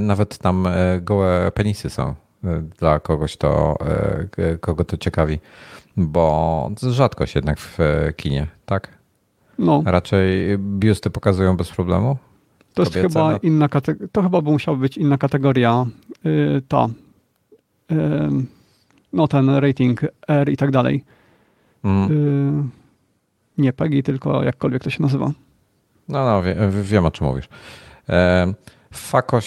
Nawet 0.00 0.38
tam 0.38 0.66
e, 0.66 1.00
gołe 1.00 1.50
penisy 1.54 1.90
są 1.90 2.14
dla 2.78 3.00
kogoś, 3.00 3.36
to, 3.36 3.78
kogo 4.60 4.84
to 4.84 4.96
ciekawi, 4.96 5.40
bo 5.96 6.70
rzadkość 6.82 7.34
jednak 7.34 7.58
w 7.58 7.78
kinie, 8.16 8.46
tak? 8.66 8.95
No, 9.58 9.82
Raczej 9.86 10.58
biusty 10.58 11.10
pokazują 11.10 11.56
bez 11.56 11.70
problemu. 11.70 12.16
to 12.74 12.82
jest 12.82 12.94
kobiece, 12.94 13.08
chyba 13.08 13.30
no- 13.30 13.38
inna 13.42 13.68
kategoria. 13.68 14.08
To 14.12 14.22
chyba 14.22 14.42
by 14.42 14.50
musiała 14.50 14.76
być 14.76 14.98
inna 14.98 15.18
kategoria. 15.18 15.86
y, 16.26 16.62
ta. 16.68 16.88
y, 17.92 17.96
no 19.12 19.28
ten 19.28 19.48
rating 19.50 20.00
R 20.28 20.48
i 20.48 20.56
tak 20.56 20.70
dalej. 20.70 21.04
Mm. 21.84 22.10
Y, 22.10 22.86
nie 23.58 23.72
PEGI, 23.72 24.02
tylko 24.02 24.42
jakkolwiek 24.42 24.82
to 24.82 24.90
się 24.90 25.02
nazywa. 25.02 25.32
No, 26.08 26.24
no, 26.24 26.42
wie, 26.42 26.56
wiem 26.82 27.06
o 27.06 27.10
czym 27.10 27.26
mówisz. 27.26 27.48
E, 28.08 28.52
Fako, 28.92 29.38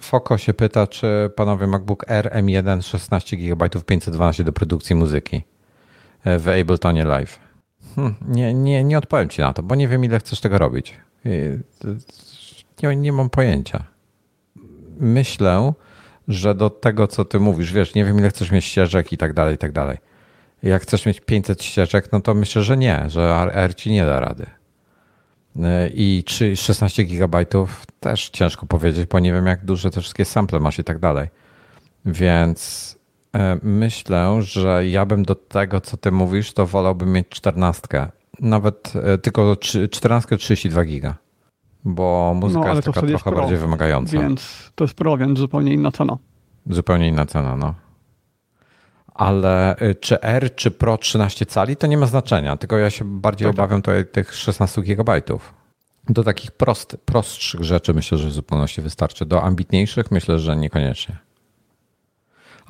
Foko 0.00 0.38
się 0.38 0.54
pyta, 0.54 0.86
czy 0.86 1.30
panowie 1.36 1.66
MacBook 1.66 2.10
Air 2.10 2.30
M1 2.32 2.82
16 2.82 3.36
GB 3.36 3.68
512 3.86 4.44
do 4.44 4.52
produkcji 4.52 4.96
muzyki 4.96 5.42
e, 6.24 6.38
w 6.38 6.48
Abletonie 6.48 7.04
Live. 7.04 7.38
Hm, 7.94 8.14
nie, 8.28 8.54
nie, 8.54 8.84
nie 8.84 8.98
odpowiem 8.98 9.28
ci 9.28 9.40
na 9.40 9.52
to, 9.52 9.62
bo 9.62 9.74
nie 9.74 9.88
wiem 9.88 10.04
ile 10.04 10.18
chcesz 10.18 10.40
tego 10.40 10.58
robić. 10.58 10.96
Nie, 12.82 12.96
nie 12.96 13.12
mam 13.12 13.30
pojęcia. 13.30 13.84
Myślę, 15.00 15.72
że 16.28 16.54
do 16.54 16.70
tego, 16.70 17.06
co 17.06 17.24
ty 17.24 17.40
mówisz, 17.40 17.72
wiesz, 17.72 17.94
nie 17.94 18.04
wiem 18.04 18.18
ile 18.18 18.30
chcesz 18.30 18.50
mieć 18.50 18.64
ścieżek 18.64 19.12
i 19.12 19.18
tak 19.18 19.32
dalej, 19.32 19.54
i 19.54 19.58
tak 19.58 19.72
dalej. 19.72 19.98
Jak 20.62 20.82
chcesz 20.82 21.06
mieć 21.06 21.20
500 21.20 21.64
ścieżek, 21.64 22.12
no 22.12 22.20
to 22.20 22.34
myślę, 22.34 22.62
że 22.62 22.76
nie, 22.76 23.04
że 23.06 23.50
R 23.52 23.74
ci 23.74 23.90
nie 23.90 24.06
da 24.06 24.20
rady. 24.20 24.46
I 25.94 26.24
czy 26.26 26.56
16 26.56 27.04
gigabajtów 27.04 27.86
też 28.00 28.30
ciężko 28.30 28.66
powiedzieć, 28.66 29.06
bo 29.06 29.18
nie 29.18 29.32
wiem 29.32 29.46
jak 29.46 29.64
duże 29.64 29.90
te 29.90 30.00
wszystkie 30.00 30.24
sample 30.24 30.60
masz 30.60 30.78
i 30.78 30.84
tak 30.84 30.98
dalej. 30.98 31.28
Więc 32.04 32.98
myślę, 33.62 34.42
że 34.42 34.86
ja 34.88 35.06
bym 35.06 35.22
do 35.22 35.34
tego, 35.34 35.80
co 35.80 35.96
ty 35.96 36.12
mówisz, 36.12 36.52
to 36.52 36.66
wolałbym 36.66 37.12
mieć 37.12 37.28
14. 37.28 37.82
Nawet 38.40 38.92
e, 38.96 39.18
tylko 39.18 39.56
14 39.90 40.36
32 40.36 40.84
giga. 40.84 41.14
Bo 41.84 42.32
muzyka 42.36 42.60
No, 42.66 42.74
jest 42.74 42.86
taka 42.86 43.00
wtedy 43.00 43.12
jest 43.12 43.24
trochę 43.24 43.34
pro, 43.34 43.42
bardziej 43.42 43.58
wymagająca. 43.58 44.20
Więc 44.20 44.70
to 44.74 44.84
jest 44.84 44.94
pro, 44.94 45.16
więc 45.16 45.38
zupełnie 45.38 45.74
inna 45.74 45.92
cena. 45.92 46.18
Zupełnie 46.66 47.08
inna 47.08 47.26
cena, 47.26 47.56
no. 47.56 47.74
Ale 49.14 49.76
y, 49.82 49.94
czy 49.94 50.20
R, 50.20 50.54
czy 50.54 50.70
Pro 50.70 50.98
13 50.98 51.46
cali, 51.46 51.76
to 51.76 51.86
nie 51.86 51.96
ma 51.98 52.06
znaczenia, 52.06 52.56
tylko 52.56 52.78
ja 52.78 52.90
się 52.90 53.04
bardziej 53.04 53.48
Tak, 53.48 53.56
tak. 53.56 53.64
obawiam 53.64 53.82
tutaj 53.82 54.06
tych 54.06 54.34
16 54.34 54.82
gigabajtów. 54.82 55.54
Do 56.08 56.24
takich 56.24 56.50
prost, 56.50 56.96
prostszych 57.04 57.64
rzeczy 57.64 57.94
myślę, 57.94 58.18
że 58.18 58.28
w 58.28 58.32
zupełności 58.32 58.82
wystarczy. 58.82 59.26
Do 59.26 59.42
ambitniejszych 59.42 60.10
myślę, 60.10 60.38
że 60.38 60.56
niekoniecznie. 60.56 61.16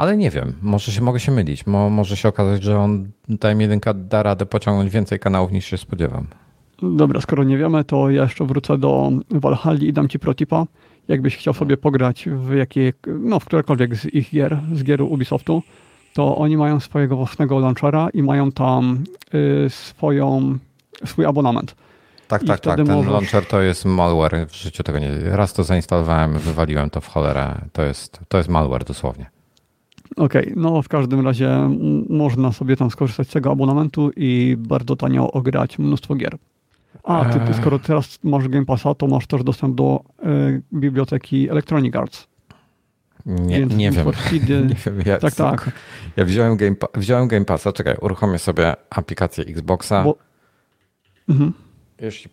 Ale 0.01 0.17
nie 0.17 0.31
wiem, 0.31 0.53
może 0.63 0.93
się 0.93 1.01
mogę 1.01 1.21
się 1.21 1.33
mylić. 1.33 1.67
Mo, 1.67 1.91
może 1.91 2.17
się 2.17 2.29
okazać, 2.29 2.63
że 2.63 2.79
on 2.79 3.11
TM1 3.29 3.95
da 3.95 4.23
radę 4.23 4.47
pociągnąć 4.47 4.91
więcej 4.93 5.19
kanałów 5.19 5.53
niż 5.53 5.65
się 5.67 5.79
spodziewam. 5.79 6.27
Dobra, 6.83 7.21
skoro 7.21 7.45
nie 7.45 7.59
wiemy, 7.59 7.85
to 7.85 8.11
ja 8.11 8.23
jeszcze 8.23 8.45
wrócę 8.45 8.79
do 8.79 9.11
Valhalla 9.31 9.81
i 9.81 9.93
dam 9.93 10.09
ci 10.09 10.19
protipa. 10.19 10.67
Jakbyś 11.09 11.37
chciał 11.37 11.55
sobie 11.55 11.77
pograć 11.77 12.29
w 12.33 12.55
jakie, 12.55 12.93
no 13.07 13.41
w 13.41 13.45
którekolwiek 13.45 13.97
z 13.97 14.15
ich 14.15 14.31
gier, 14.31 14.61
z 14.75 14.85
gier 14.85 15.03
Ubisoftu, 15.03 15.63
to 16.15 16.37
oni 16.37 16.57
mają 16.57 16.81
swojego 16.81 17.17
własnego 17.17 17.59
launchera 17.59 18.09
i 18.15 18.23
mają 18.23 18.53
tam 18.53 19.05
y, 19.67 19.71
swoją, 19.71 20.59
swój 21.05 21.27
abonament. 21.27 21.75
Tak, 22.29 22.43
I 22.43 22.47
tak, 22.47 22.61
tak. 22.61 22.77
Ten 22.77 22.87
możesz- 22.87 23.13
launcher 23.13 23.47
to 23.47 23.61
jest 23.61 23.85
malware. 23.85 24.47
W 24.49 24.55
życiu 24.55 24.83
tego 24.83 24.99
nie. 24.99 25.11
Raz 25.25 25.53
to 25.53 25.65
zainstalowałem, 25.65 26.39
wywaliłem 26.39 26.91
to 26.91 27.01
w 27.01 27.07
cholerę. 27.07 27.55
To 27.73 27.83
jest, 27.83 28.21
to 28.29 28.39
jest 28.39 28.49
malware 28.49 28.85
dosłownie. 28.85 29.40
Okej, 30.17 30.53
no 30.57 30.83
w 30.83 30.89
każdym 30.89 31.27
razie 31.27 31.71
można 32.09 32.53
sobie 32.53 32.77
tam 32.77 32.91
skorzystać 32.91 33.29
z 33.29 33.33
tego 33.33 33.53
abonamentu 33.53 34.11
i 34.17 34.57
bardzo 34.59 34.97
tanio 34.97 35.33
ograć 35.33 35.79
mnóstwo 35.79 36.15
gier. 36.15 36.37
A, 37.05 37.25
ty, 37.25 37.41
ty 37.41 37.47
Eee. 37.47 37.55
skoro 37.55 37.79
teraz 37.79 38.19
masz 38.23 38.49
Game 38.49 38.67
Passa, 38.67 38.95
to 38.95 39.07
masz 39.07 39.27
też 39.27 39.45
dostęp 39.45 39.75
do 39.75 40.01
y, 40.25 40.63
biblioteki 40.73 41.51
Electronic 41.51 41.97
Arts. 41.97 42.27
Nie, 43.27 43.61
Więc 43.61 43.75
nie 43.75 43.91
wiem. 43.91 44.07
Speedy- 44.07 44.67
Nie 44.69 44.75
wiem. 44.87 45.03
Ja, 45.07 45.19
Tak, 45.19 45.35
tak. 45.35 45.71
Ja 46.17 46.25
wziąłem 46.25 46.57
Game, 46.57 46.77
wziąłem 46.95 47.29
Game 47.29 47.45
Passa. 47.45 47.73
Czekaj, 47.73 47.97
uruchomię 48.01 48.39
sobie 48.39 48.75
aplikację 48.91 49.45
Xboxa. 49.45 50.05
Bo, 50.05 50.17
mhm. 51.29 51.53
Jeśli... 52.01 52.31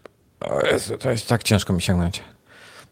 Jezu, 0.72 0.98
to 0.98 1.12
jest 1.12 1.28
tak 1.30 1.44
ciężko 1.44 1.74
mi 1.74 1.82
sięgnąć. 1.82 2.24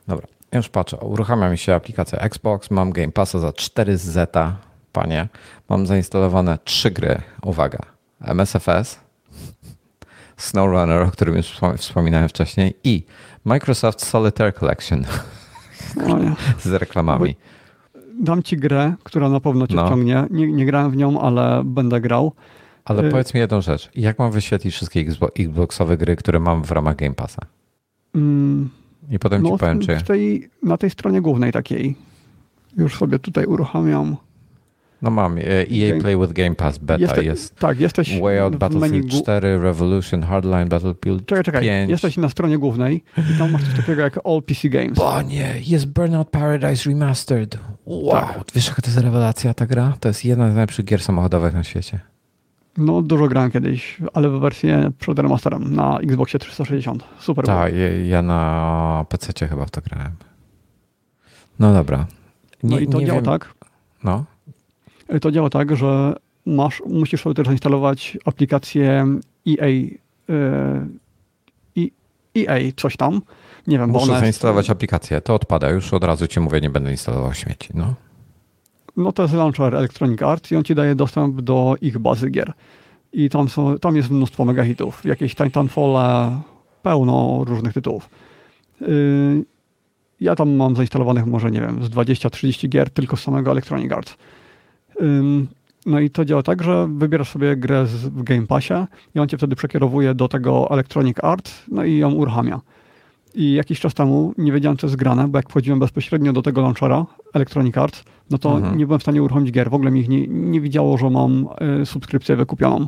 Dobra, 0.08 0.28
już 0.54 0.70
patrzę. 0.70 0.98
Uruchamia 0.98 1.50
mi 1.50 1.58
się 1.58 1.74
aplikacja 1.76 2.20
Xbox. 2.20 2.72
Mam 2.72 2.92
Game 2.92 3.12
Passa 3.12 3.40
za 3.40 3.54
4 3.54 3.98
zeta, 3.98 4.58
panie. 4.96 5.28
Mam 5.70 5.88
zainstalowane 5.88 6.58
trzy 6.64 6.92
gry. 6.92 7.22
Uwaga. 7.44 7.80
MSFS, 8.22 9.00
SnowRunner, 10.38 11.02
o 11.02 11.12
którym 11.12 11.36
już 11.36 11.46
wspom- 11.46 11.78
wspominałem 11.78 12.30
wcześniej 12.30 12.74
i 12.84 13.04
Microsoft 13.46 14.06
Solitaire 14.06 14.54
Collection 14.54 15.06
z 16.64 16.68
reklamami. 16.68 17.36
Dam 18.20 18.44
ci 18.44 18.58
grę, 18.58 18.94
która 19.04 19.30
na 19.30 19.40
pewno 19.40 19.68
cię 19.68 19.76
No. 19.76 19.86
wciągnie. 19.86 20.28
Nie, 20.32 20.48
nie 20.52 20.66
grałem 20.66 20.92
w 20.92 20.96
nią, 20.96 21.22
ale 21.22 21.62
będę 21.66 22.02
grał. 22.02 22.32
Ale 22.86 23.08
Y- 23.08 23.12
powiedz 23.12 23.34
mi 23.34 23.40
jedną 23.40 23.62
rzecz. 23.62 23.90
Jak 23.96 24.20
mam 24.20 24.32
wyświetlić 24.32 24.74
wszystkie 24.74 25.06
Xbo- 25.06 25.30
Xboxowe 25.40 25.98
gry, 25.98 26.16
które 26.16 26.40
mam 26.40 26.64
w 26.64 26.72
ramach 26.72 26.96
Game 26.96 27.14
Passa? 27.16 27.42
Mm, 28.16 28.70
I 29.12 29.20
potem 29.20 29.42
no, 29.44 29.50
ci 29.52 29.58
powiem, 29.58 29.80
czy... 29.80 30.04
tej, 30.04 30.50
na 30.64 30.78
tej 30.78 30.90
stronie 30.90 31.22
głównej 31.22 31.52
takiej. 31.52 31.96
Już 32.78 32.98
sobie 32.98 33.20
tutaj 33.20 33.46
uruchamiam. 33.46 34.16
No 35.06 35.12
mam. 35.12 35.38
e, 35.38 35.42
EA 35.42 35.66
Game- 35.68 36.02
Play 36.02 36.18
with 36.18 36.34
Game 36.34 36.56
Pass 36.56 36.78
beta 36.78 37.00
Jeste- 37.06 37.24
jest. 37.24 37.56
Tak, 37.56 37.80
jesteś 37.80 38.20
Way 38.22 38.40
Out 38.40 38.56
w 38.56 38.58
Battlefield 38.58 38.94
menu 38.94 39.08
gó- 39.08 39.22
4, 39.22 39.60
Revolution, 39.60 40.24
Hardline, 40.24 40.70
Battlefield 40.70 41.26
Czekaj, 41.26 41.44
czekaj. 41.44 41.62
5. 41.62 41.90
Jesteś 41.90 42.18
na 42.18 42.30
stronie 42.30 42.58
głównej 42.58 43.04
i 43.36 43.38
tam 43.40 43.52
masz 43.52 43.64
coś 43.64 43.74
takiego 43.76 44.02
jak 44.02 44.20
All 44.26 44.42
PC 44.44 44.70
Games. 44.70 45.00
O 45.00 45.22
nie, 45.22 45.54
jest 45.62 45.86
Burnout 45.86 46.30
Paradise 46.30 46.90
Remastered. 46.90 47.58
Wow, 47.86 48.12
Tak. 48.12 48.44
wiesz 48.56 48.68
jaka 48.68 48.82
to 48.82 48.88
jest 48.88 49.00
rewelacja 49.00 49.54
ta 49.54 49.66
gra? 49.66 49.94
To 50.00 50.08
jest 50.08 50.26
jedna 50.26 50.46
z 50.52 50.54
najlepszych 50.54 50.86
gier 50.86 51.02
samochodowych 51.02 51.54
na 51.54 51.64
świecie. 51.64 52.00
No, 52.78 53.02
dużo 53.02 53.28
grałem 53.28 53.52
kiedyś, 53.52 53.98
ale 54.14 54.30
w 54.30 54.40
wersję 54.40 54.92
przed 55.00 55.20
remasterem 55.20 55.76
na 55.76 56.00
Xboxie 56.00 56.40
360. 56.40 57.04
Super. 57.20 57.46
Tak, 57.46 57.74
ja, 58.08 58.22
na 58.22 59.06
PC 59.10 59.48
chyba 59.48 59.66
w 59.66 59.72
to 59.72 59.82
grałem. 59.82 60.12
No 61.60 61.74
dobra. 61.74 62.06
No 62.64 62.80
i 62.80 62.88
to 62.88 63.00
działa 63.02 63.14
wiem- 63.22 63.26
tak. 63.26 63.54
No, 64.04 64.26
To 65.22 65.32
działa 65.32 65.50
tak, 65.50 65.76
że 65.76 66.16
masz, 66.46 66.84
musisz 66.86 67.22
sobie 67.22 67.34
też 67.34 67.48
zainstalować 67.48 68.18
aplikację 68.26 69.08
EA, 69.48 69.68
e, 70.30 70.88
EA 72.38 72.72
coś 72.76 72.98
tam, 72.98 73.22
Nie 73.68 73.80
wiem, 73.80 73.90
Muszę 73.90 74.20
zainstalować 74.20 74.66
jest, 74.66 74.72
aplikację. 74.72 75.22
To 75.22 75.36
odpada. 75.36 75.70
Już 75.70 75.94
od 75.94 76.04
razu 76.04 76.28
ci 76.28 76.40
mówię, 76.40 76.62
nie 76.62 76.70
będę 76.70 76.92
instalował 76.92 77.34
śmieci. 77.34 77.70
No. 77.74 77.94
No 78.98 79.12
to 79.12 79.24
jest 79.24 79.36
launcher 79.36 79.76
Electronic 79.76 80.22
Arts 80.22 80.52
i 80.52 80.56
on 80.56 80.64
ci 80.64 80.76
daje 80.76 80.96
dostęp 80.96 81.42
do 81.42 81.76
ich 81.82 81.98
bazy 81.98 82.30
gier. 82.30 82.54
I 83.14 83.30
tam, 83.30 83.50
są, 83.50 83.80
tam 83.80 83.96
jest 83.96 84.10
mnóstwo 84.10 84.46
megahitów. 84.46 85.06
Jakieś 85.06 85.36
Titanfall, 85.36 85.96
pełno 86.84 87.44
różnych 87.48 87.74
tytułów. 87.74 88.10
Yy, 88.82 88.88
ja 90.22 90.36
tam 90.36 90.56
mam 90.56 90.76
zainstalowanych 90.76 91.26
może, 91.26 91.52
nie 91.52 91.62
wiem, 91.62 91.84
z 91.84 91.90
20-30 91.90 92.70
gier 92.70 92.90
tylko 92.90 93.18
z 93.18 93.24
samego 93.24 93.52
Electronic 93.52 93.92
Arts. 93.92 94.18
No 95.86 96.00
i 96.00 96.10
to 96.10 96.26
działa 96.26 96.44
tak, 96.44 96.64
że 96.64 96.88
wybierasz 96.98 97.30
sobie 97.30 97.56
grę 97.58 97.88
z, 97.88 97.92
w 97.96 98.24
Game 98.24 98.48
Passie 98.48 98.74
i 99.16 99.20
on 99.20 99.28
cię 99.28 99.38
wtedy 99.38 99.56
przekierowuje 99.56 100.14
do 100.14 100.28
tego 100.28 100.72
Electronic 100.72 101.18
Arts, 101.24 101.64
no 101.68 101.84
i 101.84 101.98
ją 101.98 102.12
uruchamia. 102.12 102.62
I 103.36 103.54
jakiś 103.54 103.80
czas 103.80 103.94
temu 103.94 104.34
nie 104.38 104.52
wiedziałem, 104.52 104.78
co 104.78 104.88
jest 104.88 104.96
grane, 104.98 105.28
bo 105.28 105.38
jak 105.38 105.50
wchodziłem 105.50 105.80
bezpośrednio 105.80 106.34
do 106.34 106.42
tego 106.42 106.62
launchera 106.62 107.06
Electronic 107.34 107.78
Arts, 107.78 108.04
no 108.30 108.38
to 108.38 108.56
Mhm. 108.58 108.78
nie 108.78 108.86
byłem 108.86 109.00
w 109.00 109.04
stanie 109.04 109.24
uruchomić 109.24 109.52
gier. 109.52 109.70
W 109.70 109.74
ogóle 109.74 109.92
mi 109.92 110.00
ich 110.00 110.10
nie, 110.10 110.28
nie 110.28 110.62
widziało, 110.62 110.98
że 110.98 111.10
mam 111.10 111.48
y, 111.82 111.86
subskrypcję 111.86 112.36
wykupioną. 112.36 112.88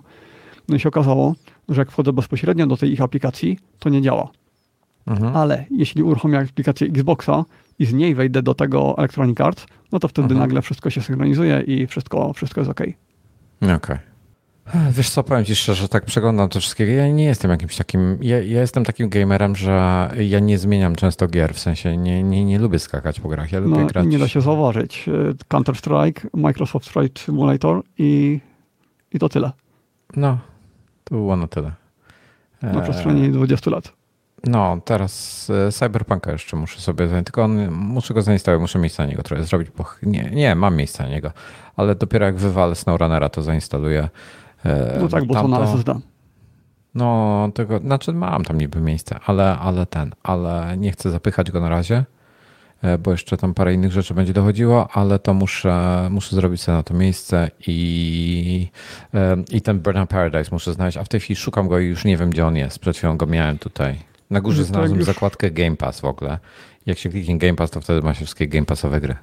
No 0.70 0.76
i 0.76 0.80
się 0.80 0.90
okazało, 0.90 1.36
że 1.70 1.82
jak 1.82 1.92
wchodzę 1.92 2.14
bezpośrednio 2.14 2.68
do 2.68 2.78
tej 2.78 2.92
ich 2.92 3.02
aplikacji, 3.02 3.60
to 3.80 3.90
nie 3.90 4.02
działa. 4.02 4.30
Mhm. 5.08 5.36
Ale 5.36 5.66
jeśli 5.72 6.04
uruchomię 6.04 6.40
aplikację 6.40 6.88
Xboxa 6.88 7.46
i 7.80 7.86
z 7.86 7.94
niej 7.94 8.16
wejdę 8.16 8.42
do 8.42 8.54
tego 8.54 8.96
Electronic 8.98 9.42
Arts, 9.42 9.66
no 9.92 10.00
to 10.00 10.08
wtedy 10.08 10.26
Mhm. 10.26 10.40
nagle 10.40 10.62
wszystko 10.62 10.90
się 10.90 11.02
synchronizuje 11.02 11.62
i 11.62 11.88
wszystko, 11.88 12.34
wszystko 12.34 12.62
jest 12.62 12.72
ok. 12.72 12.82
Okej. 13.76 13.98
Wiesz 14.92 15.10
co, 15.10 15.24
powiem 15.24 15.46
ci 15.46 15.56
szczerze, 15.56 15.88
tak 15.90 16.06
przeglądam 16.06 16.50
to 16.50 16.60
wszystkiego. 16.60 16.92
Ja 16.92 17.08
nie 17.08 17.24
jestem 17.24 17.52
jakimś 17.52 17.76
takim, 17.76 18.18
ja, 18.22 18.36
ja 18.42 18.62
jestem 18.62 18.86
takim 18.86 19.10
gamerem, 19.10 19.56
że 19.56 20.10
ja 20.20 20.40
nie 20.40 20.58
zmieniam 20.58 20.96
często 20.96 21.28
gier, 21.28 21.54
w 21.54 21.60
sensie 21.60 21.98
nie, 21.98 22.24
nie, 22.24 22.46
nie 22.46 22.60
lubię 22.60 22.80
skakać 22.80 23.20
po 23.20 23.30
grach, 23.30 23.52
ja 23.52 23.60
lubię 23.60 23.80
No, 23.82 23.86
grać. 23.88 24.08
nie 24.08 24.20
da 24.20 24.28
się 24.28 24.42
zauważyć. 24.42 25.08
Y, 25.08 25.36
Counter-Strike, 25.50 26.28
Microsoft 26.34 26.90
Flight 26.90 27.20
Simulator 27.20 27.82
i, 27.98 28.40
i 29.14 29.20
to 29.20 29.30
tyle. 29.30 29.52
No, 30.16 30.38
to 31.04 31.16
było 31.16 31.38
na 31.38 31.48
tyle. 31.48 31.72
Na 32.62 32.82
przestrzeni 32.82 33.30
20 33.30 33.72
lat. 33.72 33.94
No, 34.44 34.78
teraz 34.86 35.48
e, 35.68 35.72
Cyberpunka 35.72 36.32
jeszcze 36.32 36.58
muszę 36.58 36.82
sobie 36.82 37.08
zająć, 37.08 37.26
tylko 37.26 37.44
on, 37.44 37.72
muszę 37.72 38.14
go 38.14 38.22
zainstalować, 38.22 38.62
muszę 38.62 38.80
miejsce 38.80 39.04
na 39.04 39.10
niego 39.10 39.24
trochę 39.24 39.44
zrobić, 39.44 39.70
bo 39.78 39.86
nie, 40.04 40.30
nie, 40.34 40.56
mam 40.56 40.76
miejsce 40.76 41.04
na 41.04 41.10
niego, 41.10 41.32
ale 41.76 41.96
dopiero 41.96 42.26
jak 42.26 42.36
wywalę 42.36 42.76
SnowRunnera, 42.76 43.30
to 43.30 43.42
zainstaluję. 43.42 44.10
e, 44.66 44.98
No 45.02 45.08
tak, 45.08 45.26
bo 45.26 45.34
to 45.34 45.48
na. 45.48 45.64
SSD. 45.64 46.00
No, 46.96 47.50
tego, 47.54 47.80
znaczy 47.80 48.14
mam 48.14 48.44
tam 48.44 48.58
niby 48.58 48.82
miejsce, 48.82 49.20
ale, 49.26 49.58
ale 49.60 49.86
ten, 49.86 50.12
ale 50.24 50.78
nie 50.78 50.92
chcę 50.92 51.12
zapychać 51.12 51.52
go 51.52 51.60
na 51.62 51.70
razie, 51.70 52.06
e, 52.82 52.98
bo 52.98 53.12
jeszcze 53.12 53.38
tam 53.38 53.54
parę 53.54 53.74
innych 53.74 53.92
rzeczy 53.92 54.14
będzie 54.14 54.34
dochodziło, 54.34 54.88
ale 54.94 55.20
to 55.20 55.34
muszę, 55.34 56.08
muszę 56.12 56.36
zrobić 56.36 56.62
sobie 56.62 56.78
na 56.78 56.84
to 56.84 56.94
miejsce 56.94 57.52
i, 57.68 58.68
i 59.52 59.62
ten 59.62 59.80
Burnout 59.80 60.10
Paradise 60.10 60.50
muszę 60.52 60.74
znaleźć, 60.74 60.98
a 60.98 61.04
w 61.04 61.10
tej 61.10 61.20
chwili 61.20 61.36
szukam 61.36 61.68
go 61.68 61.80
i 61.80 61.86
już 61.86 62.06
nie 62.06 62.18
wiem, 62.18 62.30
gdzie 62.30 62.46
on 62.48 62.56
jest. 62.56 62.80
Przed 62.80 62.98
chwilą 62.98 63.18
go 63.18 63.26
miałem 63.26 63.58
tutaj. 63.58 64.00
Na 64.30 64.42
górze 64.42 64.62
No 64.62 64.68
znalazłem 64.68 65.04
zakładkę 65.04 65.52
Game 65.52 65.76
Pass 65.76 66.00
w 66.02 66.06
ogóle. 66.06 66.40
Jak 66.86 66.98
się 66.98 67.10
kliknie 67.10 67.38
Game 67.38 67.56
Pass, 67.56 67.72
to 67.72 67.82
wtedy 67.82 68.02
ma 68.02 68.14
się 68.14 68.18
wszystkie 68.26 68.48
Game 68.48 68.66
Passowe 68.66 69.02
gry. 69.02 69.16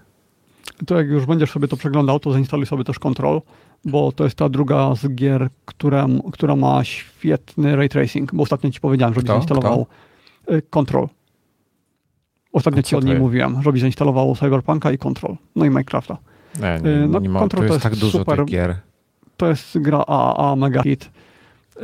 To 0.87 0.99
jak 0.99 1.09
już 1.09 1.27
będziesz 1.27 1.51
sobie 1.51 1.69
to 1.69 1.77
przeglądał, 1.77 2.21
to 2.21 2.33
zainstaluj 2.33 2.67
sobie 2.67 2.85
też 2.85 2.99
Control, 2.99 3.41
bo 3.85 4.13
to 4.13 4.25
jest 4.25 4.37
ta 4.37 4.49
druga 4.49 4.95
z 4.95 5.09
gier, 5.15 5.49
która, 5.65 6.07
która 6.33 6.57
ma 6.57 6.85
świetny 6.85 7.77
ray 7.77 7.89
tracing, 7.89 8.35
bo 8.35 8.43
ostatnio 8.43 8.71
ci 8.71 8.81
powiedziałem, 8.81 9.15
żebyś 9.15 9.25
Kto? 9.25 9.33
zainstalował 9.33 9.87
y, 10.51 10.63
Control. 10.71 11.09
Ostatnio 12.53 12.81
A 12.81 12.83
ci 12.83 12.97
od 12.97 13.01
to 13.03 13.07
niej 13.07 13.13
jest? 13.15 13.23
mówiłem, 13.23 13.63
żebyś 13.63 13.81
zainstalował 13.81 14.37
Cyberpunka 14.37 14.93
i 14.93 14.99
Control, 14.99 15.37
no 15.57 15.65
i 15.65 15.69
Minecrafta. 15.69 16.17
Nie, 16.61 16.81
nie, 16.85 16.91
E, 17.05 17.09
no, 17.09 17.19
nie 17.21 17.29
ma, 17.29 17.41
Control 17.41 17.63
to 17.63 17.69
to 17.69 17.75
jest 17.75 17.85
jest 17.85 17.95
tak 17.95 18.01
dużo 18.01 18.19
super- 18.19 18.37
tych 18.39 18.47
gier. 18.47 18.77
To 19.37 19.47
jest 19.49 19.79
gra 19.79 19.99
AAA, 20.07 20.57
mega 20.57 20.83
hit. 20.83 21.11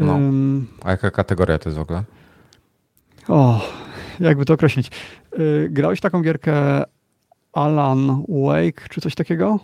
No. 0.01 0.19
A 0.85 0.91
jaka 0.91 1.11
kategoria 1.11 1.59
to 1.59 1.69
jest 1.69 1.79
w 1.79 1.83
ogóle? 1.83 2.03
O, 3.31 3.61
jakby 4.21 4.45
to 4.45 4.55
określić. 4.55 4.91
Y, 5.39 5.69
grałeś 5.71 6.01
taką 6.01 6.23
gierkę 6.23 6.83
Alan 7.53 8.25
Wake, 8.29 8.89
czy 8.91 9.01
coś 9.01 9.15
takiego? 9.15 9.61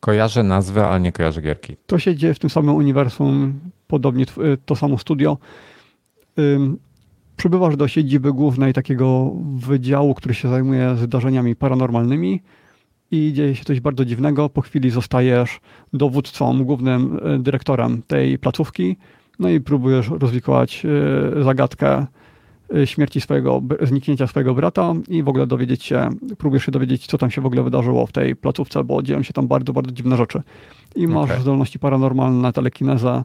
Kojarzę 0.00 0.42
nazwę, 0.42 0.86
ale 0.88 1.00
nie 1.00 1.12
kojarzę 1.12 1.42
gierki. 1.42 1.76
To 1.86 1.98
się 1.98 2.16
dzieje 2.16 2.34
w 2.34 2.38
tym 2.38 2.50
samym 2.50 2.74
uniwersum, 2.74 3.60
podobnie 3.86 4.24
y, 4.24 4.58
to 4.66 4.76
samo 4.76 4.98
studio. 4.98 5.38
Ym, 6.38 6.78
Przybywasz 7.36 7.76
do 7.76 7.88
siedziby 7.88 8.32
głównej 8.32 8.72
takiego 8.72 9.32
wydziału, 9.56 10.14
który 10.14 10.34
się 10.34 10.48
zajmuje 10.48 10.96
zdarzeniami 10.96 11.56
paranormalnymi 11.56 12.42
i 13.10 13.32
dzieje 13.32 13.54
się 13.54 13.64
coś 13.64 13.80
bardzo 13.80 14.04
dziwnego. 14.04 14.48
Po 14.48 14.60
chwili 14.60 14.90
zostajesz 14.90 15.60
dowódcą, 15.92 16.64
głównym 16.64 17.18
y, 17.34 17.38
dyrektorem 17.38 18.02
tej 18.02 18.38
placówki, 18.38 18.96
no 19.38 19.48
i 19.48 19.60
próbujesz 19.60 20.08
rozwikłać 20.08 20.86
y, 21.38 21.42
zagadkę 21.44 22.06
śmierci 22.84 23.20
swojego, 23.20 23.62
zniknięcia 23.82 24.26
swojego 24.26 24.54
brata 24.54 24.94
i 25.08 25.22
w 25.22 25.28
ogóle 25.28 25.46
dowiedzieć 25.46 25.84
się, 25.84 26.08
próbujesz 26.38 26.64
się 26.64 26.72
dowiedzieć, 26.72 27.06
co 27.06 27.18
tam 27.18 27.30
się 27.30 27.40
w 27.40 27.46
ogóle 27.46 27.62
wydarzyło 27.62 28.06
w 28.06 28.12
tej 28.12 28.36
placówce, 28.36 28.84
bo 28.84 29.02
dzieją 29.02 29.22
się 29.22 29.32
tam 29.32 29.48
bardzo, 29.48 29.72
bardzo 29.72 29.92
dziwne 29.92 30.16
rzeczy. 30.16 30.42
I 30.96 31.06
masz 31.06 31.30
Okej. 31.30 31.42
zdolności 31.42 31.78
paranormalne, 31.78 32.52
telekinezę, 32.52 33.24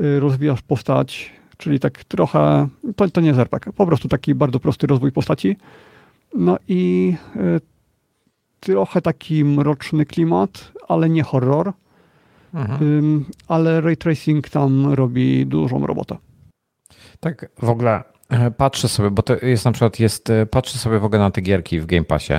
y, 0.00 0.20
rozwijasz 0.20 0.62
postać, 0.62 1.32
czyli 1.56 1.80
tak 1.80 2.04
trochę, 2.04 2.68
to, 2.96 3.10
to 3.10 3.20
nie 3.20 3.28
jest 3.28 3.40
RPG, 3.40 3.72
po 3.72 3.86
prostu 3.86 4.08
taki 4.08 4.34
bardzo 4.34 4.60
prosty 4.60 4.86
rozwój 4.86 5.12
postaci. 5.12 5.56
No 6.34 6.58
i 6.68 7.14
y, 7.36 7.60
trochę 8.60 9.02
taki 9.02 9.44
mroczny 9.44 10.06
klimat, 10.06 10.72
ale 10.88 11.08
nie 11.08 11.22
horror, 11.22 11.72
Mhm. 12.54 13.24
Ale 13.48 13.80
ray 13.80 13.96
tracing 13.96 14.48
tam 14.48 14.92
robi 14.92 15.46
dużą 15.46 15.86
robotę. 15.86 16.16
Tak, 17.20 17.50
w 17.62 17.68
ogóle 17.68 18.02
patrzę 18.56 18.88
sobie, 18.88 19.10
bo 19.10 19.22
to 19.22 19.36
jest 19.42 19.64
na 19.64 19.72
przykład, 19.72 20.00
jest, 20.00 20.30
e, 20.30 20.46
patrzę 20.46 20.78
sobie 20.78 20.98
w 20.98 21.04
ogóle 21.04 21.18
na 21.18 21.30
te 21.30 21.40
gierki 21.40 21.80
w 21.80 21.86
Game 21.86 22.04
Passie 22.04 22.32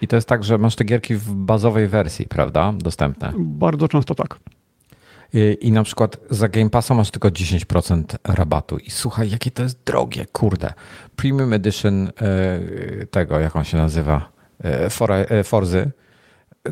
i 0.00 0.08
to 0.08 0.16
jest 0.16 0.28
tak, 0.28 0.44
że 0.44 0.58
masz 0.58 0.76
te 0.76 0.84
gierki 0.84 1.14
w 1.14 1.34
bazowej 1.34 1.88
wersji, 1.88 2.26
prawda, 2.26 2.72
dostępne. 2.78 3.32
Bardzo 3.38 3.88
często 3.88 4.14
tak. 4.14 4.38
I, 5.34 5.58
i 5.60 5.72
na 5.72 5.82
przykład 5.82 6.16
za 6.30 6.48
Game 6.48 6.70
Passa 6.70 6.94
masz 6.94 7.10
tylko 7.10 7.28
10% 7.28 8.04
rabatu 8.24 8.78
i 8.78 8.90
słuchaj, 8.90 9.30
jakie 9.30 9.50
to 9.50 9.62
jest 9.62 9.84
drogie, 9.84 10.26
kurde. 10.32 10.72
Premium 11.16 11.52
Edition 11.52 12.08
e, 12.08 13.06
tego, 13.06 13.40
jak 13.40 13.56
on 13.56 13.64
się 13.64 13.76
nazywa, 13.76 14.32
e, 14.64 14.90
For, 14.90 15.12
e, 15.12 15.44
Forzy, 15.44 15.90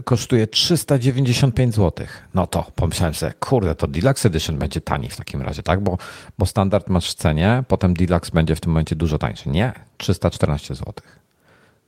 kosztuje 0.05 0.47
395 0.47 1.75
zł. 1.75 2.07
No 2.35 2.47
to 2.47 2.67
pomyślałem 2.75 3.15
sobie, 3.15 3.33
kurde, 3.41 3.75
to 3.75 3.87
Deluxe 3.87 4.29
Edition 4.29 4.59
będzie 4.59 4.81
tani 4.81 5.09
w 5.09 5.17
takim 5.17 5.43
razie, 5.43 5.63
tak? 5.63 5.83
Bo, 5.83 5.99
bo 6.39 6.47
standard 6.47 6.89
masz 6.89 7.11
w 7.11 7.15
cenie, 7.15 7.65
potem 7.69 7.95
Deluxe 7.95 8.31
będzie 8.35 8.57
w 8.57 8.61
tym 8.61 8.73
momencie 8.73 8.97
dużo 8.97 9.19
tańszy. 9.19 9.49
Nie, 9.49 9.73
314 9.97 10.75
zł. 10.75 10.95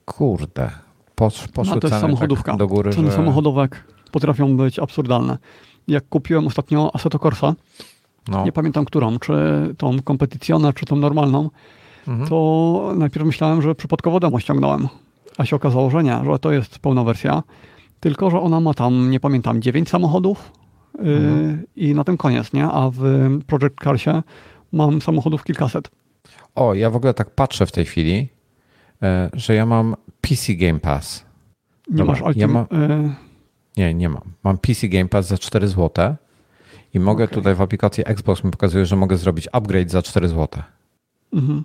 Kurde, 0.05 0.71
posz, 1.15 1.49
poszły 1.49 1.75
No, 1.75 1.81
to 1.81 1.87
jest 1.87 2.01
ceny 2.01 2.01
samochodówka. 2.01 2.53
tak 2.53 2.59
do 2.59 2.67
góry, 2.67 2.93
Ceny 2.93 3.11
że... 3.11 3.17
samochodówek 3.17 3.85
potrafią 4.13 4.57
być 4.57 4.79
absurdalne. 4.79 5.39
Jak 5.89 6.09
kupiłem 6.09 6.47
ostatnio 6.47 6.91
Assetto 6.95 7.19
Corsa, 7.19 7.55
No, 8.29 8.45
nie 8.45 8.53
pamiętam 8.53 8.85
którą, 8.85 9.19
czy 9.19 9.35
tą 9.79 10.03
kompetycjonę, 10.03 10.73
czy 10.73 10.87
tą 10.87 10.97
normalną, 10.97 11.51
mhm. 12.09 12.29
to 12.29 12.93
najpierw 12.97 13.27
myślałem, 13.27 13.63
że 13.63 13.75
przypadkowo 13.75 14.21
demo 14.21 14.41
ściągnąłem. 14.41 14.89
A 15.39 15.45
się 15.45 15.57
okazało, 15.57 15.91
że 15.91 16.03
nie, 16.03 16.21
że 16.25 16.39
to 16.39 16.53
jest 16.53 16.79
pełna 16.79 17.05
wersja. 17.05 17.43
Tylko, 18.03 18.31
że 18.31 18.41
ona 18.41 18.61
ma 18.61 18.75
tam, 18.75 19.11
nie 19.11 19.21
pamiętam, 19.21 19.63
9 19.63 19.89
samochodów 19.89 20.53
yy, 21.03 21.13
Mhm. 21.17 21.63
i 21.77 21.95
na 21.95 22.05
tym 22.05 22.17
koniec, 22.17 22.53
nie? 22.53 22.65
A 22.65 22.91
w 22.91 22.99
Project 23.47 23.75
Carsie 23.85 24.23
mam 24.73 25.01
samochodów 25.03 25.45
kilkaset. 25.45 25.91
O, 26.55 26.75
ja 26.75 26.91
w 26.91 26.97
ogóle 26.97 27.15
tak 27.15 27.31
patrzę 27.31 27.67
w 27.67 27.73
tej 27.73 27.85
chwili, 27.85 28.29
e, 29.03 29.31
że 29.33 29.55
ja 29.55 29.67
mam 29.67 29.97
PC 30.21 30.55
Game 30.55 30.81
Pass. 30.81 31.25
Nie 31.91 31.97
Dobra, 31.97 32.13
masz 32.13 32.21
ja 32.21 32.27
Ultim... 32.27 32.51
mam- 32.51 32.67
yy, 32.71 33.11
Nie, 33.77 33.95
nie 33.95 34.09
mam. 34.09 34.23
Mam 34.45 34.59
PC 34.59 34.89
Game 34.89 35.09
Pass 35.09 35.27
za 35.27 35.39
4 35.39 35.69
zł 35.69 36.15
i 36.95 37.01
mogę 37.01 37.25
Okej. 37.25 37.35
tutaj 37.35 37.55
w 37.55 37.61
aplikacji 37.61 38.05
Xbox 38.07 38.45
mi 38.45 38.51
pokazuje, 38.51 38.87
że 38.87 38.97
mogę 38.97 39.17
zrobić 39.17 39.49
upgrade 39.53 39.91
za 39.91 40.03
4 40.03 40.29
zł. 40.29 40.63
mhm. 41.33 41.65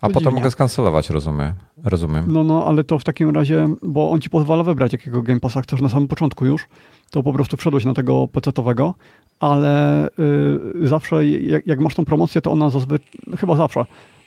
A 0.00 0.08
potem 0.08 0.34
mogę 0.34 0.50
skancelować, 0.50 1.10
rozumiem. 1.10 1.52
rozumiem. 1.84 2.24
No, 2.28 2.44
no, 2.44 2.66
ale 2.66 2.84
to 2.84 2.98
w 2.98 3.04
takim 3.04 3.30
razie, 3.30 3.68
bo 3.82 4.10
on 4.10 4.20
ci 4.20 4.30
pozwala 4.30 4.62
wybrać, 4.62 4.92
jakiego 4.92 5.22
Game 5.22 5.40
Passa 5.40 5.62
chcesz 5.62 5.80
na 5.80 5.88
samym 5.88 6.08
początku 6.08 6.46
już, 6.46 6.66
to 7.10 7.22
po 7.22 7.32
prostu 7.32 7.56
wszedłeś 7.56 7.84
na 7.84 7.94
tego 7.94 8.28
PC-owego, 8.28 8.94
ale 9.40 10.06
y, 10.08 10.88
zawsze, 10.88 11.26
jak, 11.26 11.66
jak 11.66 11.80
masz 11.80 11.94
tą 11.94 12.04
promocję, 12.04 12.40
to 12.40 12.52
ona 12.52 12.70
zazwyczaj, 12.70 13.08
chyba 13.38 13.56
zawsze, 13.56 13.84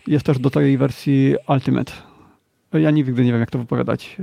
jest 0.08 0.26
też 0.26 0.40
do 0.40 0.50
tej 0.50 0.78
wersji 0.78 1.36
Ultimate. 1.48 1.92
Ja 2.74 2.92
nigdy 2.92 3.24
nie 3.26 3.32
wiem, 3.32 3.40
jak 3.40 3.52
to 3.52 3.60
wypowiadać. 3.60 4.18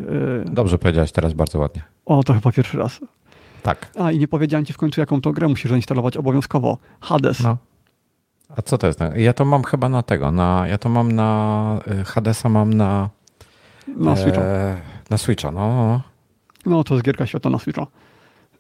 Y, 0.47 0.51
Dobrze 0.53 0.79
powiedziałeś 0.79 1.13
teraz, 1.13 1.33
bardzo 1.33 1.59
ładnie. 1.59 1.83
o, 2.07 2.23
to 2.23 2.35
chyba 2.35 2.53
pierwszy 2.53 2.79
raz. 2.79 3.01
Tak. 3.63 3.93
A, 3.99 4.13
i 4.13 4.19
nie 4.19 4.29
powiedziałem 4.29 4.65
ci 4.65 4.73
w 4.73 4.77
końcu, 4.77 5.01
jaką 5.01 5.21
to 5.21 5.33
grę 5.33 5.49
musisz 5.49 5.71
zainstalować 5.71 6.17
obowiązkowo. 6.17 6.79
Hades. 7.01 7.41
No. 7.41 7.57
A 8.49 8.63
co 8.63 8.79
to 8.79 8.87
jest? 8.87 9.01
Ja 9.17 9.33
to 9.33 9.45
mam 9.45 9.63
chyba 9.65 9.89
na 9.89 10.03
tego, 10.03 10.33
na, 10.33 10.65
ja 10.69 10.79
to 10.79 10.89
mam 10.89 11.13
na 11.13 11.81
y, 12.01 12.05
Hadesa 12.05 12.49
mam 12.49 12.75
na 12.75 13.11
Na 13.97 14.17
Switcha. 14.17 14.41
e, 14.43 14.77
na 15.11 15.19
Switcha, 15.19 15.51
no, 15.51 15.61
no, 15.69 15.87
no. 15.87 16.01
No 16.67 16.85
to 16.85 16.95
jest 16.95 17.05
gierka 17.05 17.27
świata 17.27 17.51
na 17.51 17.59
Switcha. 17.59 17.87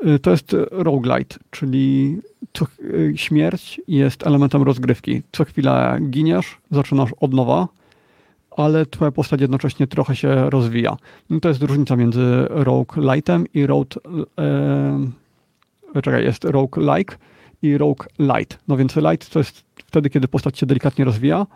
Y, 0.06 0.18
To 0.18 0.30
jest 0.30 0.56
roguelite, 0.70 1.36
czyli 1.50 2.18
co, 2.52 2.66
y, 2.80 3.12
śmierć 3.16 3.80
jest 3.88 4.26
elementem 4.26 4.62
rozgrywki. 4.62 5.22
Co 5.32 5.44
chwilę 5.44 5.98
giniesz, 6.10 6.58
zaczynasz 6.70 7.10
od 7.20 7.34
nowa, 7.34 7.68
ale 8.56 8.86
twoja 8.86 9.10
postać 9.10 9.40
jednocześnie 9.40 9.86
trochę 9.86 10.16
się 10.16 10.50
rozwija. 10.50 10.96
No 11.30 11.40
to 11.40 11.48
jest 11.48 11.62
różnica 11.62 11.96
między 11.96 12.46
roguelite'em 12.50 13.44
i 13.54 13.66
road... 13.66 13.94
E, 15.94 16.00
czekaj, 16.02 16.24
jest 16.24 16.44
roguelike 16.44 17.16
i 17.62 17.78
roguelite. 17.78 18.56
No 18.68 18.76
więc 18.76 18.96
light 18.96 19.30
to 19.30 19.38
jest 19.38 19.65
wtedy, 19.96 20.10
kiedy 20.10 20.28
postać 20.28 20.58
się 20.58 20.66
delikatnie 20.66 21.04
rozwija, 21.04 21.46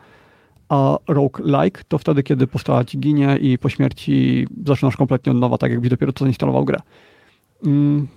a 0.68 0.98
roguelike 1.08 1.82
to 1.88 1.98
wtedy, 1.98 2.22
kiedy 2.22 2.46
postać 2.46 2.96
ginie 2.98 3.38
i 3.40 3.58
po 3.58 3.68
śmierci 3.68 4.46
zaczynasz 4.66 4.96
kompletnie 4.96 5.32
od 5.32 5.38
nowa, 5.38 5.58
tak 5.58 5.70
jakbyś 5.70 5.90
dopiero 5.90 6.12
co 6.12 6.24
zainstalował 6.24 6.64
grę. 6.64 6.78
Mm, 7.66 8.08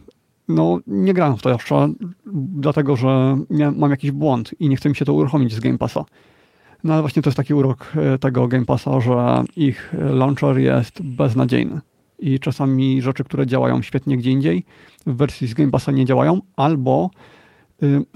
No, 0.47 0.79
nie 0.87 1.13
grałem 1.13 1.37
w 1.37 1.41
to 1.41 1.49
jeszcze, 1.49 1.93
dlatego 2.55 2.95
że 2.95 3.37
mam 3.75 3.91
jakiś 3.91 4.11
błąd 4.11 4.51
i 4.59 4.69
nie 4.69 4.75
chce 4.75 4.89
mi 4.89 4.95
się 4.95 5.05
to 5.05 5.13
uruchomić 5.13 5.53
z 5.53 5.59
Game 5.59 5.77
Passa. 5.77 6.05
No 6.83 6.93
ale 6.93 7.01
właśnie 7.01 7.21
to 7.21 7.29
jest 7.29 7.37
taki 7.37 7.53
urok 7.53 7.93
e, 7.95 8.17
tego 8.17 8.47
Game 8.47 8.65
Passa, 8.65 8.99
że 8.99 9.43
ich 9.55 9.93
launcher 9.93 10.57
jest 10.57 11.01
beznadziejny. 11.01 11.81
I 12.19 12.39
czasami 12.39 13.01
rzeczy, 13.01 13.23
które 13.23 13.47
działają 13.47 13.81
świetnie 13.81 14.17
gdzie 14.17 14.31
indziej, 14.31 14.65
w 15.05 15.15
wersji 15.15 15.47
z 15.47 15.53
Game 15.53 15.71
Passa 15.71 15.91
nie 15.91 16.05
działają, 16.05 16.39
albo 16.55 17.09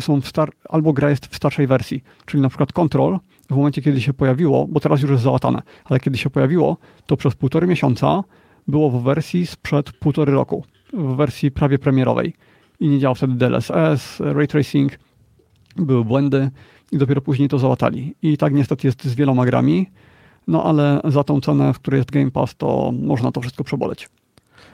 są 0.01 0.21
w 0.21 0.27
star- 0.27 0.51
albo 0.69 0.93
gra 0.93 1.09
jest 1.09 1.27
w 1.27 1.35
starszej 1.35 1.67
wersji. 1.67 2.03
Czyli 2.25 2.43
na 2.43 2.49
przykład 2.49 2.73
Control 2.73 3.19
w 3.49 3.55
momencie, 3.55 3.81
kiedy 3.81 4.01
się 4.01 4.13
pojawiło, 4.13 4.67
bo 4.67 4.79
teraz 4.79 5.01
już 5.01 5.11
jest 5.11 5.23
załatane, 5.23 5.61
ale 5.85 5.99
kiedy 5.99 6.17
się 6.17 6.29
pojawiło, 6.29 6.77
to 7.05 7.17
przez 7.17 7.35
półtorej 7.35 7.69
miesiąca 7.69 8.23
było 8.67 8.89
w 8.89 9.03
wersji 9.03 9.45
sprzed 9.45 9.91
półtory 9.91 10.31
roku, 10.31 10.63
w 10.93 11.15
wersji 11.15 11.51
prawie 11.51 11.79
premierowej. 11.79 12.33
I 12.79 12.87
nie 12.87 12.99
działał 12.99 13.15
wtedy 13.15 13.33
DLSS, 13.33 14.19
ray 14.19 14.47
tracing, 14.47 14.99
były 15.75 16.05
błędy 16.05 16.49
i 16.91 16.97
dopiero 16.97 17.21
później 17.21 17.49
to 17.49 17.59
załatali. 17.59 18.15
I 18.21 18.37
tak 18.37 18.53
niestety 18.53 18.87
jest 18.87 19.03
z 19.03 19.15
wieloma 19.15 19.45
grami, 19.45 19.89
no 20.47 20.63
ale 20.63 21.01
za 21.03 21.23
tą 21.23 21.41
cenę, 21.41 21.73
w 21.73 21.79
której 21.79 21.97
jest 21.97 22.11
Game 22.11 22.31
Pass, 22.31 22.55
to 22.55 22.93
można 23.01 23.31
to 23.31 23.41
wszystko 23.41 23.63
przeboleć. 23.63 24.09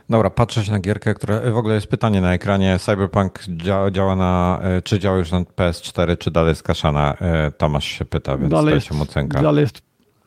Dobra, 0.10 0.30
patrzę 0.30 0.64
się 0.66 0.72
na 0.72 0.80
gierkę, 0.80 1.14
która 1.14 1.52
w 1.52 1.58
ogóle 1.58 1.76
jest 1.76 1.88
pytanie 1.88 2.22
na 2.22 2.34
ekranie. 2.34 2.80
Cyberpunk 2.80 3.40
działa, 3.48 3.92
działa 3.92 4.16
na, 4.16 4.60
e, 4.64 4.82
czy 4.82 5.00
działa 5.00 5.18
już 5.18 5.32
na 5.32 5.42
PS4, 5.42 6.18
czy 6.18 6.32
dalej 6.32 6.50
jest 6.50 6.64
kaszana? 6.64 7.14
E, 7.22 7.52
Tomasz 7.52 7.86
się 7.86 8.06
pyta, 8.06 8.38
więc 8.38 8.52
Dalej 8.52 8.76
jest, 8.76 8.92
mu 8.92 9.04
ocenkę. 9.04 9.42
dalej 9.42 9.62
jest, 9.62 9.82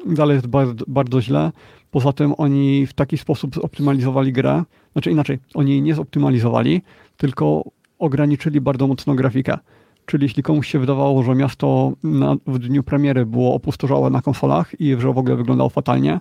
dalej 0.06 0.34
jest 0.34 0.46
bardzo, 0.46 0.84
bardzo 0.88 1.22
źle. 1.22 1.52
Poza 1.90 2.12
tym 2.12 2.34
oni 2.38 2.86
w 2.86 2.92
taki 2.92 3.18
sposób 3.18 3.54
zoptymalizowali 3.54 4.32
grę, 4.32 4.62
znaczy 4.92 5.10
inaczej, 5.10 5.38
oni 5.54 5.70
jej 5.70 5.82
nie 5.82 5.94
zoptymalizowali, 5.94 6.82
tylko 7.16 7.62
ograniczyli 7.98 8.60
bardzo 8.60 8.86
mocno 8.86 9.14
grafikę. 9.14 9.58
Czyli 10.06 10.22
jeśli 10.22 10.42
komuś 10.42 10.68
się 10.68 10.78
wydawało, 10.78 11.22
że 11.22 11.34
miasto 11.34 11.92
na, 12.02 12.36
w 12.46 12.58
dniu 12.58 12.82
premiery 12.82 13.26
było 13.26 13.54
opustoszałe 13.54 14.10
na 14.10 14.22
konsolach 14.22 14.80
i 14.80 14.96
że 15.00 15.12
w 15.12 15.18
ogóle 15.18 15.36
wyglądało 15.36 15.70
fatalnie, 15.70 16.20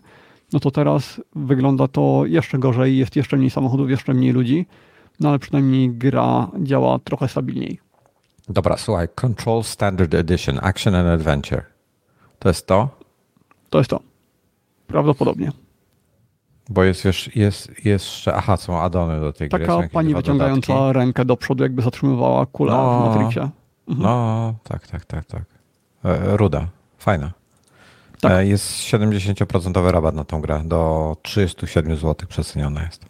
no 0.53 0.59
to 0.59 0.71
teraz 0.71 1.21
wygląda 1.35 1.87
to 1.87 2.23
jeszcze 2.25 2.57
gorzej, 2.59 2.97
jest 2.97 3.15
jeszcze 3.15 3.37
mniej 3.37 3.49
samochodów, 3.49 3.89
jeszcze 3.89 4.13
mniej 4.13 4.31
ludzi, 4.31 4.65
no 5.19 5.29
ale 5.29 5.39
przynajmniej 5.39 5.89
gra 5.91 6.47
działa 6.63 6.99
trochę 6.99 7.27
stabilniej. 7.27 7.79
Dobra, 8.49 8.77
słuchaj, 8.77 9.07
Control 9.15 9.63
Standard 9.63 10.13
Edition, 10.13 10.59
Action 10.61 10.95
and 10.95 11.07
Adventure. 11.09 11.63
To 12.39 12.49
jest 12.49 12.67
to? 12.67 12.89
To 13.69 13.77
jest 13.77 13.89
to. 13.89 13.99
Prawdopodobnie. 14.87 15.51
Bo 16.69 16.83
jest, 16.83 17.03
wiesz, 17.03 17.35
jest, 17.35 17.85
jest 17.85 17.85
jeszcze, 17.85 18.33
aha, 18.35 18.57
są 18.57 18.79
addony 18.81 19.19
do 19.19 19.33
tej 19.33 19.49
gry. 19.49 19.65
są 19.65 19.77
Taka 19.77 19.89
pani 19.89 20.15
wyciągająca 20.15 20.73
dodatki. 20.73 20.99
rękę 20.99 21.25
do 21.25 21.37
przodu, 21.37 21.63
jakby 21.63 21.81
zatrzymywała 21.81 22.45
kulę 22.45 22.71
No. 22.71 22.99
w 23.01 23.05
Matrixie. 23.15 23.49
No, 23.87 24.53
tak, 24.63 24.87
tak, 24.87 25.05
tak, 25.05 25.25
tak. 25.25 25.43
E, 26.05 26.37
Ruda, 26.37 26.67
fajna. 26.97 27.31
Tak. 28.29 28.37
E, 28.39 28.45
Jest 28.45 28.71
70% 28.79 29.91
rabat 29.91 30.15
na 30.15 30.23
tą 30.23 30.41
grę, 30.41 30.61
do 30.65 31.15
37 31.21 31.95
zł 31.95 32.15
przeceniona 32.29 32.83
jest. 32.83 33.05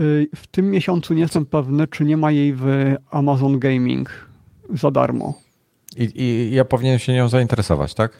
Y, 0.00 0.28
W 0.36 0.46
tym 0.46 0.70
miesiącu 0.70 1.14
nie 1.14 1.20
jestem 1.20 1.46
pewny, 1.46 1.86
czy 1.86 2.04
nie 2.04 2.16
ma 2.16 2.30
jej 2.30 2.54
w 2.54 2.94
Amazon 3.10 3.58
Gaming 3.58 4.10
za 4.74 4.90
darmo. 4.90 5.34
I, 5.96 6.22
I 6.22 6.54
ja 6.54 6.64
powinienem 6.64 6.98
się 6.98 7.12
nią 7.12 7.28
zainteresować, 7.28 7.94
tak? 7.94 8.12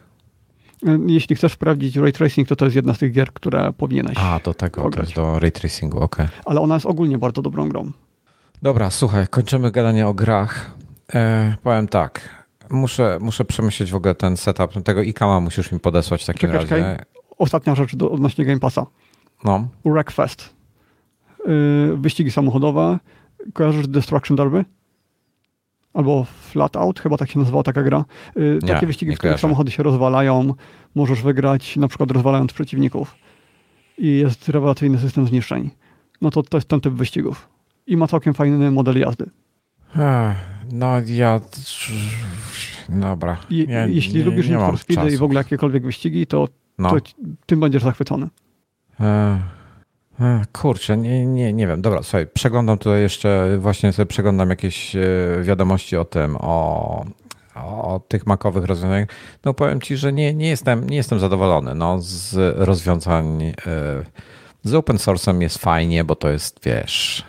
Y, 0.89 0.99
Jeśli 1.07 1.37
chcesz 1.37 1.53
sprawdzić 1.53 1.97
Ray 1.97 2.13
Tracing, 2.13 2.49
to 2.49 2.57
to 2.57 2.65
jest 2.65 2.77
jedna 2.77 2.95
z 2.95 2.99
tych 2.99 3.13
gier, 3.13 3.33
które 3.33 3.73
powinieneś. 3.73 4.17
A, 4.19 4.41
do 4.45 4.55
tego, 4.55 4.83
Ograć. 4.85 5.07
jest 5.07 5.17
do 5.17 5.39
ray 5.39 5.53
tracingu, 5.53 6.01
okej. 6.01 6.27
Ale 6.45 6.61
ona 6.61 6.75
jest 6.75 6.87
ogólnie 6.87 7.19
bardzo 7.19 7.43
dobrą 7.43 7.69
grą. 7.69 7.93
Dobra, 8.63 8.91
słuchaj, 8.91 9.27
kończymy 9.29 9.71
gadanie 9.71 10.07
o 10.07 10.15
grach. 10.15 10.71
E, 11.15 11.55
powiem 11.63 11.89
tak, 11.89 12.44
muszę, 12.75 13.19
muszę 13.21 13.45
przemyśleć 13.45 13.91
w 13.91 13.95
ogóle 13.95 14.15
ten 14.15 14.37
setup. 14.37 14.83
Tego 14.83 15.03
ikama 15.03 15.41
musisz 15.41 15.73
mi 15.73 15.81
podesłać 15.81 16.23
w 16.23 16.27
takim 16.27 16.41
Czekaj, 16.41 16.55
razie. 16.57 16.69
czekaj. 16.69 17.05
Ostatnia 17.39 17.75
rzecz 17.75 17.97
do, 17.97 18.11
odnośnie 18.11 18.45
Game 18.45 18.61
Passa. 18.61 18.87
No, 19.45 19.69
Wreckfest. 19.85 20.55
Yy, 21.47 21.97
wyścigi 21.97 22.31
samochodowe. 22.31 22.99
Kojarzysz 23.53 23.89
Destruction 23.89 24.37
Derby? 24.37 24.65
Albo 25.95 26.25
Flat 26.25 26.77
Out, 26.77 27.01
chyba 27.01 27.17
tak 27.17 27.31
się 27.31 27.39
nazywała 27.39 27.63
taka 27.63 27.83
gra. 27.83 28.05
Yy, 28.37 28.59
Nie, 28.63 28.69
takie 28.69 28.87
wyścigi, 28.87 29.15
w 29.17 29.19
których 29.19 29.41
samochody 29.41 29.71
się 29.71 29.83
rozwalają. 29.83 30.55
Możesz 30.95 31.23
wygrać 31.23 31.77
na 31.77 31.89
przykład 31.89 32.11
rozwalając 32.11 32.53
przeciwników. 32.53 33.15
I 33.99 34.17
jest 34.19 34.49
rewelacyjny 34.49 34.99
system 34.99 35.27
zniszczeń. 35.27 35.71
No 36.21 36.31
to 36.31 36.43
to 36.43 36.57
jest 36.57 36.69
ten 36.69 36.81
typ 36.81 36.95
wyścigów. 36.95 37.49
I 37.87 37.97
ma 37.97 38.07
całkiem 38.07 38.35
fajny 38.35 38.71
model 38.71 38.99
jazdy. 38.99 39.31
Ech, 39.97 40.37
no 40.75 40.93
ja... 41.07 41.41
Dobra. 42.89 43.37
Nie- 43.51 43.87
jeśli 43.89 44.19
nie- 44.19 44.25
lubisz 44.25 44.49
nie 44.49 44.57
Need 44.57 44.67
for 44.67 44.79
Speed 44.79 45.13
i 45.13 45.17
w 45.17 45.23
ogóle 45.23 45.41
jakiekolwiek 45.41 45.83
wyścigi, 45.85 46.27
to, 46.27 46.49
No. 46.79 46.91
to 46.91 46.97
tym 47.47 47.61
będziesz 47.61 47.83
zachwycony. 47.83 48.29
E, 49.01 49.39
e, 50.21 50.43
Kurczę, 50.53 50.97
nie, 50.97 51.27
nie, 51.27 51.53
nie 51.53 51.67
wiem. 51.67 51.83
Dobra, 51.83 52.03
słuchaj, 52.03 52.27
przeglądam 52.27 52.79
tutaj 52.79 53.01
jeszcze, 53.01 53.57
właśnie 53.59 53.93
sobie 53.93 54.07
przeglądam 54.07 54.51
jakieś 54.51 54.97
e, 54.97 55.01
wiadomości 55.43 55.97
o 55.97 56.05
tym, 56.05 56.37
o, 56.41 57.05
o 57.55 58.01
tych 58.09 58.27
makowych 58.27 58.65
rozwiązaniach. 58.65 59.09
No 59.45 59.55
powiem 59.55 59.81
Ci, 59.81 59.97
że 59.97 60.13
nie, 60.13 60.35
nie, 60.35 60.49
jestem, 60.49 60.91
nie 60.91 60.97
jestem 60.97 61.19
zadowolony 61.19 61.75
no, 61.75 61.97
z 62.01 62.35
rozwiązań. 62.59 63.43
e, 63.43 63.53
Z 64.65 64.75
open 64.75 64.97
source'em 64.97 65.41
jest 65.43 65.59
fajnie, 65.59 66.05
bo 66.05 66.15
to 66.15 66.29
jest, 66.31 66.61
wiesz, 66.65 67.25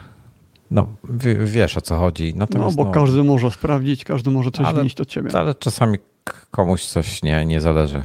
no 0.76 0.88
w- 1.03 1.51
wiesz 1.51 1.78
o 1.78 1.82
co 1.82 1.97
chodzi. 1.97 2.34
No, 2.34 2.39
Natomiast, 2.39 2.76
bo 2.76 2.86
każdy 2.86 3.23
może 3.23 3.51
sprawdzić, 3.51 4.03
każdy 4.03 4.32
może 4.32 4.51
coś 4.51 4.65
Ale- 4.65 4.80
wnieść 4.82 5.01
od 5.01 5.07
ciebie. 5.09 5.30
ale 5.34 5.55
czasami 5.55 5.97
komuś 6.51 6.86
coś 6.86 7.23
nie, 7.23 7.45
nie 7.45 7.61
zależy. 7.61 8.03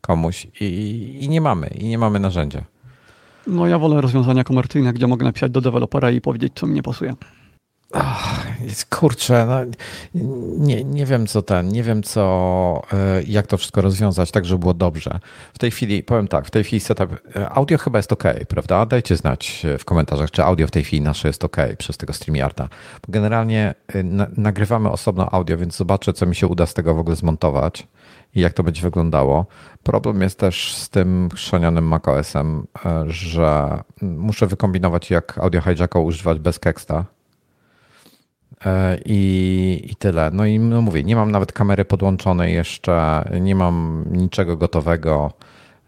Komuś 0.00 0.46
i, 0.60 1.18
i 1.20 1.28
nie 1.28 1.40
mamy, 1.40 1.66
i 1.66 1.88
nie 1.88 1.98
mamy 1.98 2.20
narzędzia. 2.20 2.64
No 3.46 3.66
ja 3.66 3.78
wolę 3.78 4.00
rozwiązania 4.00 4.44
komercyjne, 4.44 4.92
gdzie 4.92 5.06
mogę 5.06 5.24
napisać 5.24 5.52
do 5.52 5.60
dewelopera 5.60 6.10
i 6.10 6.20
powiedzieć, 6.20 6.52
co 6.54 6.66
mi 6.66 6.74
nie 6.74 6.82
pasuje. 6.82 7.14
Jest, 8.60 8.94
kurczę, 8.94 9.46
no, 9.46 9.60
nie, 10.58 10.84
nie 10.84 11.06
wiem 11.06 11.26
co 11.26 11.42
ten, 11.42 11.68
nie 11.68 11.82
wiem 11.82 12.02
co, 12.02 12.82
e, 12.92 13.22
jak 13.22 13.46
to 13.46 13.56
wszystko 13.56 13.80
rozwiązać 13.80 14.30
tak, 14.30 14.44
żeby 14.44 14.58
było 14.58 14.74
dobrze. 14.74 15.18
W 15.54 15.58
tej 15.58 15.70
chwili, 15.70 16.02
powiem 16.02 16.28
tak, 16.28 16.46
w 16.46 16.50
tej 16.50 16.64
chwili 16.64 16.80
setup, 16.80 17.12
e, 17.36 17.50
audio 17.50 17.78
chyba 17.78 17.98
jest 17.98 18.12
ok, 18.12 18.24
prawda? 18.48 18.86
Dajcie 18.86 19.16
znać 19.16 19.62
e, 19.64 19.78
w 19.78 19.84
komentarzach, 19.84 20.30
czy 20.30 20.44
audio 20.44 20.66
w 20.66 20.70
tej 20.70 20.84
chwili 20.84 21.02
nasze 21.02 21.28
jest 21.28 21.44
ok 21.44 21.56
przez 21.78 21.96
tego 21.96 22.12
StreamYarda. 22.12 22.68
Generalnie 23.08 23.74
na, 24.04 24.26
nagrywamy 24.36 24.90
osobno 24.90 25.30
audio, 25.30 25.58
więc 25.58 25.76
zobaczę, 25.76 26.12
co 26.12 26.26
mi 26.26 26.36
się 26.36 26.46
uda 26.46 26.66
z 26.66 26.74
tego 26.74 26.94
w 26.94 26.98
ogóle 26.98 27.16
zmontować 27.16 27.88
i 28.34 28.40
jak 28.40 28.52
to 28.52 28.62
będzie 28.62 28.82
wyglądało. 28.82 29.46
Problem 29.82 30.22
jest 30.22 30.38
też 30.38 30.74
z 30.74 30.88
tym 30.88 31.28
chrzanionym 31.34 31.88
macOS-em, 31.88 32.66
że 33.06 33.78
muszę 34.02 34.46
wykombinować, 34.46 35.10
jak 35.10 35.38
audio 35.38 35.60
hijacka 35.60 35.98
używać 35.98 36.38
bez 36.38 36.58
Kexta. 36.58 37.19
E, 38.66 38.98
I, 39.04 39.88
I 39.90 39.96
tyle. 39.96 40.30
No 40.32 40.46
i 40.46 40.58
no 40.58 40.82
mówię, 40.82 41.04
nie 41.04 41.16
mam 41.16 41.30
nawet 41.30 41.52
kamery 41.52 41.84
podłączonej 41.84 42.54
jeszcze, 42.54 43.24
nie 43.40 43.54
mam 43.54 44.04
niczego 44.10 44.56
gotowego, 44.56 45.32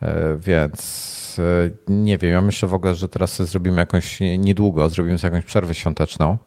e, 0.03 0.37
więc 0.39 1.37
e, 1.39 1.71
nie 1.89 2.19
wiem. 2.19 2.33
Ja 2.33 2.41
myślę 2.41 2.69
w 2.69 2.75
ogóle, 2.75 2.95
że 2.95 3.09
teraz 3.09 3.43
zrobimy 3.43 3.77
jakąś, 3.77 4.21
niedługo 4.39 4.89
zrobimy 4.89 5.19
sobie 5.19 5.35
jakąś 5.35 5.47
przerwę 5.47 5.75
świąteczną 5.75 6.39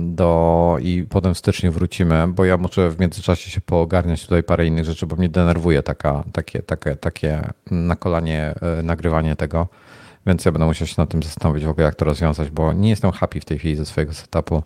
do, 0.00 0.76
i 0.80 1.06
potem 1.10 1.34
w 1.34 1.38
styczniu 1.38 1.72
wrócimy, 1.72 2.28
bo 2.28 2.44
ja 2.44 2.56
muszę 2.56 2.90
w 2.90 3.00
międzyczasie 3.00 3.50
się 3.50 3.60
poogarniać 3.60 4.22
tutaj 4.22 4.42
parę 4.42 4.66
innych 4.66 4.84
rzeczy, 4.84 5.06
bo 5.06 5.16
mnie 5.16 5.28
denerwuje 5.28 5.82
taka, 5.82 6.24
takie, 6.32 6.62
takie, 6.62 6.96
takie 6.96 7.50
na 7.70 7.96
kolanie 7.96 8.54
nagrywanie 8.82 9.36
tego. 9.36 9.68
Więc 10.26 10.44
ja 10.44 10.52
będę 10.52 10.66
musiał 10.66 10.86
się 10.86 10.94
nad 10.98 11.10
tym 11.10 11.22
zastanowić 11.22 11.64
w 11.64 11.68
ogóle, 11.68 11.84
jak 11.84 11.94
to 11.94 12.04
rozwiązać, 12.04 12.50
bo 12.50 12.72
nie 12.72 12.90
jestem 12.90 13.10
happy 13.10 13.40
w 13.40 13.44
tej 13.44 13.58
chwili 13.58 13.76
ze 13.76 13.86
swojego 13.86 14.12
setupu, 14.12 14.62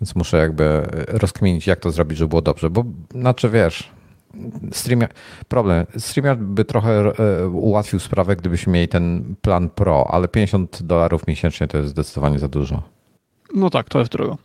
Więc 0.00 0.14
muszę 0.14 0.36
jakby 0.36 0.86
rozkminić, 1.08 1.66
jak 1.66 1.80
to 1.80 1.90
zrobić, 1.90 2.18
żeby 2.18 2.28
było 2.28 2.42
dobrze. 2.42 2.70
Bo 2.70 2.84
znaczy 3.10 3.50
wiesz, 3.50 3.90
StreamYard, 4.72 5.14
problem. 5.48 5.86
StreamYard 5.98 6.40
by 6.40 6.64
trochę 6.64 6.90
e, 6.90 7.48
ułatwił 7.48 8.00
sprawę, 8.00 8.36
gdybyśmy 8.36 8.72
mieli 8.72 8.88
ten 8.88 9.34
plan 9.42 9.70
Pro, 9.70 10.06
ale 10.10 10.28
50 10.28 10.82
dolarów 10.82 11.26
miesięcznie 11.26 11.66
to 11.66 11.78
jest 11.78 11.90
zdecydowanie 11.90 12.38
za 12.38 12.48
dużo. 12.48 12.82
No 13.54 13.70
tak, 13.70 13.88
to 13.88 13.98
jest 13.98 14.12
drogo. 14.12 14.38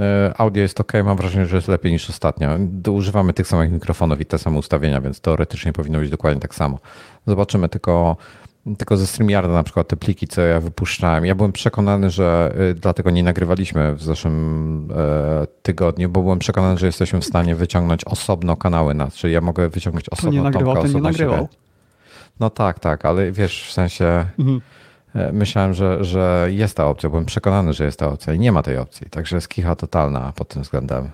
E, 0.00 0.34
audio 0.38 0.62
jest 0.62 0.80
ok, 0.80 0.92
mam 1.04 1.16
wrażenie, 1.16 1.46
że 1.46 1.56
jest 1.56 1.68
lepiej 1.68 1.92
niż 1.92 2.10
ostatnio. 2.10 2.50
Używamy 2.90 3.32
tych 3.32 3.46
samych 3.46 3.72
mikrofonów 3.72 4.20
i 4.20 4.26
te 4.26 4.38
same 4.38 4.58
ustawienia, 4.58 5.00
więc 5.00 5.20
teoretycznie 5.20 5.72
powinno 5.72 5.98
być 5.98 6.10
dokładnie 6.10 6.40
tak 6.40 6.54
samo. 6.54 6.78
Zobaczymy 7.26 7.68
tylko, 7.68 8.16
tylko 8.76 8.96
ze 8.96 9.06
StreamYarda 9.06 9.52
na 9.52 9.62
przykład 9.62 9.88
te 9.88 9.96
pliki, 9.96 10.28
co 10.28 10.40
ja 10.40 10.60
wypuszczałem. 10.60 11.26
Ja 11.26 11.34
byłem 11.34 11.52
przekonany, 11.52 12.10
że 12.10 12.54
e, 12.70 12.74
dlatego 12.74 13.10
nie 13.10 13.22
nagrywaliśmy 13.22 13.94
w 13.94 14.02
zeszłym 14.02 14.88
e, 14.96 15.46
tygodniu, 15.62 16.08
bo 16.08 16.22
byłem 16.22 16.38
przekonany, 16.38 16.78
że 16.78 16.86
jesteśmy 16.86 17.20
w 17.20 17.24
stanie 17.24 17.54
wyciągnąć 17.54 18.04
osobno 18.04 18.56
kanały 18.56 18.94
nas, 18.94 19.14
czyli 19.14 19.34
ja 19.34 19.40
mogę 19.40 19.68
wyciągnąć 19.68 20.08
osobno 20.08 20.30
nie 20.30 20.42
nagrywał, 20.42 20.74
Tomka, 20.74 20.88
to 20.88 20.94
nie 20.94 21.02
nagrywał. 21.02 21.36
Siebie. 21.36 21.48
No 22.40 22.50
tak, 22.50 22.78
tak, 22.78 23.04
ale 23.04 23.32
wiesz, 23.32 23.68
w 23.68 23.72
sensie 23.72 24.26
mhm. 24.38 24.60
myślałem, 25.32 25.74
że, 25.74 26.04
że 26.04 26.48
jest 26.50 26.76
ta 26.76 26.86
opcja, 26.86 27.08
byłem 27.08 27.24
przekonany, 27.24 27.72
że 27.72 27.84
jest 27.84 27.98
ta 27.98 28.08
opcja 28.08 28.34
i 28.34 28.38
nie 28.38 28.52
ma 28.52 28.62
tej 28.62 28.78
opcji, 28.78 29.10
także 29.10 29.36
jest 29.36 29.48
kicha 29.48 29.76
totalna 29.76 30.32
pod 30.36 30.48
tym 30.48 30.62
względem. 30.62 31.10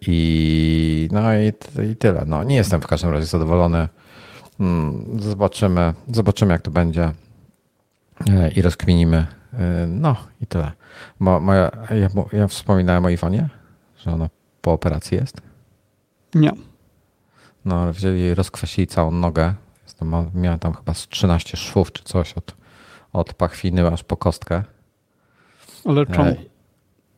I 0.00 1.08
no 1.12 1.34
i, 1.34 1.52
i 1.92 1.96
tyle. 1.96 2.24
No, 2.26 2.44
nie 2.44 2.56
jestem 2.56 2.80
w 2.80 2.86
każdym 2.86 3.10
razie 3.10 3.26
zadowolony. 3.26 3.88
Hmm, 4.60 5.20
zobaczymy, 5.20 5.94
zobaczymy 6.08 6.52
jak 6.52 6.62
to 6.62 6.70
będzie 6.70 7.12
e, 8.30 8.50
i 8.50 8.62
rozkminimy. 8.62 9.26
E, 9.52 9.86
no 9.86 10.16
i 10.40 10.46
tyle. 10.46 10.72
Mo, 11.18 11.40
moja, 11.40 11.70
ja, 11.90 12.08
ja 12.32 12.46
wspominałem 12.46 13.04
o 13.04 13.08
Iwanie, 13.08 13.48
że 13.98 14.12
ona 14.12 14.28
po 14.60 14.72
operacji 14.72 15.16
jest? 15.16 15.40
Nie. 16.34 16.52
No, 17.64 17.80
ale 17.80 17.92
wzięli, 17.92 18.34
rozkwasili 18.34 18.86
całą 18.86 19.10
nogę. 19.10 19.54
Miałem 20.34 20.58
tam 20.58 20.74
chyba 20.74 20.92
13 20.94 21.56
szwów 21.56 21.92
czy 21.92 22.02
coś 22.04 22.32
od, 22.32 22.54
od 23.12 23.34
pachwiny 23.34 23.86
aż 23.86 24.04
po 24.04 24.16
kostkę. 24.16 24.64
Ale 25.84 26.06
czemu? 26.06 26.30
E, 26.30 26.36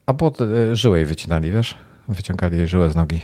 a 0.06 0.12
bo 0.12 0.32
żyły 0.72 0.98
jej 0.98 1.06
wycinali, 1.06 1.50
wiesz? 1.50 1.74
Wyciągali 2.08 2.58
jej 2.58 2.68
żyłę 2.68 2.90
z 2.90 2.96
nogi. 2.96 3.20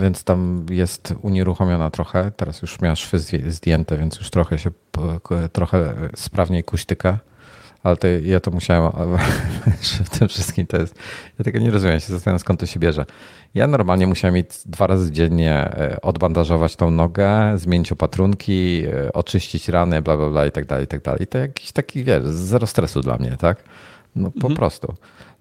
Więc 0.00 0.24
tam 0.24 0.66
jest 0.70 1.14
unieruchomiona 1.22 1.90
trochę. 1.90 2.32
Teraz 2.36 2.62
już 2.62 2.80
miała 2.80 2.96
szwy 2.96 3.18
zdjęte, 3.48 3.98
więc 3.98 4.18
już 4.18 4.30
trochę 4.30 4.58
się 4.58 4.70
trochę 5.52 5.94
sprawniej 6.16 6.64
kuśtyka. 6.64 7.18
Ale 7.82 7.96
to, 7.96 8.06
ja 8.08 8.40
to 8.40 8.50
musiałem, 8.50 8.92
w 10.04 10.18
tym 10.18 10.28
wszystkim 10.28 10.66
to 10.66 10.76
jest, 10.76 10.94
ja 11.38 11.44
tego 11.44 11.58
nie 11.58 11.70
rozumiem, 11.70 12.00
się 12.00 12.12
zastanawiam 12.12 12.38
skąd 12.38 12.60
to 12.60 12.66
się 12.66 12.80
bierze. 12.80 13.06
Ja 13.54 13.66
normalnie 13.66 14.06
musiałem 14.06 14.34
mieć 14.34 14.48
dwa 14.66 14.86
razy 14.86 15.12
dziennie 15.12 15.54
e, 15.54 16.00
odbandażować 16.02 16.76
tą 16.76 16.90
nogę, 16.90 17.58
zmienić 17.58 17.92
opatrunki, 17.92 18.84
e, 18.86 19.12
oczyścić 19.12 19.68
rany, 19.68 20.02
bla, 20.02 20.16
bla, 20.16 20.30
bla 20.30 20.46
i 20.46 20.50
tak 20.50 20.64
dalej, 20.64 20.84
i 20.84 20.88
tak 20.88 21.02
dalej. 21.02 21.26
To 21.26 21.38
jakiś 21.38 21.72
taki, 21.72 22.04
wiesz, 22.04 22.24
zero 22.24 22.66
stresu 22.66 23.00
dla 23.00 23.16
mnie, 23.16 23.36
tak? 23.38 23.64
No 24.16 24.30
po 24.30 24.36
mhm. 24.36 24.54
prostu. 24.54 24.94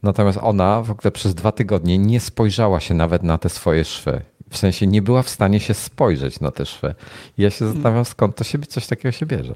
Natomiast 0.04 0.40
ona 0.42 0.82
w 0.82 0.92
ogóle 0.92 1.12
przez 1.12 1.36
dwa 1.36 1.52
tygodnie 1.52 1.98
nie 1.98 2.20
spojrzała 2.20 2.80
się 2.80 2.94
nawet 2.94 3.24
na 3.24 3.38
te 3.38 3.50
swoje 3.50 3.86
szwy. 3.86 4.22
W 4.50 4.58
sensie 4.58 4.88
nie 4.88 5.02
była 5.02 5.24
w 5.24 5.30
stanie 5.30 5.60
się 5.60 5.74
spojrzeć 5.74 6.40
na 6.40 6.52
te 6.52 6.66
szwy. 6.66 6.96
I 7.38 7.42
ja 7.42 7.50
się 7.50 7.68
zastanawiam, 7.68 8.06
skąd 8.06 8.36
to 8.36 8.44
się 8.44 8.60
coś 8.60 8.88
takiego 8.88 9.12
się 9.12 9.26
bierze. 9.26 9.56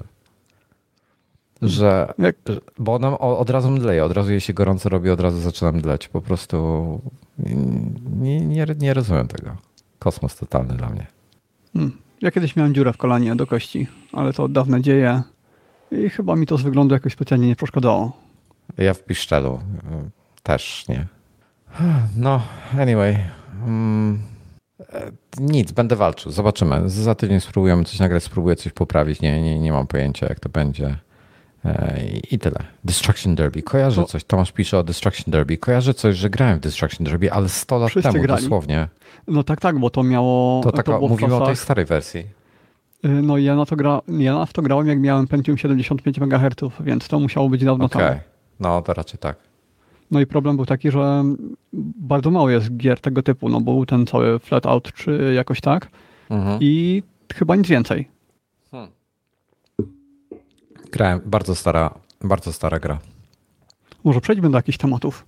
Że, 1.62 2.14
bo 2.78 2.94
ona 2.94 3.18
od 3.18 3.50
razu 3.50 3.70
mdleje, 3.70 4.04
od 4.04 4.12
razu 4.12 4.30
jej 4.30 4.40
się 4.40 4.52
gorąco 4.52 4.88
robi, 4.88 5.10
od 5.10 5.20
razu 5.20 5.40
zaczyna 5.40 5.72
mdleć. 5.72 6.08
Po 6.08 6.20
prostu 6.20 7.00
nie, 8.16 8.40
nie, 8.40 8.66
nie 8.78 8.94
rozumiem 8.94 9.28
tego. 9.28 9.56
Kosmos 9.98 10.36
totalny 10.36 10.74
dla 10.74 10.88
mnie. 10.88 11.06
Hmm. 11.72 11.92
Ja 12.22 12.30
kiedyś 12.30 12.56
miałem 12.56 12.74
dziurę 12.74 12.92
w 12.92 12.96
kolanie 12.96 13.36
do 13.36 13.46
kości, 13.46 13.86
ale 14.12 14.32
to 14.32 14.44
od 14.44 14.52
dawna 14.52 14.80
dzieje 14.80 15.22
i 15.90 16.10
chyba 16.10 16.36
mi 16.36 16.46
to 16.46 16.58
z 16.58 16.62
wyglądu 16.62 16.94
jakoś 16.94 17.12
specjalnie 17.12 17.46
nie 17.46 17.56
przeszkadzało. 17.56 18.12
Ja 18.78 18.94
w 18.94 19.04
piszczelu 19.04 19.60
też 20.46 20.88
nie. 20.88 21.06
No, 22.16 22.42
anyway. 22.78 23.18
Mm, 23.66 24.22
nic, 25.38 25.72
będę 25.72 25.96
walczył. 25.96 26.32
Zobaczymy. 26.32 26.90
Za 26.90 27.14
tydzień 27.14 27.40
spróbujemy 27.40 27.84
coś 27.84 27.98
nagrać, 27.98 28.22
spróbuję 28.22 28.56
coś 28.56 28.72
poprawić. 28.72 29.20
Nie, 29.20 29.42
nie, 29.42 29.58
nie 29.58 29.72
mam 29.72 29.86
pojęcia, 29.86 30.26
jak 30.28 30.40
to 30.40 30.48
będzie. 30.48 30.96
E, 31.64 32.00
I 32.30 32.38
tyle. 32.38 32.58
Destruction 32.84 33.34
Derby. 33.34 33.62
Kojarzę 33.62 34.02
to... 34.02 34.08
coś. 34.08 34.24
Tomasz 34.24 34.52
pisze 34.52 34.78
o 34.78 34.82
Destruction 34.82 35.32
Derby. 35.32 35.58
Kojarzę 35.58 35.94
coś, 35.94 36.16
że 36.16 36.30
grałem 36.30 36.58
w 36.58 36.60
Destruction 36.60 37.04
Derby, 37.06 37.32
ale 37.32 37.48
100 37.48 37.78
lat 37.78 37.90
Wszyscy 37.90 38.12
temu 38.12 38.24
grali. 38.24 38.42
dosłownie. 38.42 38.88
No 39.28 39.42
tak, 39.42 39.60
tak, 39.60 39.78
bo 39.78 39.90
to 39.90 40.02
miało. 40.02 40.62
To, 40.62 40.72
taka, 40.72 40.92
to 40.92 41.00
mówimy 41.00 41.34
o 41.34 41.46
tej 41.46 41.56
starej 41.56 41.84
wersji. 41.84 42.20
Y, 43.04 43.08
no 43.08 43.38
ja 43.38 43.56
na 43.56 43.66
to 43.66 43.76
gra, 43.76 44.00
ja 44.08 44.34
na 44.34 44.46
to 44.46 44.62
grałem 44.62 44.86
jak 44.86 44.98
miałem 44.98 45.26
Pentium 45.26 45.58
75 45.58 46.18
MHz, 46.18 46.72
więc 46.80 47.08
to 47.08 47.20
musiało 47.20 47.48
być 47.48 47.64
dawno 47.64 47.84
okay. 47.84 48.08
temu. 48.08 48.20
No 48.60 48.82
to 48.82 48.94
raczej 48.94 49.18
tak. 49.18 49.36
No 50.10 50.20
i 50.20 50.26
problem 50.26 50.56
był 50.56 50.66
taki, 50.66 50.90
że 50.90 51.24
bardzo 51.98 52.30
mało 52.30 52.50
jest 52.50 52.76
gier 52.76 53.00
tego 53.00 53.22
typu, 53.22 53.48
no 53.48 53.60
był 53.60 53.86
ten 53.86 54.06
cały 54.06 54.38
Flatout 54.38 54.92
czy 54.92 55.32
jakoś 55.34 55.60
tak 55.60 55.88
mhm. 56.30 56.58
i 56.60 57.02
chyba 57.34 57.56
nic 57.56 57.68
więcej. 57.68 58.08
Hmm. 58.70 58.90
Grałem, 60.92 61.20
bardzo 61.26 61.54
stara, 61.54 61.94
bardzo 62.24 62.52
stara 62.52 62.78
gra. 62.78 62.98
Może 64.04 64.20
przejdźmy 64.20 64.50
do 64.50 64.58
jakichś 64.58 64.78
tematów. 64.78 65.26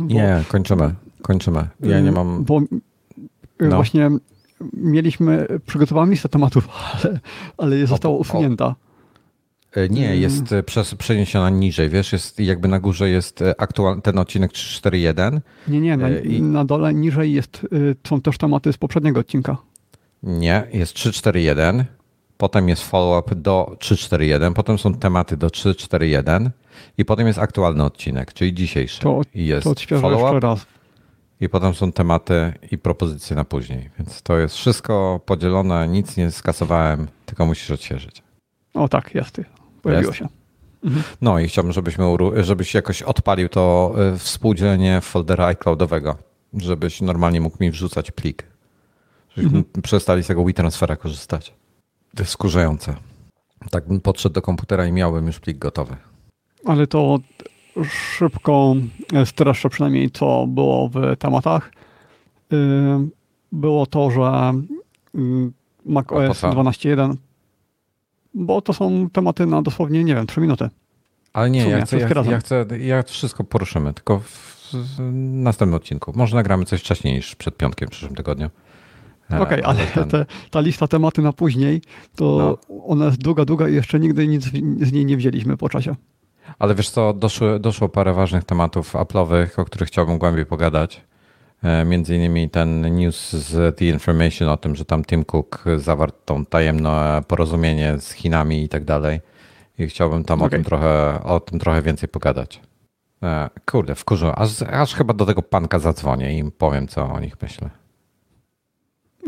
Bo, 0.00 0.04
nie, 0.14 0.44
kończymy, 0.48 0.94
kończymy. 1.22 1.68
Ja 1.80 2.00
nie 2.00 2.12
mam... 2.12 2.44
Bo 2.44 2.60
no. 3.60 3.76
właśnie 3.76 4.10
mieliśmy 4.72 5.46
przygotowaną 5.66 6.10
listę 6.10 6.28
tematów, 6.28 6.68
ale, 6.92 7.20
ale 7.58 7.86
została 7.86 8.16
usunięta. 8.16 8.66
O. 8.66 8.89
E, 9.72 9.88
nie, 9.88 10.06
mm. 10.06 10.20
jest 10.20 10.54
przez, 10.66 10.94
przeniesiona 10.94 11.50
niżej, 11.50 11.88
wiesz, 11.88 12.12
jest 12.12 12.40
jakby 12.40 12.68
na 12.68 12.80
górze 12.80 13.10
jest 13.10 13.42
e, 13.42 13.60
aktual, 13.60 14.02
ten 14.02 14.18
odcinek 14.18 14.52
341. 14.52 15.40
Nie, 15.68 15.80
nie, 15.80 15.96
na, 15.96 16.10
I... 16.10 16.42
na 16.42 16.64
dole 16.64 16.94
niżej 16.94 17.32
jest, 17.32 17.66
są 18.06 18.20
też 18.20 18.38
tematy 18.38 18.72
z 18.72 18.76
poprzedniego 18.76 19.20
odcinka. 19.20 19.56
Nie, 20.22 20.66
jest 20.72 20.94
341, 20.94 21.84
potem 22.38 22.68
jest 22.68 22.82
follow-up 22.82 23.34
do 23.34 23.76
341, 23.78 24.54
potem 24.54 24.78
są 24.78 24.94
tematy 24.94 25.36
do 25.36 25.50
341 25.50 26.50
i 26.98 27.04
potem 27.04 27.26
jest 27.26 27.38
aktualny 27.38 27.84
odcinek, 27.84 28.32
czyli 28.32 28.54
dzisiejszy. 28.54 29.00
To, 29.00 29.20
I 29.34 29.46
jest 29.46 29.68
follow-up 30.00 30.40
raz. 30.40 30.66
I 31.40 31.48
potem 31.48 31.74
są 31.74 31.92
tematy 31.92 32.52
i 32.70 32.78
propozycje 32.78 33.36
na 33.36 33.44
później. 33.44 33.90
Więc 33.98 34.22
to 34.22 34.38
jest 34.38 34.54
wszystko 34.54 35.20
podzielone, 35.26 35.88
nic 35.88 36.16
nie 36.16 36.30
skasowałem, 36.30 37.08
tylko 37.26 37.46
musisz 37.46 37.70
odświeżyć. 37.70 38.22
O 38.74 38.88
tak, 38.88 39.14
jasny. 39.14 39.44
Pojawiło 39.82 40.12
się. 40.12 40.28
Mhm. 40.84 41.04
No 41.20 41.38
i 41.38 41.48
chciałbym, 41.48 41.72
żebyśmy, 41.72 42.04
żebyś 42.36 42.74
jakoś 42.74 43.02
odpalił 43.02 43.48
to 43.48 43.94
y, 44.14 44.18
współdzielenie 44.18 45.00
foldera 45.00 45.46
iCloudowego, 45.46 46.16
żebyś 46.54 47.00
normalnie 47.00 47.40
mógł 47.40 47.56
mi 47.60 47.70
wrzucać 47.70 48.10
plik. 48.10 48.44
Żebyśmy 49.36 49.58
mhm. 49.58 49.82
przestali 49.82 50.22
z 50.22 50.26
tego 50.26 50.44
WeTransfera 50.44 50.96
korzystać. 50.96 51.54
To 52.16 52.22
jest 52.22 52.32
skurzające. 52.32 52.94
Tak 53.70 53.88
bym 53.88 54.00
podszedł 54.00 54.34
do 54.34 54.42
komputera 54.42 54.86
i 54.86 54.92
miałbym 54.92 55.26
już 55.26 55.40
plik 55.40 55.58
gotowy. 55.58 55.96
Ale 56.64 56.86
to 56.86 57.18
szybko 57.88 58.74
streszczę 59.24 59.68
przynajmniej, 59.68 60.10
co 60.10 60.46
było 60.46 60.88
w 60.88 61.16
tematach. 61.18 61.72
Y, 62.52 62.56
było 63.52 63.86
to, 63.86 64.10
że 64.10 64.52
y, 65.14 65.18
macOS 65.86 66.40
12.1 66.40 67.14
bo 68.34 68.60
to 68.60 68.72
są 68.72 69.10
tematy 69.12 69.46
na 69.46 69.62
dosłownie, 69.62 70.04
nie 70.04 70.14
wiem, 70.14 70.26
trzy 70.26 70.40
minuty. 70.40 70.68
Ale 71.32 71.50
nie, 71.50 71.68
ja, 71.68 71.84
chcę, 71.84 71.98
ja, 71.98 72.08
ja, 72.30 72.38
chcę, 72.38 72.66
ja 72.78 73.02
wszystko 73.02 73.44
poruszymy, 73.44 73.94
tylko 73.94 74.18
w, 74.18 74.60
następnym 75.22 75.74
odcinku. 75.74 76.12
Może 76.16 76.36
nagramy 76.36 76.64
coś 76.64 76.80
wcześniej 76.80 77.14
niż 77.14 77.36
przed 77.36 77.56
piątkiem 77.56 77.88
w 77.88 77.90
przyszłym 77.90 78.14
tygodniu. 78.14 78.50
E, 79.30 79.40
Okej, 79.40 79.62
okay, 79.62 79.64
ale, 79.64 79.86
ten... 79.86 80.08
te, 80.08 80.26
ta 80.50 80.60
lista 80.60 80.88
tematy 80.88 81.22
na 81.22 81.32
później, 81.32 81.82
to 82.16 82.58
no. 82.68 82.78
ona 82.86 83.04
jest 83.04 83.22
długa, 83.22 83.44
długa 83.44 83.68
i 83.68 83.74
jeszcze 83.74 84.00
nigdy 84.00 84.28
nic 84.28 84.44
z 84.80 84.92
niej 84.92 85.04
nie 85.04 85.16
wzięliśmy 85.16 85.56
po 85.56 85.68
czasie. 85.68 85.96
Ale 86.58 86.74
wiesz 86.74 86.90
co, 86.90 87.12
doszło, 87.12 87.58
doszło 87.58 87.88
parę 87.88 88.14
ważnych 88.14 88.44
tematów 88.44 88.94
Apple'owych, 88.94 89.60
o 89.60 89.64
których 89.64 89.88
chciałbym 89.88 90.18
głębiej 90.18 90.46
pogadać. 90.46 91.04
E, 91.62 91.84
między 91.84 92.16
innymi 92.16 92.50
ten 92.50 92.96
news 92.96 93.32
z 93.32 93.76
The 93.76 93.84
Information 93.84 94.48
o 94.48 94.56
tym, 94.56 94.76
że 94.76 94.84
tam 94.84 95.04
Tim 95.04 95.24
Cook 95.24 95.64
zawarł 95.76 96.12
tą 96.24 96.44
tajemne 96.44 97.22
porozumienie 97.28 97.98
z 97.98 98.12
Chinami 98.12 98.62
i 98.62 98.68
tak 98.68 98.84
dalej. 98.84 99.20
I 99.78 99.86
chciałbym 99.86 100.24
tam 100.24 100.38
okay. 100.38 100.46
o, 100.46 100.50
tym 100.50 100.64
trochę, 100.64 101.20
o 101.24 101.40
tym 101.40 101.58
trochę 101.58 101.82
więcej 101.82 102.08
pogadać. 102.08 102.60
E, 103.22 103.50
kurde, 103.70 103.94
wkurzę. 103.94 104.34
Aż, 104.36 104.62
aż 104.62 104.94
chyba 104.94 105.14
do 105.14 105.26
tego 105.26 105.42
panka 105.42 105.78
zadzwonię 105.78 106.34
i 106.34 106.38
im 106.38 106.50
powiem, 106.50 106.88
co 106.88 107.12
o 107.12 107.20
nich 107.20 107.36
myślę. 107.42 107.70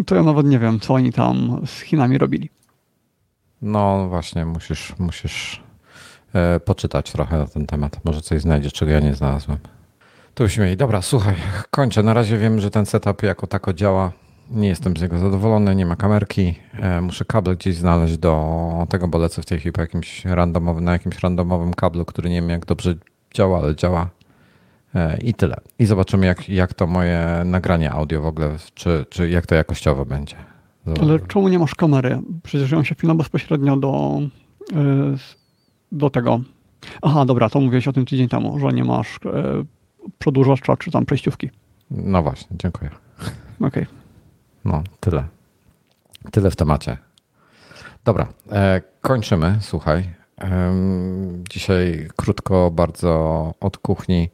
To 0.07 0.14
ja 0.14 0.22
nawet 0.22 0.47
nie 0.47 0.59
wiem, 0.59 0.80
co 0.80 0.95
oni 0.95 1.12
tam 1.12 1.61
z 1.66 1.80
Chinami 1.80 2.18
robili. 2.18 2.51
No 3.62 4.09
właśnie, 4.09 4.45
musisz, 4.45 4.95
musisz 4.99 5.62
e, 6.35 6.61
poczytać 6.61 7.12
trochę 7.12 7.39
na 7.39 7.47
ten 7.47 7.66
temat. 7.66 8.05
Może 8.05 8.20
coś 8.20 8.43
znajdziesz, 8.43 8.72
czego 8.72 8.93
ja 8.93 9.01
nie 9.01 9.14
znalazłem. 9.14 9.59
Byśmy 10.37 10.64
mieli. 10.64 10.76
Dobra, 10.76 11.03
słuchaj, 11.03 11.35
kończę. 11.70 12.03
Na 12.03 12.14
razie 12.14 12.39
wiem, 12.39 12.61
że 12.61 12.70
ten 12.70 12.87
setup 12.87 13.22
jako 13.22 13.47
tako 13.47 13.72
działa. 13.72 14.12
Nie 14.51 14.68
jestem 14.68 14.97
z 14.97 15.03
niego 15.03 15.18
zadowolony, 15.18 15.74
nie 15.74 15.87
ma 15.87 15.97
kamerki. 15.97 16.55
E, 16.72 17.01
muszę 17.01 17.24
kable 17.24 17.57
gdzieś 17.57 17.76
znaleźć 17.76 18.18
do 18.18 18.87
tego, 18.89 19.09
bo 19.09 19.18
lecę 19.18 19.43
w 19.43 19.47
tej 19.47 19.59
chwili 19.59 19.72
po 19.72 19.80
jakimś 19.80 20.24
randomowym, 20.24 20.85
na 20.85 20.93
jakimś 20.93 21.22
randomowym 21.22 21.74
kablu, 21.74 22.05
który 22.05 22.30
nie 22.30 22.41
wiem 22.41 22.51
jak 22.51 22.66
dobrze 22.66 22.95
działa, 23.35 23.59
ale 23.59 23.76
działa. 23.76 24.11
E, 24.95 25.18
I 25.18 25.35
tyle. 25.35 25.57
I 25.78 25.87
zobaczymy, 25.87 26.26
jak, 26.26 26.49
jak 26.49 26.74
to 26.74 26.87
moje 26.87 27.43
nagranie 27.45 27.93
audio 27.93 28.22
w 28.22 28.26
ogóle, 28.26 28.57
czy, 28.74 29.07
czy 29.11 29.30
jak 29.30 29.47
to 29.47 29.55
jakościowo 29.55 30.05
będzie. 30.05 30.37
Ale 31.01 31.20
czemu 31.20 31.49
nie 31.49 31.59
masz 31.59 31.74
kamery? 31.74 32.18
Przecież 32.43 32.70
ją 32.70 32.85
się 32.85 32.95
wpina 32.95 33.14
bezpośrednio 33.14 33.76
do, 33.76 34.20
e, 34.72 35.16
do 35.93 36.11
tego. 36.11 36.41
Aha, 37.03 37.24
dobra, 37.24 37.51
to 37.51 37.61
mówiłeś 37.61 37.89
o 37.89 37.93
tym 37.93 38.07
tydzień 38.07 38.28
temu, 38.28 38.59
że 38.59 38.68
nie 38.68 38.85
masz 38.85 39.18
przedłużacza 40.18 40.76
czy 40.76 40.90
tam 40.90 41.07
przejściówki. 41.07 41.50
No 41.90 42.22
właśnie, 42.22 42.57
dziękuję. 42.62 42.90
Okej. 43.61 43.68
Okay. 43.68 43.86
No, 44.64 44.82
tyle. 45.00 45.24
Tyle 46.30 46.50
w 46.50 46.57
temacie. 46.57 46.96
Dobra, 48.05 48.26
e, 48.53 48.80
kończymy. 49.00 49.59
Słuchaj. 49.61 50.11
E, 50.40 50.74
dzisiaj 51.50 52.09
krótko 52.16 52.70
bardzo 52.70 53.55
od 53.61 53.78
kuchni. 53.78 54.30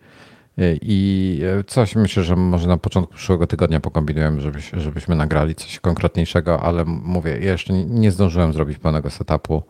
I 0.82 1.40
coś 1.66 1.96
myślę, 1.96 2.24
że 2.24 2.36
może 2.36 2.68
na 2.68 2.76
początku 2.76 3.14
przyszłego 3.14 3.46
tygodnia 3.46 3.80
pokombinujemy, 3.80 4.40
żebyś, 4.40 4.70
żebyśmy 4.70 5.16
nagrali 5.16 5.54
coś 5.54 5.80
konkretniejszego, 5.80 6.60
ale 6.62 6.84
mówię, 6.84 7.30
ja 7.30 7.52
jeszcze 7.52 7.72
nie 7.72 8.10
zdążyłem 8.10 8.52
zrobić 8.52 8.78
pełnego 8.78 9.10
setupu, 9.10 9.56
e, 9.56 9.62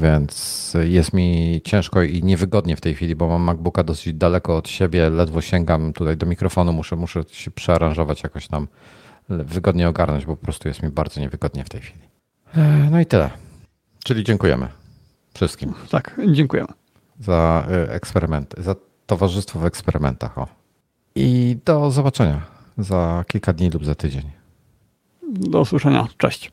więc 0.00 0.76
jest 0.84 1.12
mi 1.12 1.60
ciężko 1.64 2.02
i 2.02 2.22
niewygodnie 2.22 2.76
w 2.76 2.80
tej 2.80 2.94
chwili, 2.94 3.14
bo 3.14 3.28
mam 3.28 3.42
MacBooka 3.42 3.84
dosyć 3.84 4.14
daleko 4.14 4.56
od 4.56 4.68
siebie, 4.68 5.10
ledwo 5.10 5.40
sięgam 5.40 5.92
tutaj 5.92 6.16
do 6.16 6.26
mikrofonu, 6.26 6.72
muszę, 6.72 6.96
muszę 6.96 7.24
się 7.32 7.50
przearanżować 7.50 8.22
jakoś 8.22 8.48
tam, 8.48 8.68
wygodnie 9.28 9.88
ogarnąć, 9.88 10.26
bo 10.26 10.36
po 10.36 10.44
prostu 10.44 10.68
jest 10.68 10.82
mi 10.82 10.90
bardzo 10.90 11.20
niewygodnie 11.20 11.64
w 11.64 11.68
tej 11.68 11.80
chwili. 11.80 12.04
E, 12.56 12.88
no 12.90 13.00
i 13.00 13.06
tyle. 13.06 13.30
Czyli 14.04 14.24
dziękujemy 14.24 14.68
wszystkim. 15.34 15.74
Tak, 15.90 16.20
dziękujemy. 16.32 16.68
Za 17.20 17.66
e, 17.70 17.92
eksperymenty, 17.92 18.62
za 18.62 18.74
Towarzystwo 19.06 19.58
w 19.58 19.64
eksperymentach. 19.64 20.38
O. 20.38 20.46
I 21.14 21.56
do 21.64 21.90
zobaczenia 21.90 22.40
za 22.78 23.24
kilka 23.28 23.52
dni 23.52 23.70
lub 23.70 23.84
za 23.84 23.94
tydzień. 23.94 24.30
Do 25.32 25.60
usłyszenia. 25.60 26.06
Cześć. 26.16 26.52